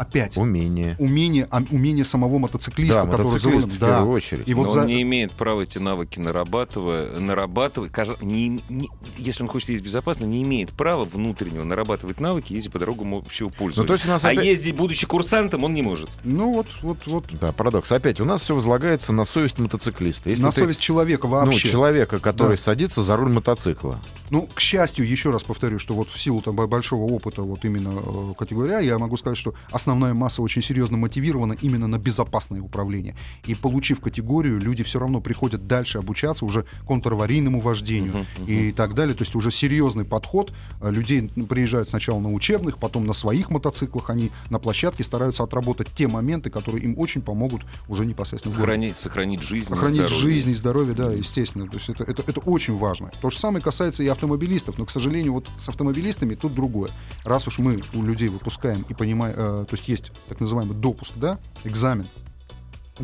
опять 0.00 0.36
умение. 0.38 0.96
умение, 0.98 1.46
а, 1.50 1.62
умение 1.70 2.04
самого 2.04 2.38
мотоциклиста, 2.38 3.04
Да, 3.04 3.10
который 3.10 3.38
за 3.38 3.48
рулем. 3.50 3.60
в 3.62 3.78
Да. 3.78 3.86
первую 3.98 4.12
очередь. 4.16 4.48
И 4.48 4.54
вот 4.54 4.64
Но 4.66 4.70
за... 4.70 4.80
он 4.80 4.86
не 4.86 5.02
имеет 5.02 5.32
права 5.32 5.60
эти 5.60 5.78
навыки 5.78 6.18
нарабатывая, 6.18 7.18
нарабатывать, 7.20 7.92
кажется, 7.92 8.24
не- 8.24 8.62
не- 8.68 8.90
если 9.18 9.42
он 9.42 9.48
хочет 9.48 9.68
ездить 9.68 9.84
безопасно, 9.86 10.24
не 10.24 10.42
имеет 10.42 10.70
права 10.70 11.04
внутреннего 11.04 11.64
нарабатывать 11.64 12.18
навыки, 12.20 12.52
ездить 12.54 12.72
по 12.72 12.78
дорогам 12.78 13.14
общего 13.14 13.48
Ну, 13.48 13.54
пользования. 13.56 13.86
то 13.88 13.92
есть 13.94 14.06
у 14.06 14.08
нас 14.08 14.24
а 14.24 14.30
опять- 14.30 14.44
ездить, 14.44 14.74
будучи 14.74 15.06
курсантом, 15.06 15.64
он 15.64 15.74
не 15.74 15.82
может. 15.82 16.08
Ну 16.24 16.52
вот, 16.54 16.66
вот, 16.82 16.98
вот 17.06 17.24
Да, 17.38 17.52
парадокс. 17.52 17.92
Опять, 17.92 18.20
у 18.20 18.24
нас 18.24 18.40
все 18.42 18.54
возлагается 18.54 19.12
на 19.12 19.24
совесть 19.24 19.58
мотоциклиста. 19.58 20.30
Если 20.30 20.42
на 20.42 20.50
ты- 20.50 20.60
совесть 20.60 20.80
человека 20.80 21.26
ну, 21.28 21.34
вообще. 21.34 21.68
человека, 21.68 22.18
который 22.18 22.56
Да. 22.56 22.62
садится 22.62 23.02
за 23.02 23.16
руль 23.16 23.32
мотоцикла. 23.32 24.00
Ну, 24.30 24.48
к 24.54 24.60
счастью, 24.60 25.06
еще 25.08 25.30
раз 25.30 25.42
повторю, 25.42 25.78
что 25.78 25.94
вот 25.94 26.08
в 26.08 26.18
силу 26.18 26.40
там, 26.40 26.54
большого 26.56 27.04
опыта 27.12 27.42
вот 27.42 27.64
именно 27.64 27.98
э, 28.00 28.34
категории 28.38 28.74
А, 28.74 28.80
я 28.80 28.98
могу 28.98 29.16
сказать, 29.16 29.36
что 29.36 29.54
основная 29.90 30.14
масса 30.14 30.40
очень 30.40 30.62
серьезно 30.62 30.96
мотивирована 30.96 31.56
именно 31.60 31.88
на 31.88 31.98
безопасное 31.98 32.60
управление. 32.60 33.16
И 33.44 33.54
получив 33.56 34.00
категорию, 34.00 34.60
люди 34.60 34.84
все 34.84 35.00
равно 35.00 35.20
приходят 35.20 35.66
дальше 35.66 35.98
обучаться 35.98 36.44
уже 36.44 36.64
контраварийному 36.86 37.60
вождению 37.60 38.10
Мгм, 38.12 38.26
мгм. 38.38 38.46
и 38.46 38.72
так 38.72 38.94
далее. 38.94 39.14
То 39.16 39.22
есть 39.22 39.34
уже 39.34 39.50
серьезный 39.50 40.04
подход. 40.04 40.52
Э, 40.80 40.90
Людей 40.92 41.28
приезжают 41.48 41.88
сначала 41.88 42.20
на 42.20 42.32
учебных, 42.32 42.78
потом 42.78 43.04
на 43.06 43.12
своих 43.14 43.50
мотоциклах. 43.50 44.10
Они 44.10 44.30
на 44.48 44.58
площадке 44.60 45.02
стараются 45.02 45.42
отработать 45.42 45.88
те 45.94 46.06
моменты, 46.06 46.50
которые 46.50 46.84
им 46.84 46.94
очень 46.98 47.22
помогут 47.22 47.62
уже 47.88 48.06
непосредственно. 48.06 48.54
Сохранить, 48.54 48.98
сохранить 48.98 49.42
жизнь. 49.42 49.68
Сохранить 49.68 50.02
здоровье. 50.02 50.20
жизнь 50.20 50.50
и 50.50 50.54
здоровье, 50.54 50.94
да, 50.94 51.12
естественно. 51.12 51.66
То 51.66 51.78
есть 51.78 51.88
это, 51.88 52.04
это, 52.04 52.22
это 52.26 52.40
очень 52.40 52.76
важно. 52.76 53.10
То 53.20 53.30
же 53.30 53.38
самое 53.38 53.62
касается 53.62 54.02
и 54.02 54.06
автомобилистов, 54.08 54.78
но, 54.78 54.84
к 54.86 54.90
сожалению, 54.90 55.32
вот 55.32 55.48
с 55.58 55.68
автомобилистами 55.68 56.36
тут 56.36 56.54
другое. 56.54 56.90
Раз 57.24 57.48
уж 57.48 57.58
мы 57.58 57.82
у 57.94 58.02
людей 58.02 58.28
выпускаем 58.28 58.84
и 58.88 58.94
понимаем, 58.94 59.34
э, 59.36 59.64
то 59.68 59.72
есть 59.72 59.79
есть 59.88 60.12
так 60.28 60.40
называемый 60.40 60.76
допуск, 60.76 61.12
да, 61.16 61.38
экзамен 61.64 62.06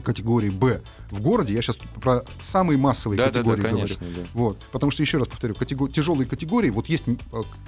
категории 0.04 0.50
Б 0.50 0.82
в 1.10 1.22
городе, 1.22 1.54
я 1.54 1.62
сейчас 1.62 1.76
про 2.02 2.22
самые 2.42 2.76
массовые 2.76 3.16
Да, 3.16 3.26
да, 3.26 3.30
да, 3.30 3.38
категории 3.40 3.60
говорю. 3.60 3.76
конечно. 3.76 4.06
да. 4.14 4.22
Вот, 4.34 4.58
потому 4.70 4.90
что 4.90 5.02
еще 5.02 5.16
раз 5.16 5.26
повторю, 5.28 5.54
катего- 5.54 5.88
тяжелые 5.88 6.26
категории, 6.28 6.68
вот 6.68 6.88
есть, 6.90 7.04
э, 7.08 7.14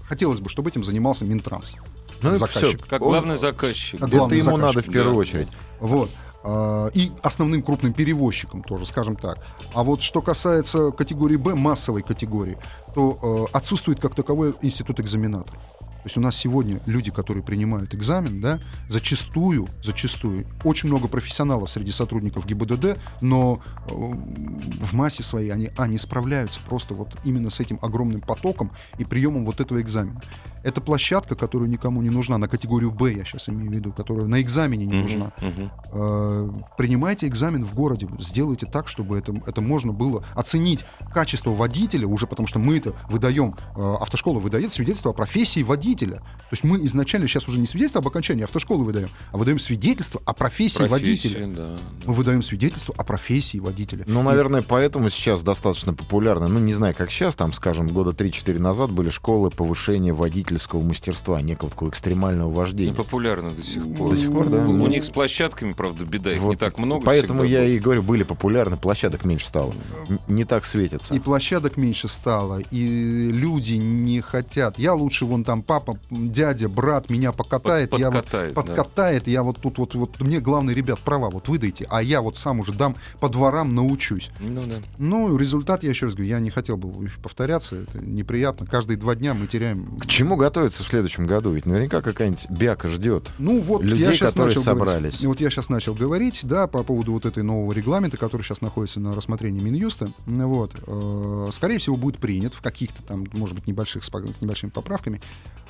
хотелось 0.05 0.41
бы, 0.41 0.51
чтобы 0.51 0.69
этим 0.69 0.85
занимался 0.85 1.25
Минтранс. 1.25 1.75
Ну, 2.21 2.31
это 2.31 2.39
Заказчик. 2.41 2.81
всё. 2.81 2.87
Как 2.87 3.01
Он- 3.01 3.09
главный 3.11 3.39
заказчик. 3.39 3.99
Как 4.01 4.09
Это 4.09 4.19
главный 4.19 4.37
ему 4.39 4.45
заказчик, 4.45 4.77
надо 4.77 4.83
в 4.89 4.93
первую 4.93 5.15
да. 5.15 5.21
очередь. 5.21 5.49
Вот. 5.81 6.11
А, 6.45 6.89
И 6.95 7.13
основным 7.23 7.63
крупным 7.63 7.93
перевозчиком 7.95 8.63
тоже, 8.63 8.87
скажем 8.87 9.17
так. 9.17 9.39
А 9.75 9.83
вот 9.83 10.03
что 10.03 10.21
касается 10.23 10.91
категории 10.93 11.37
Б, 11.37 11.55
массовой 11.55 12.03
категории, 12.03 12.59
то 12.95 13.49
э, 13.53 13.57
отсутствует 13.57 14.01
как 14.01 14.15
таковой 14.15 14.55
институт 14.63 15.01
экзаменаторов. 15.01 15.61
То 16.09 16.11
есть 16.11 16.17
у 16.17 16.23
нас 16.23 16.37
сегодня 16.37 16.81
люди, 16.87 17.11
которые 17.11 17.45
принимают 17.45 17.95
экзамен, 17.95 18.41
да, 18.41 18.61
зачастую, 18.89 19.69
зачастую, 19.85 20.47
очень 20.65 20.89
много 20.89 21.07
профессионалов 21.07 21.69
среди 21.69 21.93
сотрудников 21.93 22.47
ГИБДД, 22.47 22.99
но 23.21 23.61
э, 23.89 23.91
в 23.91 24.95
массе 24.95 25.23
своей 25.23 25.51
они, 25.51 25.71
а, 25.77 25.87
не 25.87 25.99
справляются 25.99 26.61
просто 26.67 26.95
вот 26.95 27.15
именно 27.25 27.51
с 27.51 27.61
этим 27.61 27.79
огромным 27.83 28.23
потоком 28.23 28.71
и 28.97 29.05
приемом 29.05 29.45
вот 29.45 29.61
этого 29.61 29.83
экзамена. 29.83 30.23
Это 30.63 30.81
площадка, 30.81 31.35
которая 31.35 31.69
никому 31.69 32.03
не 32.03 32.11
нужна, 32.11 32.39
на 32.39 32.49
категорию 32.49 32.91
Б 32.91 33.13
я 33.15 33.25
сейчас 33.25 33.49
имею 33.49 33.71
в 33.71 33.75
виду, 33.75 33.93
которая 33.93 34.27
на 34.27 34.41
экзамене 34.41 34.87
не 34.87 35.01
нужна. 35.03 35.33
мгм. 35.41 35.71
Э, 35.93 36.51
принимайте 36.77 37.27
экзамен 37.27 37.65
в 37.65 37.75
городе, 37.75 38.09
сделайте 38.19 38.67
так, 38.67 38.89
чтобы 38.89 39.19
это, 39.19 39.35
это 39.47 39.61
можно 39.61 39.93
было 39.93 40.25
оценить 40.35 40.85
качество 41.13 41.51
водителя, 41.51 42.07
уже 42.07 42.27
потому 42.27 42.47
что 42.47 42.59
мы 42.59 42.77
это 42.79 42.95
выдаем, 43.09 43.55
э, 43.77 43.95
автошкола 44.01 44.39
выдает 44.41 44.73
свидетельство 44.73 45.11
о 45.11 45.15
профессии 45.15 45.63
водителя. 45.63 45.79
водителя. 45.79 46.17
То 46.19 46.53
есть 46.53 46.65
мы 46.65 46.85
изначально 46.87 47.29
сейчас 47.29 47.47
уже 47.49 47.59
не 47.59 47.67
свидетельство 47.67 48.01
об 48.01 48.09
окончании 48.09 48.43
автошколы 48.45 48.85
выдаем, 48.85 49.09
а 49.33 49.37
выдаем 49.39 49.59
свидетельство 49.59 50.21
о 50.25 50.33
профессии 50.35 50.79
Профессия, 50.87 51.29
водителя. 51.29 51.47
да, 51.47 51.77
да. 51.77 51.79
Мы 52.07 52.13
выдаем 52.15 52.43
свидетельство 52.43 52.95
о 52.97 53.05
профессии 53.05 53.59
водителя. 53.59 54.05
Ну, 54.07 54.23
наверное, 54.23 54.63
поэтому 54.63 55.11
сейчас 55.11 55.43
достаточно 55.43 55.95
популярно. 55.95 56.49
Ну, 56.49 56.59
не 56.59 56.75
знаю, 56.75 56.95
как 56.97 57.11
сейчас, 57.11 57.37
там, 57.37 57.53
скажем, 57.53 57.89
года 57.89 58.11
3-4 58.11 58.59
назад 58.59 58.91
были 58.91 59.11
школы 59.11 59.51
повышения 59.51 60.13
водительского 60.49 60.83
мастерства, 60.83 61.41
некого 61.43 61.71
такого 61.71 61.91
экстремального 61.91 62.51
вождения. 62.51 62.95
популярно 62.95 63.51
до 63.51 63.63
сих 63.63 63.83
пор. 63.95 64.11
До 64.11 64.17
сих 64.17 64.33
пор, 64.33 64.49
да. 64.49 64.59
У 64.67 64.87
них 64.87 65.05
с 65.05 65.11
площадками, 65.11 65.73
правда, 65.73 66.05
беда, 66.05 66.33
их 66.33 66.41
Вот 66.41 66.51
не 66.53 66.57
так 66.57 66.79
много. 66.79 67.05
Поэтому 67.05 67.45
я 67.45 67.61
было. 67.61 67.69
и 67.69 67.79
говорю, 67.79 68.03
были 68.03 68.23
популярны, 68.23 68.77
площадок 68.77 69.25
меньше 69.25 69.47
стало. 69.47 69.75
Н- 70.09 70.21
Не 70.29 70.45
так 70.45 70.65
светится. 70.65 71.15
И 71.15 71.19
площадок 71.21 71.77
меньше 71.77 72.09
стало, 72.09 72.59
и 72.59 73.31
люди 73.33 73.75
не 73.75 74.21
хотят. 74.21 74.79
Я 74.79 74.95
лучше 74.95 75.27
вон 75.27 75.45
там 75.45 75.63
папа, 75.63 75.99
дядя, 76.11 76.69
брат 76.69 77.11
меня 77.11 77.33
покатает, 77.33 77.91
Под- 77.91 78.01
я 78.01 78.11
вот 78.11 78.15
подкатает, 78.25 78.55
да. 78.55 78.63
подкатает, 78.63 79.29
я 79.29 79.43
вот 79.43 79.61
тут 79.61 79.79
вот, 79.79 79.95
вот 79.95 80.21
мне 80.21 80.41
главный, 80.41 80.75
ребят, 80.75 80.99
права 81.01 81.31
вот 81.31 81.49
выдайте, 81.49 81.87
а 81.91 82.03
я 82.03 82.23
вот 82.23 82.37
сам 82.39 82.61
уже 82.61 82.73
дам 82.73 82.97
по 83.21 83.29
дворам 83.29 83.75
научусь. 83.75 84.31
Ну 84.41 84.63
да. 84.67 84.77
Ну, 84.99 85.37
результат, 85.37 85.83
я 85.83 85.91
еще 85.91 86.07
раз 86.07 86.15
говорю, 86.15 86.31
я 86.31 86.41
не 86.41 86.51
хотел 86.51 86.77
бы 86.77 86.89
еще 87.05 87.19
повторяться, 87.21 87.77
это 87.77 87.99
неприятно. 87.99 88.67
Каждые 88.67 88.97
два 88.97 89.15
дня 89.15 89.35
мы 89.35 89.47
теряем... 89.47 89.97
К 89.99 90.07
чему 90.07 90.37
готовиться 90.39 90.83
в 90.85 90.89
следующем 90.89 91.27
году? 91.27 91.51
Ведь 91.53 91.67
наверняка 91.67 92.01
какая-нибудь 92.01 92.49
бяка 92.51 92.89
ждет. 92.89 93.29
Ну 93.39 93.61
вот 93.61 93.83
Людей, 93.83 94.05
я 94.07 94.13
сейчас 94.15 94.33
которые 94.33 94.49
начал 94.57 94.63
собрались. 94.63 94.95
говорить. 94.95 95.25
Вот 95.25 95.41
я 95.41 95.51
сейчас 95.51 95.69
начал 95.69 95.95
говорить, 95.95 96.41
да, 96.45 96.67
по 96.67 96.83
поводу 96.83 97.13
вот 97.13 97.27
этой 97.27 97.43
нового 97.43 97.73
регламента, 97.73 98.17
который 98.17 98.43
сейчас 98.43 98.61
находится 98.61 99.01
на 99.01 99.15
рассмотрении 99.15 99.61
Минюста. 99.61 100.11
Вот, 100.27 100.75
Э, 100.87 101.49
скорее 101.53 101.79
всего 101.79 101.97
будет 101.97 102.19
принят 102.19 102.55
в 102.55 102.61
каких-то 102.61 103.03
там, 103.03 103.27
может 103.33 103.55
быть, 103.55 103.67
небольших 103.67 104.05
с 104.05 104.11
небольшими 104.41 104.71
поправками. 104.71 105.21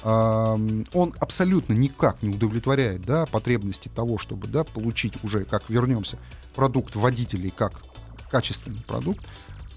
Ам, 0.02 0.84
Он 0.92 1.14
абсолютно 1.18 1.72
никак 1.72 2.22
не 2.22 2.28
удовлетворяет, 2.28 3.04
да, 3.04 3.26
потребности 3.26 3.90
того, 3.94 4.18
чтобы, 4.18 4.46
да, 4.46 4.64
получить 4.64 5.14
уже, 5.24 5.44
как 5.44 5.68
вернемся, 5.68 6.18
продукт 6.54 6.94
водителей 6.94 7.52
как 7.56 7.80
качественный 8.30 8.82
продукт. 8.86 9.24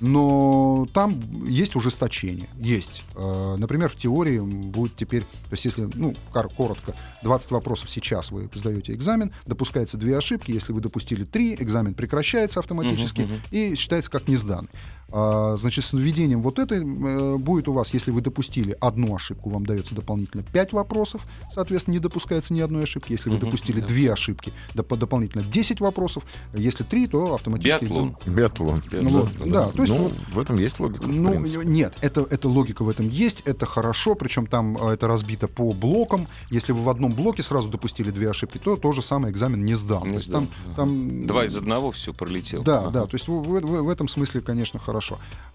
Но 0.01 0.87
там 0.93 1.19
есть 1.45 1.75
ужесточение, 1.75 2.49
есть. 2.59 3.03
Э, 3.15 3.55
Например, 3.57 3.87
в 3.89 3.95
теории 3.95 4.39
будет 4.39 4.95
теперь, 4.95 5.21
то 5.21 5.27
есть 5.51 5.63
если, 5.65 5.87
ну, 5.93 6.15
кор- 6.33 6.49
коротко, 6.49 6.95
20 7.21 7.51
вопросов 7.51 7.89
сейчас 7.91 8.31
вы 8.31 8.49
сдаете 8.55 8.93
экзамен, 8.93 9.31
допускается 9.45 9.97
две 9.97 10.17
ошибки, 10.17 10.51
если 10.51 10.73
вы 10.73 10.81
допустили 10.81 11.23
три, 11.23 11.53
экзамен 11.53 11.93
прекращается 11.93 12.59
автоматически 12.59 13.21
Мгм, 13.21 13.33
мгм. 13.33 13.41
и 13.51 13.75
считается 13.75 14.09
как 14.09 14.27
не 14.27 14.35
сдан. 14.37 14.67
А, 15.11 15.55
Значит, 15.57 15.83
с 15.85 15.93
введением 15.93 16.41
вот 16.41 16.57
этой 16.59 16.79
э, 16.81 17.37
будет 17.37 17.67
у 17.67 17.73
вас, 17.73 17.93
если 17.93 18.11
вы 18.11 18.21
допустили 18.21 18.75
одну 18.79 19.15
ошибку, 19.15 19.49
вам 19.49 19.65
дается 19.65 19.93
дополнительно 19.95 20.43
5 20.43 20.73
вопросов, 20.73 21.21
соответственно, 21.51 21.93
не 21.95 21.99
допускается 21.99 22.53
ни 22.53 22.61
одной 22.61 22.83
ошибки. 22.83 23.11
Если 23.11 23.29
вы 23.29 23.35
Мгм, 23.37 23.45
допустили 23.45 23.79
да. 23.81 23.87
две 23.87 24.13
ошибки, 24.13 24.53
доп- 24.73 24.95
дополнительно 24.97 25.43
10 25.43 25.81
вопросов. 25.81 26.23
Если 26.53 26.83
три, 26.83 27.07
то 27.07 27.35
автоматически... 27.35 27.83
Биатлон. 27.85 28.15
Биатлон. 28.25 28.83
Ну 28.91 29.09
вот, 29.09 29.29
да, 29.51 29.67
то 29.67 29.81
есть 29.81 29.93
ну, 29.93 30.03
вот 30.03 30.13
в 30.33 30.39
этом 30.39 30.57
есть 30.57 30.79
логика. 30.79 31.05
ну, 31.07 31.33
нет, 31.63 31.93
это, 32.01 32.21
это 32.29 32.47
логика 32.47 32.83
в 32.83 32.89
этом 32.89 33.09
есть, 33.09 33.41
это 33.41 33.65
хорошо, 33.65 34.15
причем 34.15 34.47
там 34.47 34.77
э, 34.77 34.93
это 34.93 35.07
разбито 35.07 35.47
по 35.47 35.73
блокам. 35.73 36.27
Если 36.49 36.71
вы 36.71 36.83
в 36.83 36.89
одном 36.89 37.13
блоке 37.13 37.43
сразу 37.43 37.69
допустили 37.69 38.11
две 38.11 38.29
ошибки, 38.29 38.57
то 38.57 38.77
то 38.77 38.93
же 38.93 39.01
самое 39.01 39.33
экзамен 39.33 39.65
не 39.65 39.75
сдан. 39.75 40.03
Не 40.03 40.09
То 40.09 40.15
есть 40.15 40.27
сдан, 40.27 40.47
там, 40.75 40.75
там 40.75 41.27
Два 41.27 41.45
из 41.45 41.55
одного 41.55 41.91
все 41.91 42.13
пролетел. 42.13 42.63
да, 42.63 42.79
Ага. 42.81 42.91
да, 42.91 43.05
то 43.05 43.15
есть 43.15 43.27
в, 43.27 43.31
в- 43.31 43.61
в- 43.61 43.83
в 43.83 43.89
этом 43.89 44.07
смысле, 44.07 44.41
конечно, 44.41 44.79
хорошо. 44.79 45.00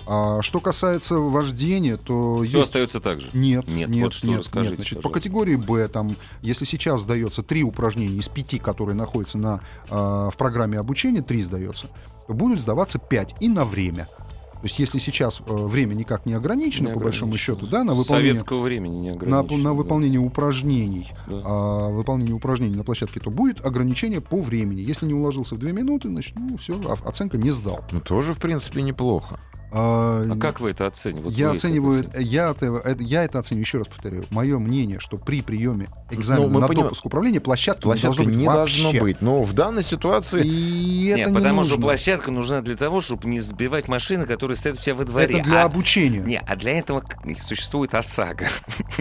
А 0.09 0.41
что 0.41 0.61
касается 0.61 1.17
вождения, 1.17 1.97
то 1.97 2.43
Все 2.45 2.59
есть... 2.59 2.69
остается 2.69 3.01
так 3.01 3.21
же. 3.21 3.29
Нет, 3.33 3.67
Нет, 3.67 3.89
нет, 3.89 4.05
вот 4.05 4.13
что 4.13 4.27
нет, 4.29 4.39
расскажите, 4.41 4.71
нет. 4.71 4.77
Значит, 4.77 4.99
по 4.99 5.03
пожалуйста. 5.09 5.21
категории 5.21 5.57
Б, 5.57 5.89
там, 5.89 6.17
если 6.43 6.65
сейчас 6.65 7.01
сдается 7.01 7.43
три 7.43 7.65
упражнения 7.65 8.17
из 8.17 8.29
пяти, 8.29 8.59
которые 8.59 8.95
находятся 8.95 9.37
на, 9.37 9.61
а, 9.91 10.31
в 10.31 10.37
программе 10.37 10.79
обучения, 10.79 11.23
три 11.23 11.43
сдается, 11.43 11.89
то 12.29 12.35
будут 12.35 12.61
сдаваться 12.61 13.01
пять 13.01 13.35
и 13.41 13.49
на 13.49 13.65
время. 13.65 14.09
То 14.57 14.65
есть, 14.65 14.79
если 14.79 14.99
сейчас 14.99 15.41
э, 15.47 15.55
время 15.55 15.95
никак 15.95 16.27
не 16.27 16.33
ограничено, 16.33 16.89
Не 16.89 16.95
по 16.95 17.01
большому 17.01 17.37
счету, 17.37 17.67
да, 17.67 17.85
на 17.85 17.95
выполнение, 17.95 18.33
Советского 18.35 18.63
времени 18.63 18.97
не 18.97 19.11
на, 19.11 19.17
ограничено. 19.17 19.57
на 19.59 19.65
да. 19.71 19.73
выполнение 19.75 20.19
упражнений, 20.21 21.09
Да. 21.27 21.43
а, 21.45 21.89
выполнение 21.91 22.35
упражнений 22.35 22.75
на 22.75 22.83
площадке, 22.85 23.21
то 23.21 23.31
будет 23.31 23.65
ограничение 23.65 24.21
по 24.21 24.41
времени. 24.41 24.81
Если 24.81 25.07
не 25.07 25.15
уложился 25.15 25.55
в 25.55 25.59
две 25.59 25.73
минуты, 25.73 26.09
значит, 26.09 26.35
ну, 26.37 26.57
все, 26.57 26.81
оценка 27.05 27.37
не 27.39 27.51
сдал. 27.51 27.85
Ну, 27.93 28.01
тоже, 28.01 28.33
в 28.35 28.39
принципе, 28.39 28.83
неплохо. 28.83 29.39
А, 29.73 30.25
А 30.31 30.37
как 30.39 30.61
вы 30.61 30.71
это 30.71 30.87
оцениваете? 30.87 31.25
Вот 31.29 31.35
я 31.35 31.51
оцениваю, 31.51 32.01
оцениваете? 32.01 32.29
я 32.31 32.51
это, 32.51 32.67
это- 32.67 33.03
я 33.03 33.25
это 33.25 33.39
оцениваю, 33.41 33.63
еще 33.65 33.79
раз 33.79 33.89
повторяю. 33.89 34.25
Мое 34.31 34.59
мнение, 34.59 34.99
что 35.01 35.17
при 35.19 35.43
приеме 35.43 35.89
экзамена 36.11 36.47
Ну, 36.49 36.61
на 36.61 36.67
поним- 36.67 36.85
допуск 36.85 37.05
управления 37.05 37.41
площадки, 37.41 37.83
Площадка 37.83 38.23
не 38.23 38.25
должно 38.25 38.25
быть. 38.31 38.37
не 38.37 38.47
вообще. 38.47 38.83
должно 38.83 39.01
быть. 39.03 39.21
Но 39.23 39.43
в 39.43 39.53
данной 39.53 39.83
ситуации... 39.83 40.47
И 40.47 41.07
это 41.09 41.19
Нет, 41.19 41.29
не 41.29 41.35
потому 41.35 41.57
нужно. 41.57 41.73
что 41.73 41.81
площадка 41.81 42.31
нужна 42.31 42.63
для 42.63 42.77
того, 42.77 43.01
чтобы 43.01 43.29
не 43.29 43.41
сбивать 43.41 43.89
машины, 43.89 44.25
которые 44.25 44.57
стоят 44.57 44.79
у 44.79 44.83
тебя 44.83 44.95
во 44.95 45.05
дворе. 45.05 45.35
Это 45.39 45.45
для 45.45 45.63
а... 45.63 45.67
обучения. 45.67 46.21
Не, 46.21 46.39
а 46.41 46.57
для 46.57 46.79
этого 46.79 47.03
существует 47.45 47.95
ОСАГО. 47.95 48.47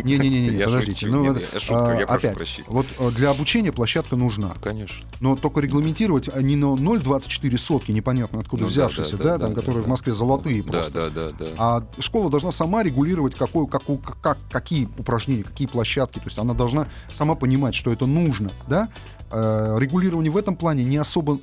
Не-не-не, 0.04 0.58
Я 0.58 0.66
подождите. 0.66 1.00
шучу, 1.02 1.12
Ну, 1.12 1.22
не, 1.22 1.30
вот, 1.30 1.38
не, 1.54 1.60
шутка, 1.60 1.92
а, 1.92 2.00
я 2.00 2.06
прошу 2.08 2.14
опять, 2.20 2.36
прощения. 2.38 2.68
вот 2.70 2.86
э, 3.00 3.12
для 3.12 3.30
обучения 3.30 3.72
площадка 3.72 4.16
нужна. 4.16 4.54
Конечно. 4.62 5.06
Но 5.22 5.36
только 5.36 5.60
регламентировать 5.62 6.30
а 6.34 6.42
не 6.42 6.56
на 6.56 6.76
0,24 6.76 7.58
сотки, 7.58 7.92
непонятно 7.92 8.40
откуда 8.40 8.64
Ну 8.64 8.68
да, 8.68 8.72
взявшиеся, 8.72 9.18
да, 9.18 9.24
да, 9.24 9.30
да, 9.38 9.40
там, 9.46 9.54
да, 9.54 9.60
которые 9.62 9.82
да. 9.84 9.86
в 9.86 9.90
Москве 9.90 10.14
золотые 10.14 10.55
Да, 10.62 10.72
просто. 10.72 11.10
да, 11.10 11.32
да, 11.32 11.32
да. 11.38 11.46
А 11.58 11.84
школа 12.00 12.30
должна 12.30 12.52
сама 12.52 12.84
регулировать, 12.84 13.36
какой, 13.36 13.68
какую- 13.68 14.00
как, 14.00 14.38
какие 14.52 14.90
упражнения, 14.98 15.44
какие 15.44 15.68
площадки. 15.68 16.20
То 16.20 16.26
есть 16.26 16.38
она 16.40 16.54
должна 16.54 16.88
сама 17.12 17.36
понимать, 17.36 17.76
что 17.76 17.92
это 17.92 18.06
нужно. 18.06 18.52
Да? 18.68 18.90
Э, 19.32 19.78
регулирование 19.80 20.32
в 20.32 20.38
этом 20.38 20.56
плане 20.56 20.84
не 20.84 20.98
особо 20.98 21.40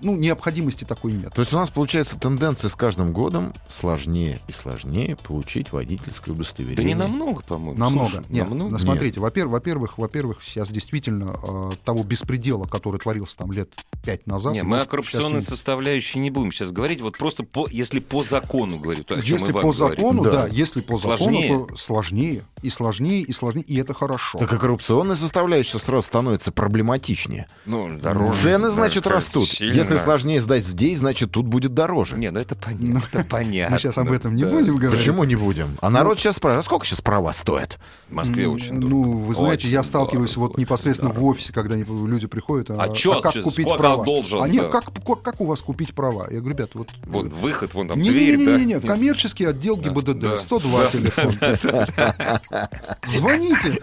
ну, 0.00 0.16
необходимости 0.16 0.84
такой 0.84 1.12
нет. 1.12 1.32
То 1.34 1.40
есть 1.42 1.52
у 1.52 1.56
нас 1.56 1.70
получается 1.70 2.18
тенденция 2.18 2.68
с 2.68 2.74
каждым 2.76 3.12
годом 3.12 3.52
сложнее 3.68 4.40
и 4.48 4.52
сложнее 4.52 5.16
получить 5.16 5.72
водительское 5.72 6.34
удостоверение. 6.34 6.76
Да 6.76 6.82
не 6.84 6.94
намного, 6.94 7.42
по-моему. 7.42 7.78
Намного. 7.78 8.10
Слушай, 8.10 8.24
Нет, 8.28 8.48
намного. 8.48 8.78
смотрите, 8.78 9.20
во-первых, 9.20 9.52
во-первых, 9.52 9.98
во-первых, 9.98 10.42
сейчас 10.42 10.68
действительно 10.70 11.36
э, 11.42 11.70
того 11.84 12.02
беспредела, 12.04 12.66
который 12.66 12.98
творился 13.00 13.36
там 13.36 13.52
лет 13.52 13.70
пять 14.04 14.26
назад. 14.26 14.52
Не, 14.54 14.62
вот 14.62 14.68
мы 14.68 14.76
о 14.76 14.80
сейчас 14.80 14.90
коррупционной 14.90 15.40
не- 15.40 15.44
составляющей 15.44 16.18
не 16.18 16.30
будем 16.30 16.52
сейчас 16.52 16.70
говорить. 16.72 17.00
Вот 17.00 17.16
просто 17.18 17.44
по, 17.44 17.66
если 17.70 17.98
по 18.00 18.22
закону 18.24 18.78
говорю, 18.78 19.04
то 19.04 19.14
о 19.14 19.22
чем 19.22 19.32
Если 19.34 19.52
по 19.52 19.60
говорим. 19.60 19.72
закону, 19.72 20.24
Да. 20.24 20.30
да. 20.32 20.46
если 20.48 20.80
по 20.80 20.96
закону, 20.98 21.16
Сложнее. 21.18 21.66
то 21.68 21.76
сложнее, 21.76 22.42
и 22.62 22.70
сложнее, 22.70 23.22
и 23.22 23.32
сложнее, 23.32 23.62
и 23.64 23.76
это 23.76 23.94
хорошо. 23.94 24.38
Так 24.38 24.52
и 24.52 24.58
коррупционная 24.58 25.16
составляющая 25.16 25.78
сразу 25.78 26.02
становится 26.06 26.52
проблематичнее. 26.52 27.46
Ну, 27.66 27.98
дороже. 27.98 28.38
Цены, 28.38 28.70
значит, 28.70 29.04
Да, 29.04 29.10
растут. 29.10 29.48
сильно. 29.48 29.83
Если 29.84 30.04
сложнее 30.04 30.40
сдать 30.40 30.64
здесь, 30.64 30.98
значит, 30.98 31.30
тут 31.30 31.46
будет 31.46 31.74
дороже. 31.74 32.16
Не, 32.16 32.30
ну 32.30 32.40
это 32.40 32.54
понятно. 32.56 33.02
это 33.12 33.24
понятно. 33.28 33.74
Мы 33.74 33.78
сейчас 33.78 33.98
об 33.98 34.10
этом 34.10 34.34
не 34.34 34.44
да. 34.44 34.50
будем 34.50 34.76
говорить. 34.76 34.98
Почему 34.98 35.24
не 35.24 35.36
будем? 35.36 35.76
А 35.80 35.90
народ 35.90 36.18
сейчас 36.18 36.36
спрашивает, 36.36 36.64
а 36.64 36.66
сколько 36.66 36.86
сейчас 36.86 37.00
права 37.00 37.32
стоят? 37.32 37.78
В 38.08 38.14
Москве 38.14 38.48
очень 38.48 38.74
Ну, 38.74 38.88
дорого. 38.88 39.16
вы 39.26 39.34
знаете, 39.34 39.68
я 39.68 39.82
сталкиваюсь 39.82 40.34
дорого, 40.34 40.50
вот 40.50 40.58
непосредственно 40.58 41.12
в 41.12 41.24
офисе, 41.24 41.52
когда 41.52 41.74
люди 41.76 42.26
приходят. 42.26 42.70
А 42.70 42.88
чё, 42.90 43.20
как 43.20 43.32
чё, 43.34 43.42
купить 43.42 43.68
права? 43.68 44.04
должен, 44.04 44.42
а 44.42 44.48
нет, 44.48 44.70
да. 44.70 44.80
как, 44.80 44.92
как, 45.06 45.22
как 45.22 45.40
у 45.40 45.46
вас 45.46 45.60
купить 45.60 45.94
права? 45.94 46.26
Я 46.30 46.40
говорю, 46.40 46.56
ребят, 46.56 46.70
вот... 46.74 46.88
Вот 47.06 47.26
выход, 47.32 47.74
вон 47.74 47.88
там 47.88 47.98
не, 48.00 48.10
дверь, 48.10 48.36
не, 48.36 48.46
да? 48.46 48.58
не, 48.58 48.64
не, 48.64 48.80
коммерческий 48.80 49.44
отдел 49.44 49.76
ГИБДД, 49.76 50.18
да. 50.18 50.36
102 50.36 50.86
телефон. 50.86 51.34
Звоните, 53.06 53.78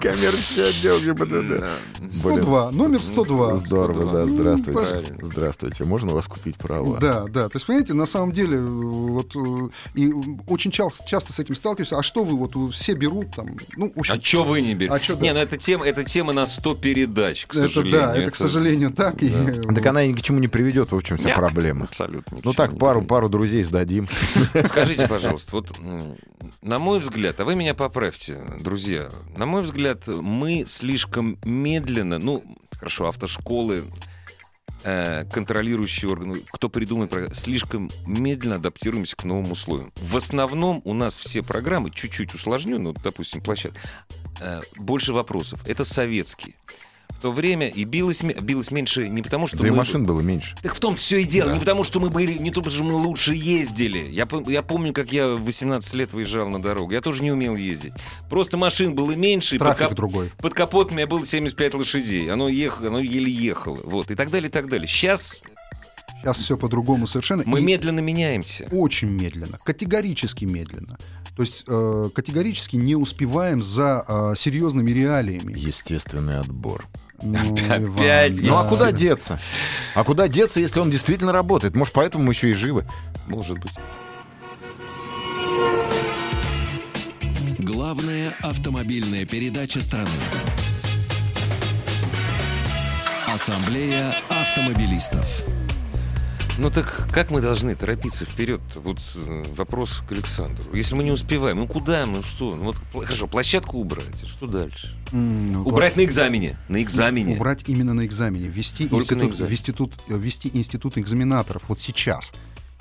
Коммерческий 0.00 0.62
отдел 0.62 0.98
ГИБДД. 1.00 1.60
Да. 1.60 1.70
102, 2.10 2.70
номер 2.72 3.02
102. 3.02 3.56
Здорово, 3.56 4.12
да, 4.12 4.24
Ну, 4.26 4.36
здравствуйте. 4.54 4.80
правильно. 4.80 5.26
Здравствуйте, 5.26 5.84
можно 5.84 6.12
у 6.12 6.14
вас 6.14 6.26
купить 6.26 6.56
права? 6.56 6.98
Да, 6.98 7.24
да. 7.24 7.48
То 7.48 7.56
есть, 7.56 7.66
понимаете, 7.66 7.94
на 7.94 8.06
самом 8.06 8.32
деле, 8.32 8.60
вот 8.60 9.34
э, 9.34 9.68
и 9.94 10.12
очень 10.48 10.70
часто, 10.70 11.08
часто 11.08 11.32
с 11.32 11.38
этим 11.38 11.54
сталкиваюсь. 11.54 11.92
А 11.92 12.02
что 12.02 12.24
вы 12.24 12.36
вот 12.36 12.74
все 12.74 12.94
берут 12.94 13.34
там? 13.34 13.56
Ну, 13.76 13.92
общем, 13.96 14.14
А 14.14 14.18
чё 14.18 14.44
вы 14.44 14.60
не 14.60 14.74
берете? 14.74 14.94
А 14.94 14.98
чё, 15.00 15.14
да. 15.16 15.22
Не, 15.22 15.32
ну 15.32 15.40
это 15.40 15.56
тема, 15.56 15.86
это 15.86 16.04
тема 16.04 16.32
на 16.32 16.46
100 16.46 16.74
передач, 16.76 17.46
к 17.46 17.54
это 17.54 17.68
сожалению. 17.68 18.00
да, 18.00 18.16
это, 18.16 18.30
к 18.30 18.34
сожалению 18.36 18.90
так. 18.92 19.22
и, 19.22 19.28
э, 19.32 19.62
Так 19.74 19.86
она 19.86 20.04
ни 20.06 20.12
к 20.12 20.22
чему 20.22 20.38
не 20.38 20.48
приведет, 20.48 20.92
в 20.92 20.96
общем, 20.96 21.16
вся 21.18 21.28
Нет, 21.28 21.36
проблема. 21.36 21.84
Абсолютно. 21.84 22.38
Ну 22.42 22.52
так, 22.52 22.78
пару, 22.78 23.02
пару 23.02 23.28
друзей 23.28 23.62
сдадим. 23.64 24.08
Скажите, 24.66 25.06
пожалуйста, 25.08 25.50
вот 25.52 25.72
на 26.62 26.78
мой 26.78 27.00
взгляд, 27.00 27.40
а 27.40 27.44
вы 27.44 27.54
меня 27.54 27.74
поправьте, 27.74 28.40
друзья, 28.60 29.10
на 29.36 29.46
мой 29.46 29.62
взгляд, 29.62 30.06
мы 30.06 30.64
слишком 30.66 31.38
медленно, 31.44 32.18
ну, 32.18 32.42
хорошо, 32.78 33.08
автошколы, 33.08 33.82
э, 34.86 35.24
контролирующие 35.30 36.10
органы, 36.10 36.36
кто 36.52 36.68
придумает 36.68 37.10
программы, 37.10 37.34
слишком 37.34 37.90
медленно 38.06 38.54
адаптируемся 38.54 39.16
к 39.16 39.24
новым 39.24 39.52
условиям. 39.52 39.92
В 39.96 40.16
основном 40.16 40.80
у 40.84 40.94
нас 40.94 41.16
все 41.16 41.42
программы 41.42 41.90
чуть-чуть 41.90 42.34
усложнены, 42.34 42.88
вот, 42.88 42.98
допустим, 43.02 43.42
площадка, 43.42 43.78
э, 44.40 44.62
больше 44.76 45.12
вопросов. 45.12 45.60
Это 45.66 45.84
советские. 45.84 46.54
В 47.18 47.22
то 47.22 47.32
время, 47.32 47.68
и 47.68 47.84
билось, 47.84 48.22
билось 48.22 48.70
меньше 48.70 49.08
не 49.08 49.22
потому, 49.22 49.46
что 49.46 49.56
да 49.56 49.62
мы... 49.64 49.68
и 49.68 49.70
машин 49.72 50.04
было 50.04 50.20
меньше. 50.20 50.56
Так 50.62 50.74
в 50.74 50.80
том 50.80 50.96
все 50.96 51.18
и 51.18 51.24
дело. 51.24 51.48
Да. 51.48 51.54
Не 51.54 51.60
потому, 51.60 51.82
что 51.84 51.98
мы 51.98 52.10
были, 52.10 52.34
не 52.38 52.50
то, 52.50 52.60
потому 52.60 52.76
что 52.76 52.84
мы 52.84 52.94
лучше 52.94 53.34
ездили. 53.34 53.98
Я, 54.10 54.28
я 54.46 54.62
помню, 54.62 54.92
как 54.92 55.12
я 55.12 55.28
в 55.28 55.44
18 55.44 55.94
лет 55.94 56.12
выезжал 56.12 56.48
на 56.48 56.60
дорогу. 56.60 56.92
Я 56.92 57.00
тоже 57.00 57.22
не 57.22 57.32
умел 57.32 57.56
ездить. 57.56 57.92
Просто 58.28 58.56
машин 58.56 58.94
было 58.94 59.12
меньше. 59.12 59.58
Трафик 59.58 59.78
под, 59.78 59.88
кап... 59.88 59.96
другой. 59.96 60.32
Под 60.38 60.54
капотом 60.54 60.94
у 60.94 60.96
меня 60.96 61.06
было 61.06 61.24
75 61.24 61.74
лошадей. 61.74 62.30
Оно, 62.30 62.48
ехало, 62.48 62.88
оно 62.88 62.98
еле 62.98 63.30
ехало. 63.30 63.78
Вот. 63.84 64.10
И 64.10 64.14
так 64.14 64.30
далее, 64.30 64.48
и 64.48 64.52
так 64.52 64.68
далее. 64.68 64.88
Сейчас 64.88 65.40
Сейчас 66.22 66.38
все 66.38 66.56
по-другому 66.56 67.06
совершенно. 67.06 67.42
Мы 67.46 67.60
и 67.60 67.62
медленно 67.62 68.00
меняемся. 68.00 68.66
Очень 68.72 69.10
медленно, 69.10 69.58
категорически 69.62 70.44
медленно. 70.44 70.98
То 71.36 71.42
есть 71.42 71.64
э, 71.68 72.08
категорически 72.14 72.76
не 72.76 72.96
успеваем 72.96 73.62
за 73.62 74.04
э, 74.08 74.32
серьезными 74.36 74.90
реалиями. 74.90 75.52
Естественный 75.58 76.40
отбор. 76.40 76.86
Ну, 77.22 77.54
Опять. 77.70 78.40
Ну 78.40 78.56
а 78.56 78.64
куда 78.64 78.92
деться? 78.92 79.38
А 79.94 80.04
куда 80.04 80.28
деться, 80.28 80.60
если 80.60 80.80
он 80.80 80.90
действительно 80.90 81.32
работает? 81.32 81.74
Может, 81.74 81.94
поэтому 81.94 82.24
мы 82.24 82.32
еще 82.32 82.50
и 82.50 82.54
живы? 82.54 82.84
Может 83.26 83.58
быть. 83.58 83.72
Главная 87.58 88.32
автомобильная 88.42 89.24
передача 89.24 89.80
страны. 89.80 90.08
Ассамблея 93.26 94.14
автомобилистов. 94.28 95.44
Ну 96.58 96.70
так 96.70 97.08
как 97.12 97.30
мы 97.30 97.42
должны 97.42 97.74
торопиться 97.74 98.24
вперед? 98.24 98.60
Вот 98.76 98.98
э, 99.14 99.44
вопрос 99.54 100.02
к 100.08 100.12
Александру. 100.12 100.74
Если 100.74 100.94
мы 100.94 101.04
не 101.04 101.10
успеваем, 101.12 101.58
ну 101.58 101.66
куда 101.66 102.06
мы, 102.06 102.22
что? 102.22 102.54
Ну, 102.54 102.72
вот, 102.92 103.04
хорошо, 103.04 103.26
площадку 103.26 103.78
убрать, 103.78 104.22
а 104.22 104.26
что 104.26 104.46
дальше? 104.46 104.96
Mm, 105.12 105.64
убрать 105.64 105.94
пла... 105.94 106.02
на 106.02 106.06
экзамене, 106.06 106.58
на 106.68 106.82
экзамене. 106.82 107.36
Убрать 107.36 107.64
именно 107.66 107.92
на 107.92 108.06
экзамене, 108.06 108.48
ввести 108.48 108.84
институт, 108.84 109.38
на 109.38 109.44
институт, 109.44 109.92
ввести 110.08 110.50
институт 110.52 110.96
экзаменаторов 110.96 111.62
вот 111.68 111.78
сейчас. 111.78 112.32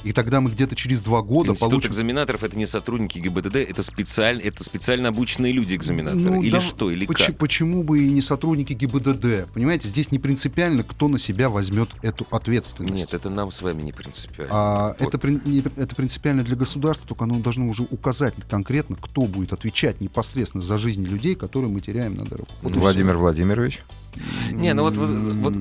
И 0.06 0.12
тогда 0.12 0.40
мы 0.40 0.52
где-то 0.52 0.76
через 0.76 1.02
два 1.02 1.24
года 1.24 1.50
Институт 1.50 1.72
получим... 1.72 1.90
экзаменаторов— 1.90 2.44
это 2.46 2.56
не 2.56 2.68
сотрудники 2.68 3.18
ГИБДД, 3.18 3.56
это, 3.56 3.82
специаль... 3.82 4.40
это 4.40 4.64
специально 4.64 5.10
обученные 5.10 5.52
люди-экзаменаторы. 5.52 6.22
Ну, 6.22 6.42
или 6.44 6.52
да, 6.52 6.62
что, 6.62 6.92
или 6.92 7.08
поч- 7.08 7.26
как? 7.26 7.38
Почему 7.40 7.82
бы 7.82 8.04
и 8.06 8.10
не 8.12 8.22
сотрудники 8.22 8.74
ГИБДД? 8.74 9.52
Понимаете, 9.52 9.88
здесь 9.88 10.12
не 10.12 10.20
принципиально, 10.20 10.84
кто 10.84 11.08
на 11.08 11.18
себя 11.18 11.50
возьмет 11.50 11.90
эту 12.04 12.28
ответственность. 12.30 12.94
Нет, 12.94 13.14
это 13.16 13.32
нам 13.32 13.52
с 13.52 13.64
вами 13.64 13.82
не 13.82 13.94
принципиально. 13.94 14.54
А, 14.54 14.96
вот. 15.00 15.16
это, 15.16 15.28
не, 15.28 15.62
это 15.62 15.96
принципиально 15.96 16.44
для 16.44 16.56
государства, 16.56 17.08
только 17.08 17.24
оно 17.24 17.40
должно 17.40 17.68
уже 17.68 17.82
указать 17.90 18.36
конкретно, 18.48 18.98
кто 18.98 19.24
будет 19.24 19.54
отвечать 19.54 20.02
непосредственно 20.02 20.64
за 20.64 20.78
жизни 20.78 21.06
людей, 21.06 21.34
которые 21.34 21.72
мы 21.72 21.82
теряем 21.82 22.16
на 22.16 22.26
дорогах. 22.26 22.56
Вот 22.62 22.76
Владимир 22.76 23.18
Владимирович? 23.18 23.82
Не, 24.52 24.74
ну 24.76 24.84
вот, 24.84 24.96
вот, 24.98 25.10
вот 25.10 25.54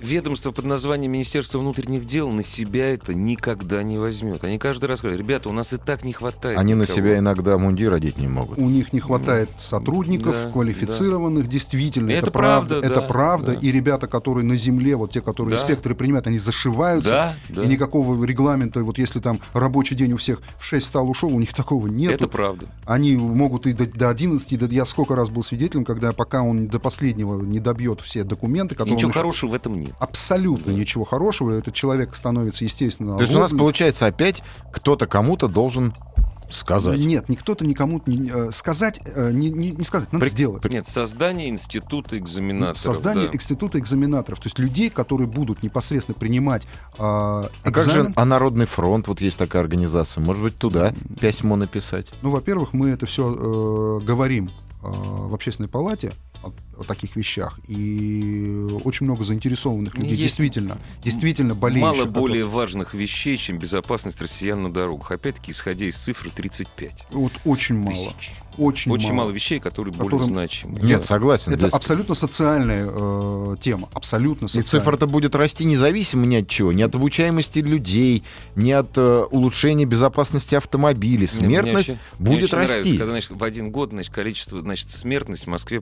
ведомство 0.00 0.52
под 0.52 0.64
названием 0.64 1.12
Министерство 1.12 1.58
внутренних 1.58 2.06
дел 2.06 2.30
на 2.30 2.42
себя 2.42 2.88
это 2.88 3.14
никогда 3.14 3.82
не 3.82 3.98
возьмет. 3.98 4.44
Они 4.44 4.58
каждый 4.58 4.86
раз 4.86 5.00
говорят, 5.00 5.18
ребята, 5.18 5.48
у 5.48 5.52
нас 5.52 5.72
и 5.72 5.76
так 5.76 6.04
не 6.04 6.12
хватает. 6.12 6.58
Они 6.58 6.72
никого. 6.72 6.88
на 6.88 6.94
себя 6.94 7.18
иногда 7.18 7.58
мундир 7.58 7.92
одеть 7.92 8.18
не 8.18 8.28
могут. 8.28 8.58
У 8.58 8.68
них 8.68 8.92
не 8.92 9.00
хватает 9.00 9.50
сотрудников 9.58 10.34
да, 10.44 10.50
квалифицированных, 10.50 11.44
да. 11.44 11.50
действительно. 11.50 12.10
Это, 12.10 12.26
это 12.26 12.30
правда. 12.30 12.80
правда 12.80 12.86
это 12.88 13.02
правда. 13.02 13.52
Да. 13.52 13.60
И 13.60 13.72
ребята, 13.72 14.06
которые 14.06 14.44
на 14.44 14.56
земле, 14.56 14.96
вот 14.96 15.12
те, 15.12 15.20
которые 15.20 15.56
да. 15.56 15.62
инспекторы 15.62 15.94
принимают, 15.94 16.26
они 16.26 16.38
зашиваются. 16.38 17.10
Да, 17.10 17.36
да. 17.48 17.64
И 17.64 17.68
никакого 17.68 18.24
регламента, 18.24 18.82
вот 18.82 18.98
если 18.98 19.20
там 19.20 19.40
рабочий 19.52 19.94
день 19.94 20.12
у 20.12 20.16
всех 20.16 20.40
в 20.58 20.64
6 20.64 20.84
встал, 20.84 21.08
ушел, 21.08 21.34
у 21.34 21.38
них 21.38 21.54
такого 21.54 21.86
нет. 21.86 22.12
Это 22.12 22.28
правда. 22.28 22.66
Они 22.86 23.16
могут 23.16 23.66
и 23.66 23.72
до, 23.72 23.86
до 23.86 24.08
11, 24.08 24.58
до, 24.58 24.66
я 24.66 24.84
сколько 24.84 25.14
раз 25.14 25.30
был 25.30 25.42
свидетелем, 25.42 25.84
когда 25.84 26.12
пока 26.12 26.42
он 26.42 26.68
до 26.68 26.78
последнего 26.78 27.40
не 27.42 27.60
добьет 27.60 28.00
все 28.00 28.24
документы, 28.24 28.74
которые... 28.74 28.96
Ничего 28.96 29.12
хорошего 29.12 29.50
в 29.50 29.54
этом 29.54 29.80
нет. 29.80 29.89
Абсолютно 29.98 30.72
да. 30.72 30.78
ничего 30.78 31.04
хорошего. 31.04 31.52
Этот 31.52 31.74
человек 31.74 32.14
становится, 32.14 32.64
естественно, 32.64 33.16
То 33.16 33.22
есть 33.22 33.34
у 33.34 33.38
нас 33.38 33.50
получается 33.50 34.06
опять 34.06 34.42
кто-то 34.72 35.06
кому-то 35.06 35.48
должен 35.48 35.94
сказать. 36.52 36.98
Нет, 36.98 37.28
никто-то 37.28 37.64
никому 37.64 38.02
не, 38.06 38.28
э, 38.28 38.50
сказать, 38.52 39.00
э, 39.04 39.30
не, 39.32 39.50
не, 39.50 39.70
не 39.70 39.84
сказать, 39.84 40.12
надо 40.12 40.24
При, 40.24 40.30
сделать. 40.30 40.64
Нет, 40.64 40.88
создание 40.88 41.48
института 41.48 42.18
экзаменаторов. 42.18 42.76
Создание 42.76 43.28
да. 43.28 43.34
института 43.34 43.78
экзаменаторов. 43.78 44.40
То 44.40 44.46
есть 44.46 44.58
людей, 44.58 44.90
которые 44.90 45.28
будут 45.28 45.62
непосредственно 45.62 46.18
принимать 46.18 46.64
э, 46.64 46.98
экзамен. 46.98 47.48
А 47.62 47.70
как 47.70 47.84
же 47.84 48.12
а 48.16 48.24
Народный 48.24 48.66
фронт, 48.66 49.08
вот 49.08 49.20
есть 49.20 49.38
такая 49.38 49.62
организация, 49.62 50.22
может 50.22 50.42
быть, 50.42 50.56
туда 50.56 50.92
письмо 51.20 51.56
написать? 51.56 52.06
Ну, 52.22 52.30
во-первых, 52.30 52.72
мы 52.72 52.90
это 52.90 53.06
все 53.06 53.32
э, 53.32 54.04
говорим 54.04 54.50
Э, 54.82 54.88
в 54.88 55.34
общественной 55.34 55.68
палате 55.68 56.12
о, 56.42 56.52
о 56.78 56.84
таких 56.84 57.16
вещах, 57.16 57.58
и 57.68 58.68
очень 58.84 59.06
много 59.06 59.24
заинтересованных 59.24 59.94
людей 59.94 60.10
Есть 60.10 60.22
действительно, 60.22 60.78
действительно 61.02 61.54
болеющих. 61.54 61.82
Мало 61.82 62.04
более 62.06 62.44
важных 62.44 62.94
вещей, 62.94 63.36
чем 63.36 63.58
безопасность 63.58 64.20
россиян 64.20 64.62
на 64.62 64.72
дорогах. 64.72 65.12
Опять-таки, 65.12 65.52
исходя 65.52 65.86
из 65.86 65.96
цифры 65.96 66.30
35. 66.30 67.06
Вот 67.10 67.32
очень 67.44 67.76
мало. 67.76 67.94
Тысяч. 67.94 68.32
Очень, 68.58 68.92
очень 68.92 69.08
мало. 69.08 69.18
мало 69.18 69.30
вещей, 69.30 69.60
которые 69.60 69.94
Которым... 69.94 70.18
более 70.18 70.26
значимы. 70.26 70.80
Нет, 70.80 71.04
согласен. 71.04 71.52
Это 71.52 71.62
здесь... 71.62 71.72
абсолютно 71.72 72.14
социальная 72.14 72.90
э, 72.92 73.56
тема. 73.60 73.88
Абсолютно 73.94 74.48
социальная. 74.48 74.66
И 74.66 74.70
цифра-то 74.70 75.06
будет 75.06 75.34
расти 75.34 75.64
независимо 75.64 76.26
ни 76.26 76.36
от 76.36 76.48
чего. 76.48 76.72
Ни 76.72 76.82
от 76.82 76.94
обучаемости 76.94 77.60
людей, 77.60 78.24
ни 78.56 78.70
от 78.72 78.98
э, 78.98 79.24
улучшения 79.30 79.84
безопасности 79.84 80.56
автомобилей. 80.56 81.26
Смертность 81.26 81.88
Нет, 81.88 81.98
мне 82.18 82.30
будет 82.30 82.52
мне 82.52 82.60
расти. 82.60 82.74
Нравится, 82.74 82.90
когда 82.90 83.06
значит, 83.12 83.30
в 83.30 83.44
один 83.44 83.70
год 83.70 83.90
значит, 83.90 84.12
количество, 84.12 84.60
значит, 84.60 84.90
смертность 84.90 85.44
в 85.44 85.48
Москве 85.48 85.80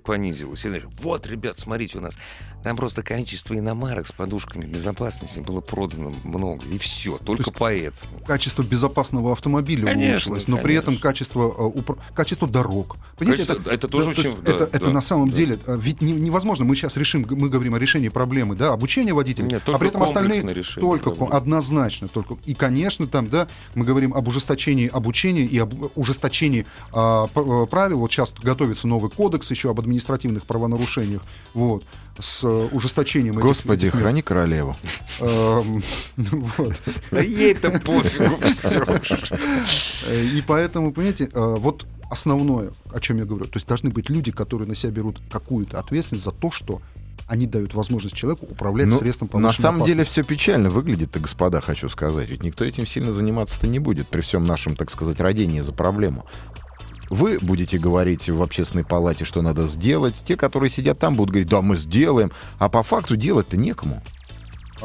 понизилась. 0.49 0.65
И, 0.65 0.69
значит, 0.69 0.89
вот, 1.03 1.27
ребят, 1.27 1.59
смотрите, 1.59 1.99
у 1.99 2.01
нас 2.01 2.17
там 2.63 2.77
просто 2.77 3.03
количество 3.03 3.57
иномарок 3.57 4.07
с 4.07 4.13
подушками 4.13 4.65
безопасности 4.65 5.41
было 5.41 5.61
продано 5.61 6.13
много. 6.25 6.65
И 6.67 6.79
все, 6.79 7.19
только 7.19 7.45
То 7.45 7.53
поэтому. 7.53 8.21
Качество 8.27 8.63
безопасного 8.63 9.33
автомобиля 9.33 9.85
конечно, 9.85 10.11
улучшилось, 10.11 10.49
но 10.49 10.57
конечно. 10.57 10.65
при 10.65 10.75
этом 10.75 10.99
качество, 10.99 11.43
э, 11.43 11.63
упр... 11.63 11.99
качество 12.15 12.49
дорог. 12.49 12.97
Понимаете, 13.17 13.45
это, 13.45 13.71
это 13.71 13.89
тоже 13.89 14.07
да, 14.07 14.11
очень... 14.11 14.43
Да, 14.43 14.51
это, 14.51 14.67
да, 14.67 14.77
это 14.77 14.91
на 14.91 15.01
самом 15.01 15.31
да. 15.31 15.37
деле... 15.37 15.59
Э, 15.67 15.79
ведь 15.81 16.01
не, 16.01 16.13
невозможно, 16.13 16.65
мы 16.65 16.75
сейчас 16.75 16.97
решим, 16.97 17.25
мы 17.31 17.49
говорим 17.49 17.75
о 17.75 17.79
решении 17.79 18.09
проблемы, 18.09 18.57
да, 18.57 18.73
обучения 18.73 19.15
водителей, 19.15 19.49
Нет, 19.49 19.63
а 19.67 19.79
при 19.79 19.89
этом 19.89 20.03
остальные... 20.03 20.43
Только 20.75 21.11
проблемы. 21.11 21.33
однозначно. 21.33 22.09
Только... 22.09 22.37
И, 22.45 22.55
конечно, 22.55 23.07
там, 23.07 23.29
да, 23.29 23.49
мы 23.75 23.85
говорим 23.85 24.15
об 24.15 24.27
ужесточении 24.27 24.89
обучения 24.89 25.45
и 25.45 25.59
об 25.59 25.75
ужесточении 25.97 26.67
а, 26.93 27.29
э, 27.33 27.67
правил. 27.71 28.01
Вот 28.01 28.11
сейчас 28.11 28.33
готовится 28.43 28.89
новый 28.89 29.11
кодекс 29.11 29.51
еще 29.51 29.71
об 29.71 29.79
административных 30.39 30.47
правонарушениях. 30.47 31.23
Вот 31.55 31.85
с 32.19 32.43
э, 32.43 32.69
ужесточением 32.73 33.35
Господи, 33.35 33.87
этих, 33.87 33.99
храни 33.99 34.23
королеву. 34.23 34.77
Эм, 35.21 35.83
да 37.11 37.21
ей-то 37.21 37.71
пофигу 37.79 38.39
все. 38.45 38.85
И 40.13 40.43
поэтому, 40.43 40.93
понимаете, 40.93 41.31
вот 41.33 41.87
основное, 42.11 42.71
о 42.93 43.01
чем 43.01 43.19
я 43.19 43.25
говорю. 43.25 43.45
То 43.45 43.57
есть 43.57 43.69
должны 43.69 43.91
быть 43.91 44.11
люди, 44.11 44.33
которые 44.33 44.67
на 44.67 44.75
себя 44.75 44.91
берут 44.91 45.21
какую-то 45.31 45.79
ответственность 45.79 46.25
за 46.25 46.33
то, 46.33 46.51
что 46.51 46.81
они 47.29 47.47
дают 47.47 47.75
возможность 47.75 48.17
человеку 48.17 48.47
управлять 48.47 48.89
ну, 48.89 48.99
средством 48.99 49.29
по 49.29 49.39
На 49.39 49.53
самом 49.53 49.87
деле 49.87 50.03
все 50.03 50.25
печально 50.25 50.71
выглядит, 50.71 51.11
господа, 51.21 51.61
хочу 51.61 51.89
сказать. 51.89 52.31
Ведь 52.31 52.43
никто 52.43 52.65
этим 52.65 52.87
сильно 52.87 53.13
заниматься-то 53.13 53.69
не 53.69 53.79
будет 53.79 54.09
при 54.09 54.23
всем 54.23 54.45
нашем, 54.45 54.75
так 54.75 54.91
сказать, 54.91 55.21
родении 55.21 55.61
за 55.61 55.73
проблему. 55.73 56.25
Вы 57.11 57.39
будете 57.41 57.79
говорить 57.79 58.29
в 58.29 58.43
общественной 58.43 58.85
палате, 58.85 59.25
что 59.25 59.43
надо 59.43 59.67
сделать. 59.67 60.17
Те, 60.25 60.37
которые 60.37 60.71
сидят 60.71 60.99
там, 60.99 61.17
будут 61.17 61.31
говорить, 61.31 61.49
да, 61.49 61.63
мы 61.63 61.77
сделаем. 61.77 62.31
А 62.59 62.69
по 62.69 62.83
факту 62.83 63.17
делать-то 63.17 63.57
некому 63.57 64.03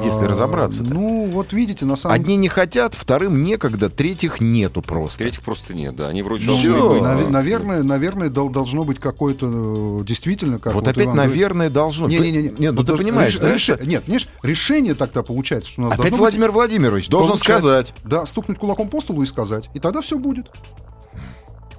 если 0.01 0.26
а, 0.26 0.28
разобраться. 0.28 0.84
-то. 0.84 0.93
Ну, 0.93 1.28
вот 1.28 1.53
видите, 1.53 1.86
на 1.86 1.95
самом 1.95 2.15
деле... 2.15 2.24
Одни 2.24 2.38
не 2.38 2.47
хотят, 2.47 2.95
вторым 2.95 3.43
некогда, 3.43 3.89
третьих 3.89 4.41
нету 4.41 4.82
просто. 4.82 5.19
Третьих 5.19 5.41
просто 5.41 5.74
нет, 5.74 5.95
да. 5.95 6.07
Они 6.07 6.24
вроде 6.24 6.45
должны 6.45 6.89
быть. 6.89 7.01
Нав- 7.01 7.30
наверное, 7.30 7.84
наверное, 7.84 8.30
должно 8.30 8.84
быть 8.84 8.99
какое-то 8.99 9.99
э, 10.01 10.05
действительно... 10.05 10.59
Как 10.59 10.74
вот, 10.74 10.88
опять, 10.88 11.05
Иван 11.05 11.17
наверное, 11.17 11.69
говорит... 11.69 11.74
должно. 11.74 12.07
Не, 12.07 12.19
не, 12.19 12.32
не, 12.32 12.41
не. 12.43 12.49
Нет, 12.57 12.74
ну 12.74 12.84
ты 12.84 12.97
понимаешь, 12.97 13.34
реш... 13.34 13.41
да? 13.41 13.53
Реш... 13.53 13.67
Нет, 13.86 14.03
понимаешь, 14.03 14.28
решение 14.41 14.95
тогда 14.95 15.24
получается, 15.24 15.69
что 15.69 15.82
у 15.82 15.86
нас 15.86 15.99
Опять 15.99 16.13
Владимир 16.13 16.47
быть... 16.47 16.55
Владимирович 16.55 17.09
должен 17.09 17.38
сказать. 17.38 17.93
Да, 18.03 18.26
стукнуть 18.26 18.57
кулаком 18.57 18.89
по 18.89 19.01
столу 19.01 19.24
и 19.24 19.26
сказать. 19.26 19.69
И 19.74 19.80
тогда 19.80 20.01
все 20.01 20.17
будет. 20.17 20.49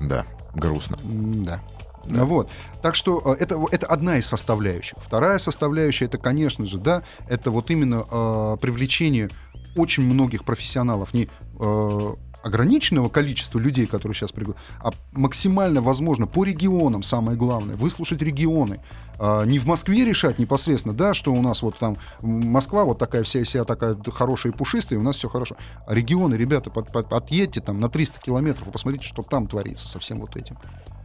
Да, 0.00 0.26
грустно. 0.54 0.98
Да. 1.04 1.60
Да. 2.06 2.24
Вот. 2.24 2.50
Так 2.82 2.94
что 2.94 3.22
э, 3.24 3.42
это, 3.42 3.58
это 3.70 3.86
одна 3.86 4.18
из 4.18 4.26
составляющих. 4.26 4.98
Вторая 4.98 5.38
составляющая, 5.38 6.04
это, 6.04 6.18
конечно 6.18 6.66
же, 6.66 6.78
да, 6.78 7.02
это 7.28 7.50
вот 7.50 7.70
именно 7.70 8.04
э, 8.10 8.56
привлечение 8.60 9.30
очень 9.74 10.04
многих 10.04 10.44
профессионалов, 10.44 11.14
не 11.14 11.28
э, 11.58 12.14
ограниченного 12.42 13.08
количества 13.08 13.58
людей, 13.58 13.86
которые 13.86 14.14
сейчас 14.14 14.32
пригласили, 14.32 14.62
а 14.80 14.90
максимально 15.12 15.80
возможно 15.80 16.26
по 16.26 16.44
регионам, 16.44 17.02
самое 17.02 17.38
главное, 17.38 17.74
выслушать 17.76 18.20
регионы. 18.20 18.80
А, 19.18 19.44
не 19.44 19.58
в 19.58 19.66
Москве 19.66 20.04
решать 20.04 20.38
непосредственно, 20.38 20.94
да, 20.94 21.14
что 21.14 21.32
у 21.32 21.42
нас 21.42 21.62
вот 21.62 21.78
там 21.78 21.96
Москва 22.22 22.84
вот 22.84 22.98
такая 22.98 23.22
вся 23.22 23.44
себя 23.44 23.64
такая 23.64 23.96
хорошая 24.12 24.52
и 24.52 24.56
пушистая, 24.56 24.98
и 24.98 25.00
у 25.00 25.04
нас 25.04 25.16
все 25.16 25.28
хорошо. 25.28 25.56
А 25.86 25.94
регионы, 25.94 26.34
ребята, 26.34 26.70
под, 26.70 26.92
под, 26.92 27.12
отъедьте 27.12 27.60
там 27.60 27.80
на 27.80 27.88
300 27.88 28.20
километров 28.20 28.68
и 28.68 28.70
посмотрите, 28.70 29.06
что 29.06 29.22
там 29.22 29.46
творится 29.46 29.88
со 29.88 29.98
всем 29.98 30.20
вот 30.20 30.36
этим. 30.36 30.56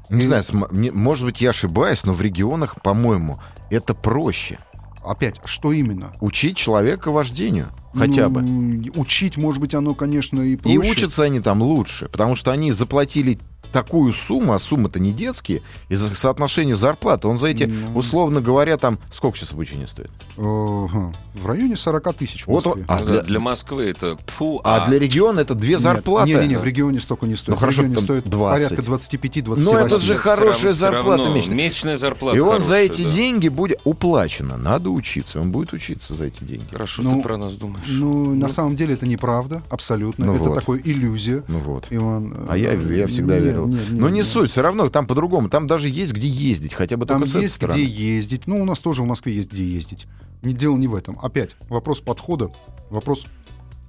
Не 0.10 0.26
знаю, 0.26 0.44
может 0.72 1.26
быть, 1.26 1.40
я 1.40 1.52
ошибаюсь, 1.52 2.04
но 2.04 2.14
в 2.14 2.22
регионах, 2.22 2.82
по-моему, 2.82 3.40
это 3.70 3.94
проще. 3.94 4.58
Опять, 5.04 5.40
что 5.46 5.72
именно? 5.72 6.14
Учить 6.20 6.58
человека 6.58 7.12
вождению. 7.12 7.68
Хотя 7.94 8.30
ну, 8.30 8.82
бы. 8.82 9.00
Учить, 9.00 9.38
может 9.38 9.62
быть, 9.62 9.74
оно, 9.74 9.96
конечно, 9.96 10.42
и 10.42 10.56
проще. 10.56 10.76
И 10.76 10.78
учатся 10.78 11.24
они 11.24 11.40
там 11.40 11.62
лучше, 11.62 12.08
потому 12.10 12.36
что 12.36 12.52
они 12.52 12.72
заплатили 12.72 13.40
такую 13.72 14.14
сумму, 14.14 14.54
а 14.54 14.60
суммы-то 14.60 15.00
не 15.00 15.12
детские, 15.12 15.62
из-за 15.90 16.14
соотношения 16.16 16.76
зарплаты. 16.76 17.28
Он 17.28 17.38
за 17.38 17.48
эти, 17.48 17.64
ну... 17.64 17.98
условно 17.98 18.42
говоря, 18.42 18.78
там, 18.78 19.00
сколько 19.12 19.38
сейчас 19.38 19.52
обучение 19.52 19.88
стоит? 19.88 20.10
В 20.36 21.46
районе 21.46 21.76
40 21.76 22.16
тысяч 22.16 22.48
вот, 22.48 22.66
а 22.88 23.04
для... 23.04 23.22
для 23.22 23.40
Москвы 23.40 23.86
это 23.86 24.18
фу, 24.26 24.62
а... 24.64 24.84
а 24.84 24.88
для 24.88 25.00
региона 25.00 25.40
это 25.40 25.56
две 25.56 25.78
зарплаты. 25.78 26.34
Не, 26.34 26.40
не, 26.40 26.48
не, 26.48 26.58
в 26.58 26.64
регионе 26.64 27.00
столько 27.00 27.26
не 27.26 27.36
стоит. 27.36 27.56
Ну, 27.56 27.56
хорошо, 27.58 27.82
в 27.82 27.86
регионе 27.86 28.02
стоит 28.02 28.30
20. 28.30 28.70
порядка 28.70 28.92
25-28. 28.92 29.56
Ну 29.60 29.78
это 29.78 30.00
же 30.00 30.16
хорошая 30.16 30.74
зарплата 30.74 31.24
равно, 31.24 31.36
месячная. 31.36 31.56
Месячная 31.56 31.98
зарплата 31.98 32.38
И 32.38 32.40
он 32.40 32.48
хорошая, 32.48 32.68
за 32.68 32.76
эти 32.76 33.04
да. 33.04 33.12
деньги 33.12 33.48
будет 33.50 33.82
уплачено. 33.84 34.58
Надо 34.58 34.90
учиться. 34.90 35.40
Он 35.40 35.52
будет 35.52 35.74
учиться 35.74 36.16
за 36.16 36.26
эти 36.26 36.44
деньги. 36.44 36.68
Хорошо, 36.72 37.04
ну, 37.04 37.18
ты 37.18 37.24
про 37.24 37.38
нас 37.38 37.54
думаешь. 37.54 37.79
Ну, 37.88 38.36
на 38.36 38.48
самом 38.48 38.76
деле 38.76 38.94
это 38.94 39.06
неправда, 39.06 39.62
абсолютно. 39.70 40.26
Ну, 40.26 40.36
это 40.36 40.44
вот. 40.46 40.56
такая 40.56 40.82
иллюзия. 40.84 41.44
Ну 41.48 41.60
вот. 41.60 41.88
Иван, 41.90 42.48
а 42.50 42.58
я, 42.58 42.74
я 42.74 43.08
всегда 43.08 43.36
нет, 43.36 43.44
верил. 43.44 43.68
Нет, 43.68 43.90
нет, 43.90 44.00
Но 44.00 44.10
не 44.10 44.20
нет. 44.20 44.28
суть, 44.28 44.52
все 44.52 44.62
равно 44.62 44.90
там 44.90 45.06
по-другому. 45.06 45.50
Там 45.50 45.68
даже 45.68 45.90
есть 45.90 46.14
где 46.14 46.28
ездить, 46.28 46.74
хотя 46.74 46.98
бы 46.98 47.06
там 47.06 47.24
только 47.24 47.40
есть 47.40 47.62
где 47.62 47.84
ездить. 47.84 48.48
Ну, 48.48 48.62
у 48.62 48.66
нас 48.66 48.80
тоже 48.80 49.04
в 49.04 49.06
Москве 49.06 49.34
есть 49.34 49.52
где 49.52 49.64
ездить. 49.64 50.08
Не 50.42 50.54
дело 50.54 50.78
не 50.78 50.88
в 50.88 50.96
этом. 50.96 51.18
Опять 51.22 51.56
вопрос 51.70 52.00
подхода, 52.00 52.52
вопрос 52.90 53.26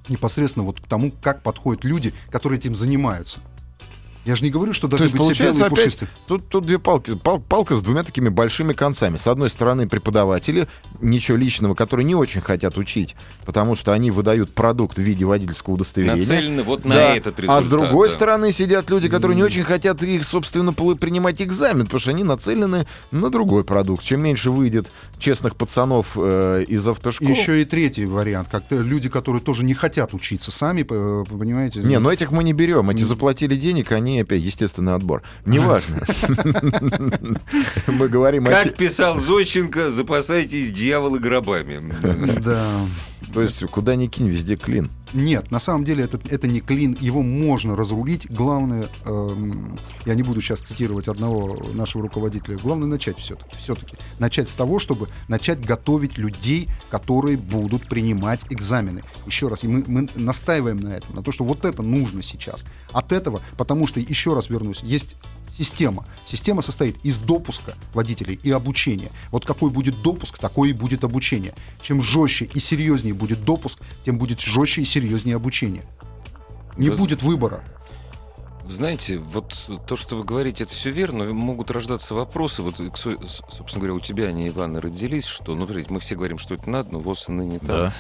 непосредственно 0.08 0.64
вот 0.64 0.80
к 0.80 0.86
тому, 0.86 1.12
как 1.22 1.42
подходят 1.42 1.84
люди, 1.84 2.12
которые 2.30 2.58
этим 2.58 2.74
занимаются. 2.74 3.40
Я 4.24 4.36
же 4.36 4.44
не 4.44 4.50
говорю, 4.50 4.72
что 4.72 4.86
должны 4.86 5.08
быть 5.08 5.22
все 5.32 5.44
белые 5.44 5.64
опять, 5.64 5.98
Тут, 6.26 6.48
тут 6.48 6.66
две 6.66 6.78
палки. 6.78 7.14
Пал, 7.14 7.40
палка 7.40 7.74
с 7.74 7.82
двумя 7.82 8.02
такими 8.02 8.28
большими 8.28 8.74
концами. 8.74 9.16
С 9.16 9.26
одной 9.26 9.48
стороны, 9.48 9.88
преподаватели, 9.88 10.68
ничего 11.00 11.38
личного, 11.38 11.74
которые 11.74 12.04
не 12.04 12.14
очень 12.14 12.40
хотят 12.40 12.76
учить, 12.76 13.16
потому 13.46 13.76
что 13.76 13.92
они 13.92 14.10
выдают 14.10 14.54
продукт 14.54 14.98
в 14.98 15.02
виде 15.02 15.24
водительского 15.24 15.74
удостоверения. 15.74 16.20
Нацелены 16.20 16.62
вот 16.62 16.84
на 16.84 16.94
да. 16.94 17.16
этот 17.16 17.38
результат. 17.38 17.60
А 17.60 17.62
с 17.62 17.68
другой 17.68 18.08
да. 18.08 18.14
стороны 18.14 18.52
сидят 18.52 18.90
люди, 18.90 19.08
которые 19.08 19.36
не 19.36 19.42
очень 19.42 19.64
хотят 19.64 20.02
их, 20.02 20.26
собственно, 20.26 20.72
принимать 20.72 21.40
экзамен, 21.40 21.84
потому 21.84 22.00
что 22.00 22.10
они 22.10 22.22
нацелены 22.22 22.86
на 23.10 23.30
другой 23.30 23.64
продукт. 23.64 24.04
Чем 24.04 24.20
меньше 24.20 24.50
выйдет 24.50 24.90
честных 25.18 25.56
пацанов 25.56 26.12
э, 26.16 26.64
из 26.68 26.86
автошкол... 26.86 27.28
Еще 27.28 27.62
и 27.62 27.64
третий 27.64 28.06
вариант. 28.06 28.48
Как-то 28.50 28.76
люди, 28.76 29.08
которые 29.08 29.42
тоже 29.42 29.64
не 29.64 29.74
хотят 29.74 30.14
учиться 30.14 30.50
сами, 30.50 30.82
понимаете? 30.82 31.80
Не, 31.80 31.98
но 31.98 32.12
этих 32.12 32.30
мы 32.32 32.44
не 32.44 32.52
берем. 32.52 32.90
Эти 32.90 33.02
заплатили 33.02 33.56
денег, 33.56 33.92
они 33.92 34.19
они 34.20 34.22
опять 34.22 34.42
естественный 34.42 34.94
отбор. 34.94 35.22
Неважно. 35.46 36.00
Мы 37.86 38.08
говорим 38.08 38.46
о... 38.46 38.50
Как 38.50 38.76
писал 38.76 39.20
Зощенко, 39.20 39.90
запасайтесь 39.90 40.70
дьяволы 40.70 41.18
гробами. 41.18 41.92
Да. 42.40 42.66
То 43.32 43.42
есть 43.42 43.64
куда 43.66 43.94
ни 43.96 44.06
кинь, 44.06 44.28
везде 44.28 44.56
клин. 44.56 44.90
Нет, 45.12 45.50
на 45.50 45.58
самом 45.58 45.84
деле 45.84 46.04
это, 46.04 46.20
это 46.28 46.46
не 46.46 46.60
клин, 46.60 46.96
его 47.00 47.22
можно 47.22 47.74
разрулить. 47.76 48.30
Главное, 48.30 48.88
эм, 49.04 49.78
я 50.06 50.14
не 50.14 50.22
буду 50.22 50.40
сейчас 50.40 50.60
цитировать 50.60 51.08
одного 51.08 51.72
нашего 51.72 52.04
руководителя, 52.04 52.56
главное 52.58 52.86
начать 52.86 53.18
все-таки. 53.18 53.56
Все-таки 53.58 53.96
начать 54.18 54.48
с 54.48 54.54
того, 54.54 54.78
чтобы 54.78 55.08
начать 55.26 55.64
готовить 55.64 56.16
людей, 56.16 56.68
которые 56.90 57.36
будут 57.36 57.88
принимать 57.88 58.40
экзамены. 58.50 59.02
Еще 59.26 59.48
раз, 59.48 59.64
и 59.64 59.68
мы, 59.68 59.84
мы 59.86 60.08
настаиваем 60.14 60.78
на 60.78 60.90
этом, 60.90 61.16
на 61.16 61.22
то, 61.22 61.32
что 61.32 61.44
вот 61.44 61.64
это 61.64 61.82
нужно 61.82 62.22
сейчас. 62.22 62.64
От 62.92 63.12
этого, 63.12 63.40
потому 63.56 63.86
что, 63.86 63.98
еще 63.98 64.34
раз 64.34 64.48
вернусь, 64.48 64.80
есть 64.82 65.16
система. 65.50 66.06
Система 66.24 66.62
состоит 66.62 66.96
из 67.04 67.18
допуска 67.18 67.74
водителей 67.92 68.38
и 68.42 68.50
обучения. 68.50 69.10
Вот 69.32 69.44
какой 69.44 69.70
будет 69.70 70.00
допуск, 70.02 70.38
такое 70.38 70.70
и 70.70 70.72
будет 70.72 71.02
обучение. 71.02 71.54
Чем 71.82 72.00
жестче 72.00 72.48
и 72.54 72.60
серьезнее 72.60 73.14
будет 73.14 73.44
допуск, 73.44 73.80
тем 74.04 74.18
будет 74.18 74.40
жестче 74.40 74.82
и 74.82 74.84
серьезнее 74.84 74.99
обучение. 75.36 75.82
Не 76.76 76.90
да. 76.90 76.96
будет 76.96 77.22
выбора. 77.22 77.62
Знаете, 78.68 79.18
вот 79.18 79.68
то, 79.86 79.96
что 79.96 80.16
вы 80.16 80.24
говорите, 80.24 80.62
это 80.64 80.72
все 80.72 80.90
верно, 80.90 81.24
могут 81.32 81.70
рождаться 81.72 82.14
вопросы. 82.14 82.62
Вот, 82.62 82.76
собственно 82.76 83.80
говоря, 83.80 83.94
у 83.94 84.00
тебя 84.00 84.26
они, 84.26 84.48
Иван, 84.48 84.76
родились, 84.76 85.26
что, 85.26 85.56
ну, 85.56 85.66
мы 85.88 85.98
все 85.98 86.14
говорим, 86.14 86.38
что 86.38 86.54
это 86.54 86.70
надо, 86.70 86.92
но 86.92 87.00
ВОЗ 87.00 87.28
и 87.28 87.32
ныне 87.32 87.58
да. 87.62 87.92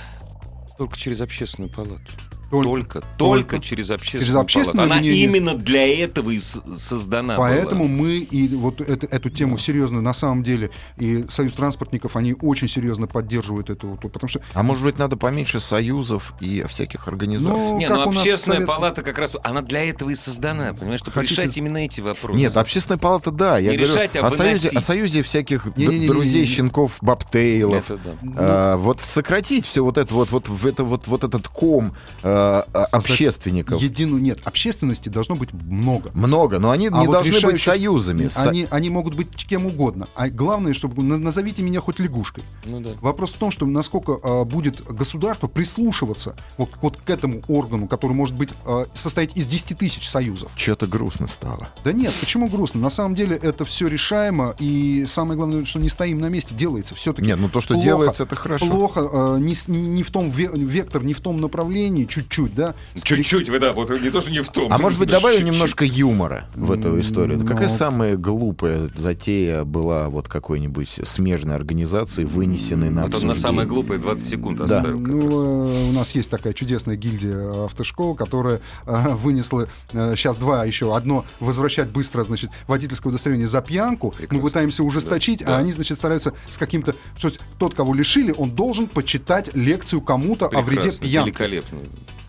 Только 0.78 0.96
через 0.96 1.20
общественную 1.20 1.72
палату. 1.72 2.12
Только, 2.50 3.00
только, 3.00 3.04
только 3.16 3.60
через 3.60 3.90
общественную, 3.90 4.26
через 4.26 4.36
общественную 4.36 4.88
палату. 4.88 4.92
Она 4.92 5.00
мнение. 5.00 5.24
именно 5.24 5.54
для 5.54 6.04
этого 6.04 6.30
и 6.30 6.40
создана 6.40 7.36
Поэтому 7.36 7.84
была. 7.84 7.96
мы 7.96 8.16
и 8.18 8.48
вот 8.56 8.80
это, 8.80 9.06
эту 9.06 9.30
тему 9.30 9.56
да. 9.56 9.62
серьезно, 9.62 10.00
на 10.00 10.12
самом 10.12 10.42
деле, 10.42 10.70
и 10.96 11.24
Союз 11.28 11.52
транспортников, 11.52 12.16
они 12.16 12.34
очень 12.40 12.68
серьезно 12.68 13.06
поддерживают 13.06 13.70
эту, 13.70 13.98
потому 14.02 14.28
что... 14.28 14.40
А 14.52 14.62
может 14.62 14.84
быть, 14.84 14.98
надо 14.98 15.16
поменьше 15.16 15.60
союзов 15.60 16.34
и 16.40 16.64
всяких 16.68 17.06
организаций? 17.06 17.70
Ну, 17.70 17.78
Не, 17.78 17.88
ну 17.88 18.02
общественная 18.02 18.58
Советском... 18.58 18.66
палата 18.66 19.02
как 19.02 19.18
раз, 19.18 19.32
она 19.44 19.62
для 19.62 19.88
этого 19.88 20.10
и 20.10 20.14
создана, 20.16 20.74
понимаешь, 20.74 21.00
чтобы 21.00 21.12
Хотите... 21.12 21.42
решать 21.42 21.56
именно 21.56 21.78
эти 21.78 22.00
вопросы. 22.00 22.38
Нет, 22.38 22.56
общественная 22.56 22.98
палата, 22.98 23.30
да. 23.30 23.58
Я 23.58 23.70
Не 23.70 23.76
говорю, 23.76 23.92
решать, 23.92 24.16
а 24.16 24.26
о, 24.26 24.30
союзе, 24.32 24.68
о 24.70 24.80
союзе 24.80 25.22
всяких 25.22 25.66
не, 25.76 25.86
не, 25.86 25.98
не, 26.00 26.06
друзей, 26.08 26.32
не, 26.32 26.40
не, 26.40 26.48
не. 26.48 26.56
щенков, 26.56 26.96
бобтейлов. 27.00 27.90
Это, 27.90 28.00
да. 28.04 28.12
а, 28.36 28.76
вот 28.76 29.00
сократить 29.04 29.66
все 29.66 29.84
вот 29.84 29.98
это 29.98 30.12
вот, 30.12 30.30
вот, 30.30 30.48
вот, 30.48 30.72
это, 30.72 30.84
вот, 30.84 31.06
вот 31.06 31.24
этот 31.24 31.46
ком 31.48 31.94
а, 32.22 32.39
общественного 32.72 33.40
общественников. 33.40 33.82
Единую 33.82 34.22
нет, 34.22 34.40
общественности 34.44 35.08
должно 35.08 35.36
быть 35.36 35.52
много. 35.52 36.10
Много, 36.14 36.58
но 36.58 36.70
они 36.70 36.88
а 36.88 37.00
не 37.00 37.06
вот 37.06 37.12
должны 37.12 37.40
быть 37.40 37.62
союзами. 37.62 38.30
Они, 38.34 38.66
они 38.70 38.90
могут 38.90 39.14
быть 39.14 39.28
кем 39.34 39.66
угодно. 39.66 40.08
А 40.14 40.28
главное, 40.28 40.74
чтобы 40.74 41.02
назовите 41.02 41.62
меня 41.62 41.80
хоть 41.80 41.98
лягушкой. 41.98 42.44
Ну, 42.64 42.80
да. 42.80 42.90
Вопрос 43.00 43.32
в 43.32 43.38
том, 43.38 43.50
что 43.50 43.66
насколько 43.66 44.18
а, 44.22 44.44
будет 44.44 44.82
государство 44.84 45.46
прислушиваться 45.46 46.36
вот, 46.56 46.70
вот 46.80 46.96
к 46.96 47.10
этому 47.10 47.42
органу, 47.48 47.88
который 47.88 48.12
может 48.12 48.36
быть 48.36 48.50
а, 48.64 48.86
состоять 48.94 49.36
из 49.36 49.46
10 49.46 49.78
тысяч 49.78 50.08
союзов. 50.08 50.50
Что-то 50.56 50.86
грустно 50.86 51.26
стало. 51.26 51.70
Да 51.84 51.92
нет, 51.92 52.12
почему 52.20 52.48
грустно? 52.48 52.80
На 52.80 52.90
самом 52.90 53.14
деле 53.14 53.36
это 53.36 53.64
все 53.64 53.88
решаемо, 53.88 54.54
и 54.58 55.06
самое 55.08 55.36
главное, 55.36 55.64
что 55.64 55.78
не 55.78 55.88
стоим 55.88 56.20
на 56.20 56.28
месте, 56.28 56.54
делается 56.54 56.94
все-таки. 56.94 57.26
Нет, 57.26 57.38
ну 57.38 57.48
то, 57.48 57.60
что 57.60 57.74
плохо, 57.74 57.84
делается, 57.84 58.22
это 58.22 58.36
хорошо. 58.36 58.66
Плохо, 58.66 59.08
а, 59.12 59.36
не, 59.38 59.54
не 59.68 60.02
в 60.02 60.10
том 60.10 60.30
вектор, 60.30 61.02
не 61.02 61.14
в 61.14 61.20
том 61.20 61.40
направлении, 61.40 62.04
чуть-чуть, 62.30 62.54
да. 62.54 62.74
Чуть-чуть, 62.94 63.48
вы 63.48 63.58
да, 63.58 63.72
вот 63.72 63.90
не 64.00 64.10
то, 64.10 64.20
что 64.20 64.30
не 64.30 64.42
в 64.42 64.48
том. 64.50 64.72
А 64.72 64.78
может 64.78 64.98
быть, 65.00 65.10
добавим 65.10 65.44
немножко 65.44 65.84
юмора 65.84 66.46
в 66.54 66.70
эту 66.70 66.98
историю? 67.00 67.38
Но... 67.38 67.46
Какая 67.46 67.68
самая 67.68 68.16
глупая 68.16 68.88
затея 68.96 69.64
была 69.64 70.08
вот 70.08 70.28
какой-нибудь 70.28 71.00
смежной 71.04 71.56
организации, 71.56 72.24
вынесенной 72.24 72.90
на 72.90 73.06
Вот 73.06 73.22
на 73.22 73.34
самое 73.34 73.66
глупое 73.66 73.98
20 73.98 74.28
секунд 74.28 74.58
да. 74.58 74.64
оставил. 74.64 74.98
Ну, 75.00 75.68
э, 75.68 75.88
у 75.90 75.92
нас 75.92 76.14
есть 76.14 76.30
такая 76.30 76.52
чудесная 76.52 76.96
гильдия 76.96 77.64
автошкол, 77.64 78.14
которая 78.14 78.60
э, 78.86 79.08
вынесла 79.14 79.68
э, 79.92 80.14
сейчас 80.16 80.36
два 80.36 80.64
еще. 80.64 80.94
Одно 80.94 81.24
возвращать 81.40 81.90
быстро, 81.90 82.22
значит, 82.22 82.50
водительское 82.66 83.10
удостоверение 83.10 83.48
за 83.48 83.60
пьянку. 83.60 84.10
Прекрасно. 84.10 84.36
Мы 84.36 84.42
пытаемся 84.42 84.84
ужесточить, 84.84 85.44
да. 85.44 85.56
а 85.56 85.58
они, 85.58 85.72
значит, 85.72 85.98
стараются 85.98 86.34
с 86.48 86.58
каким-то... 86.58 86.94
Что 87.16 87.30
тот, 87.58 87.74
кого 87.74 87.94
лишили, 87.94 88.32
он 88.36 88.52
должен 88.52 88.86
почитать 88.86 89.54
лекцию 89.54 90.00
кому-то 90.00 90.46
о 90.46 90.62
вреде 90.62 90.92
пьянки. 90.92 91.28
Великолепно. 91.30 91.80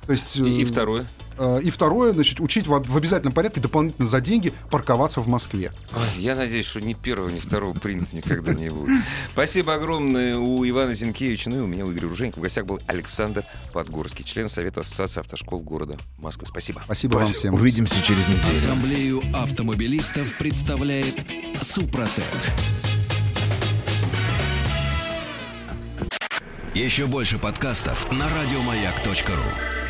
То 0.06 0.12
есть, 0.12 0.38
и, 0.38 0.62
и 0.62 0.64
э, 0.64 0.66
второе? 0.66 1.06
Э, 1.38 1.60
и 1.62 1.70
второе, 1.70 2.14
значит, 2.14 2.40
учить 2.40 2.68
в, 2.68 2.80
в 2.80 2.98
обязательном 2.98 3.34
порядке 3.34 3.62
дополнительно 3.62 4.08
за 4.08 4.22
деньги 4.22 4.54
парковаться 4.70 5.22
в 5.22 5.28
Москве. 5.28 5.72
я 6.18 6.36
надеюсь, 6.36 6.66
что 6.66 6.82
ни 6.82 6.94
первого, 6.94 7.30
ни 7.30 7.40
второго 7.40 7.74
принца 7.78 8.16
никогда 8.16 8.54
не 8.54 8.70
будет. 8.70 9.04
Спасибо 9.34 9.74
огромное 9.74 10.38
у 10.38 10.68
Ивана 10.68 10.94
Зинкевича, 10.94 11.50
ну 11.50 11.58
и 11.58 11.60
у 11.62 11.68
меня, 11.68 11.86
у 11.86 11.92
Игоря 11.92 12.10
Руженька. 12.10 12.40
В 12.40 12.42
гостях 12.44 12.66
был 12.66 12.80
Александр 12.88 13.44
Подгорский, 13.74 14.24
член 14.24 14.50
Совета 14.50 14.82
Ассоциации 14.82 15.22
автошкол 15.22 15.62
города 15.62 15.98
Москвы. 16.20 16.48
Спасибо. 16.48 16.82
Спасибо, 16.86 17.14
Спасибо. 17.14 17.26
вам 17.26 17.34
всем. 17.34 17.54
Увидимся 17.56 18.04
через 18.04 18.28
неделю. 18.28 18.52
Ассамблею 18.52 19.22
автомобилистов 19.34 20.38
представляет 20.38 21.16
Супротек. 21.62 22.26
Еще 26.76 27.06
больше 27.06 27.38
подкастов 27.38 28.10
на 28.12 28.28
радиомаяк.ру 28.30 29.81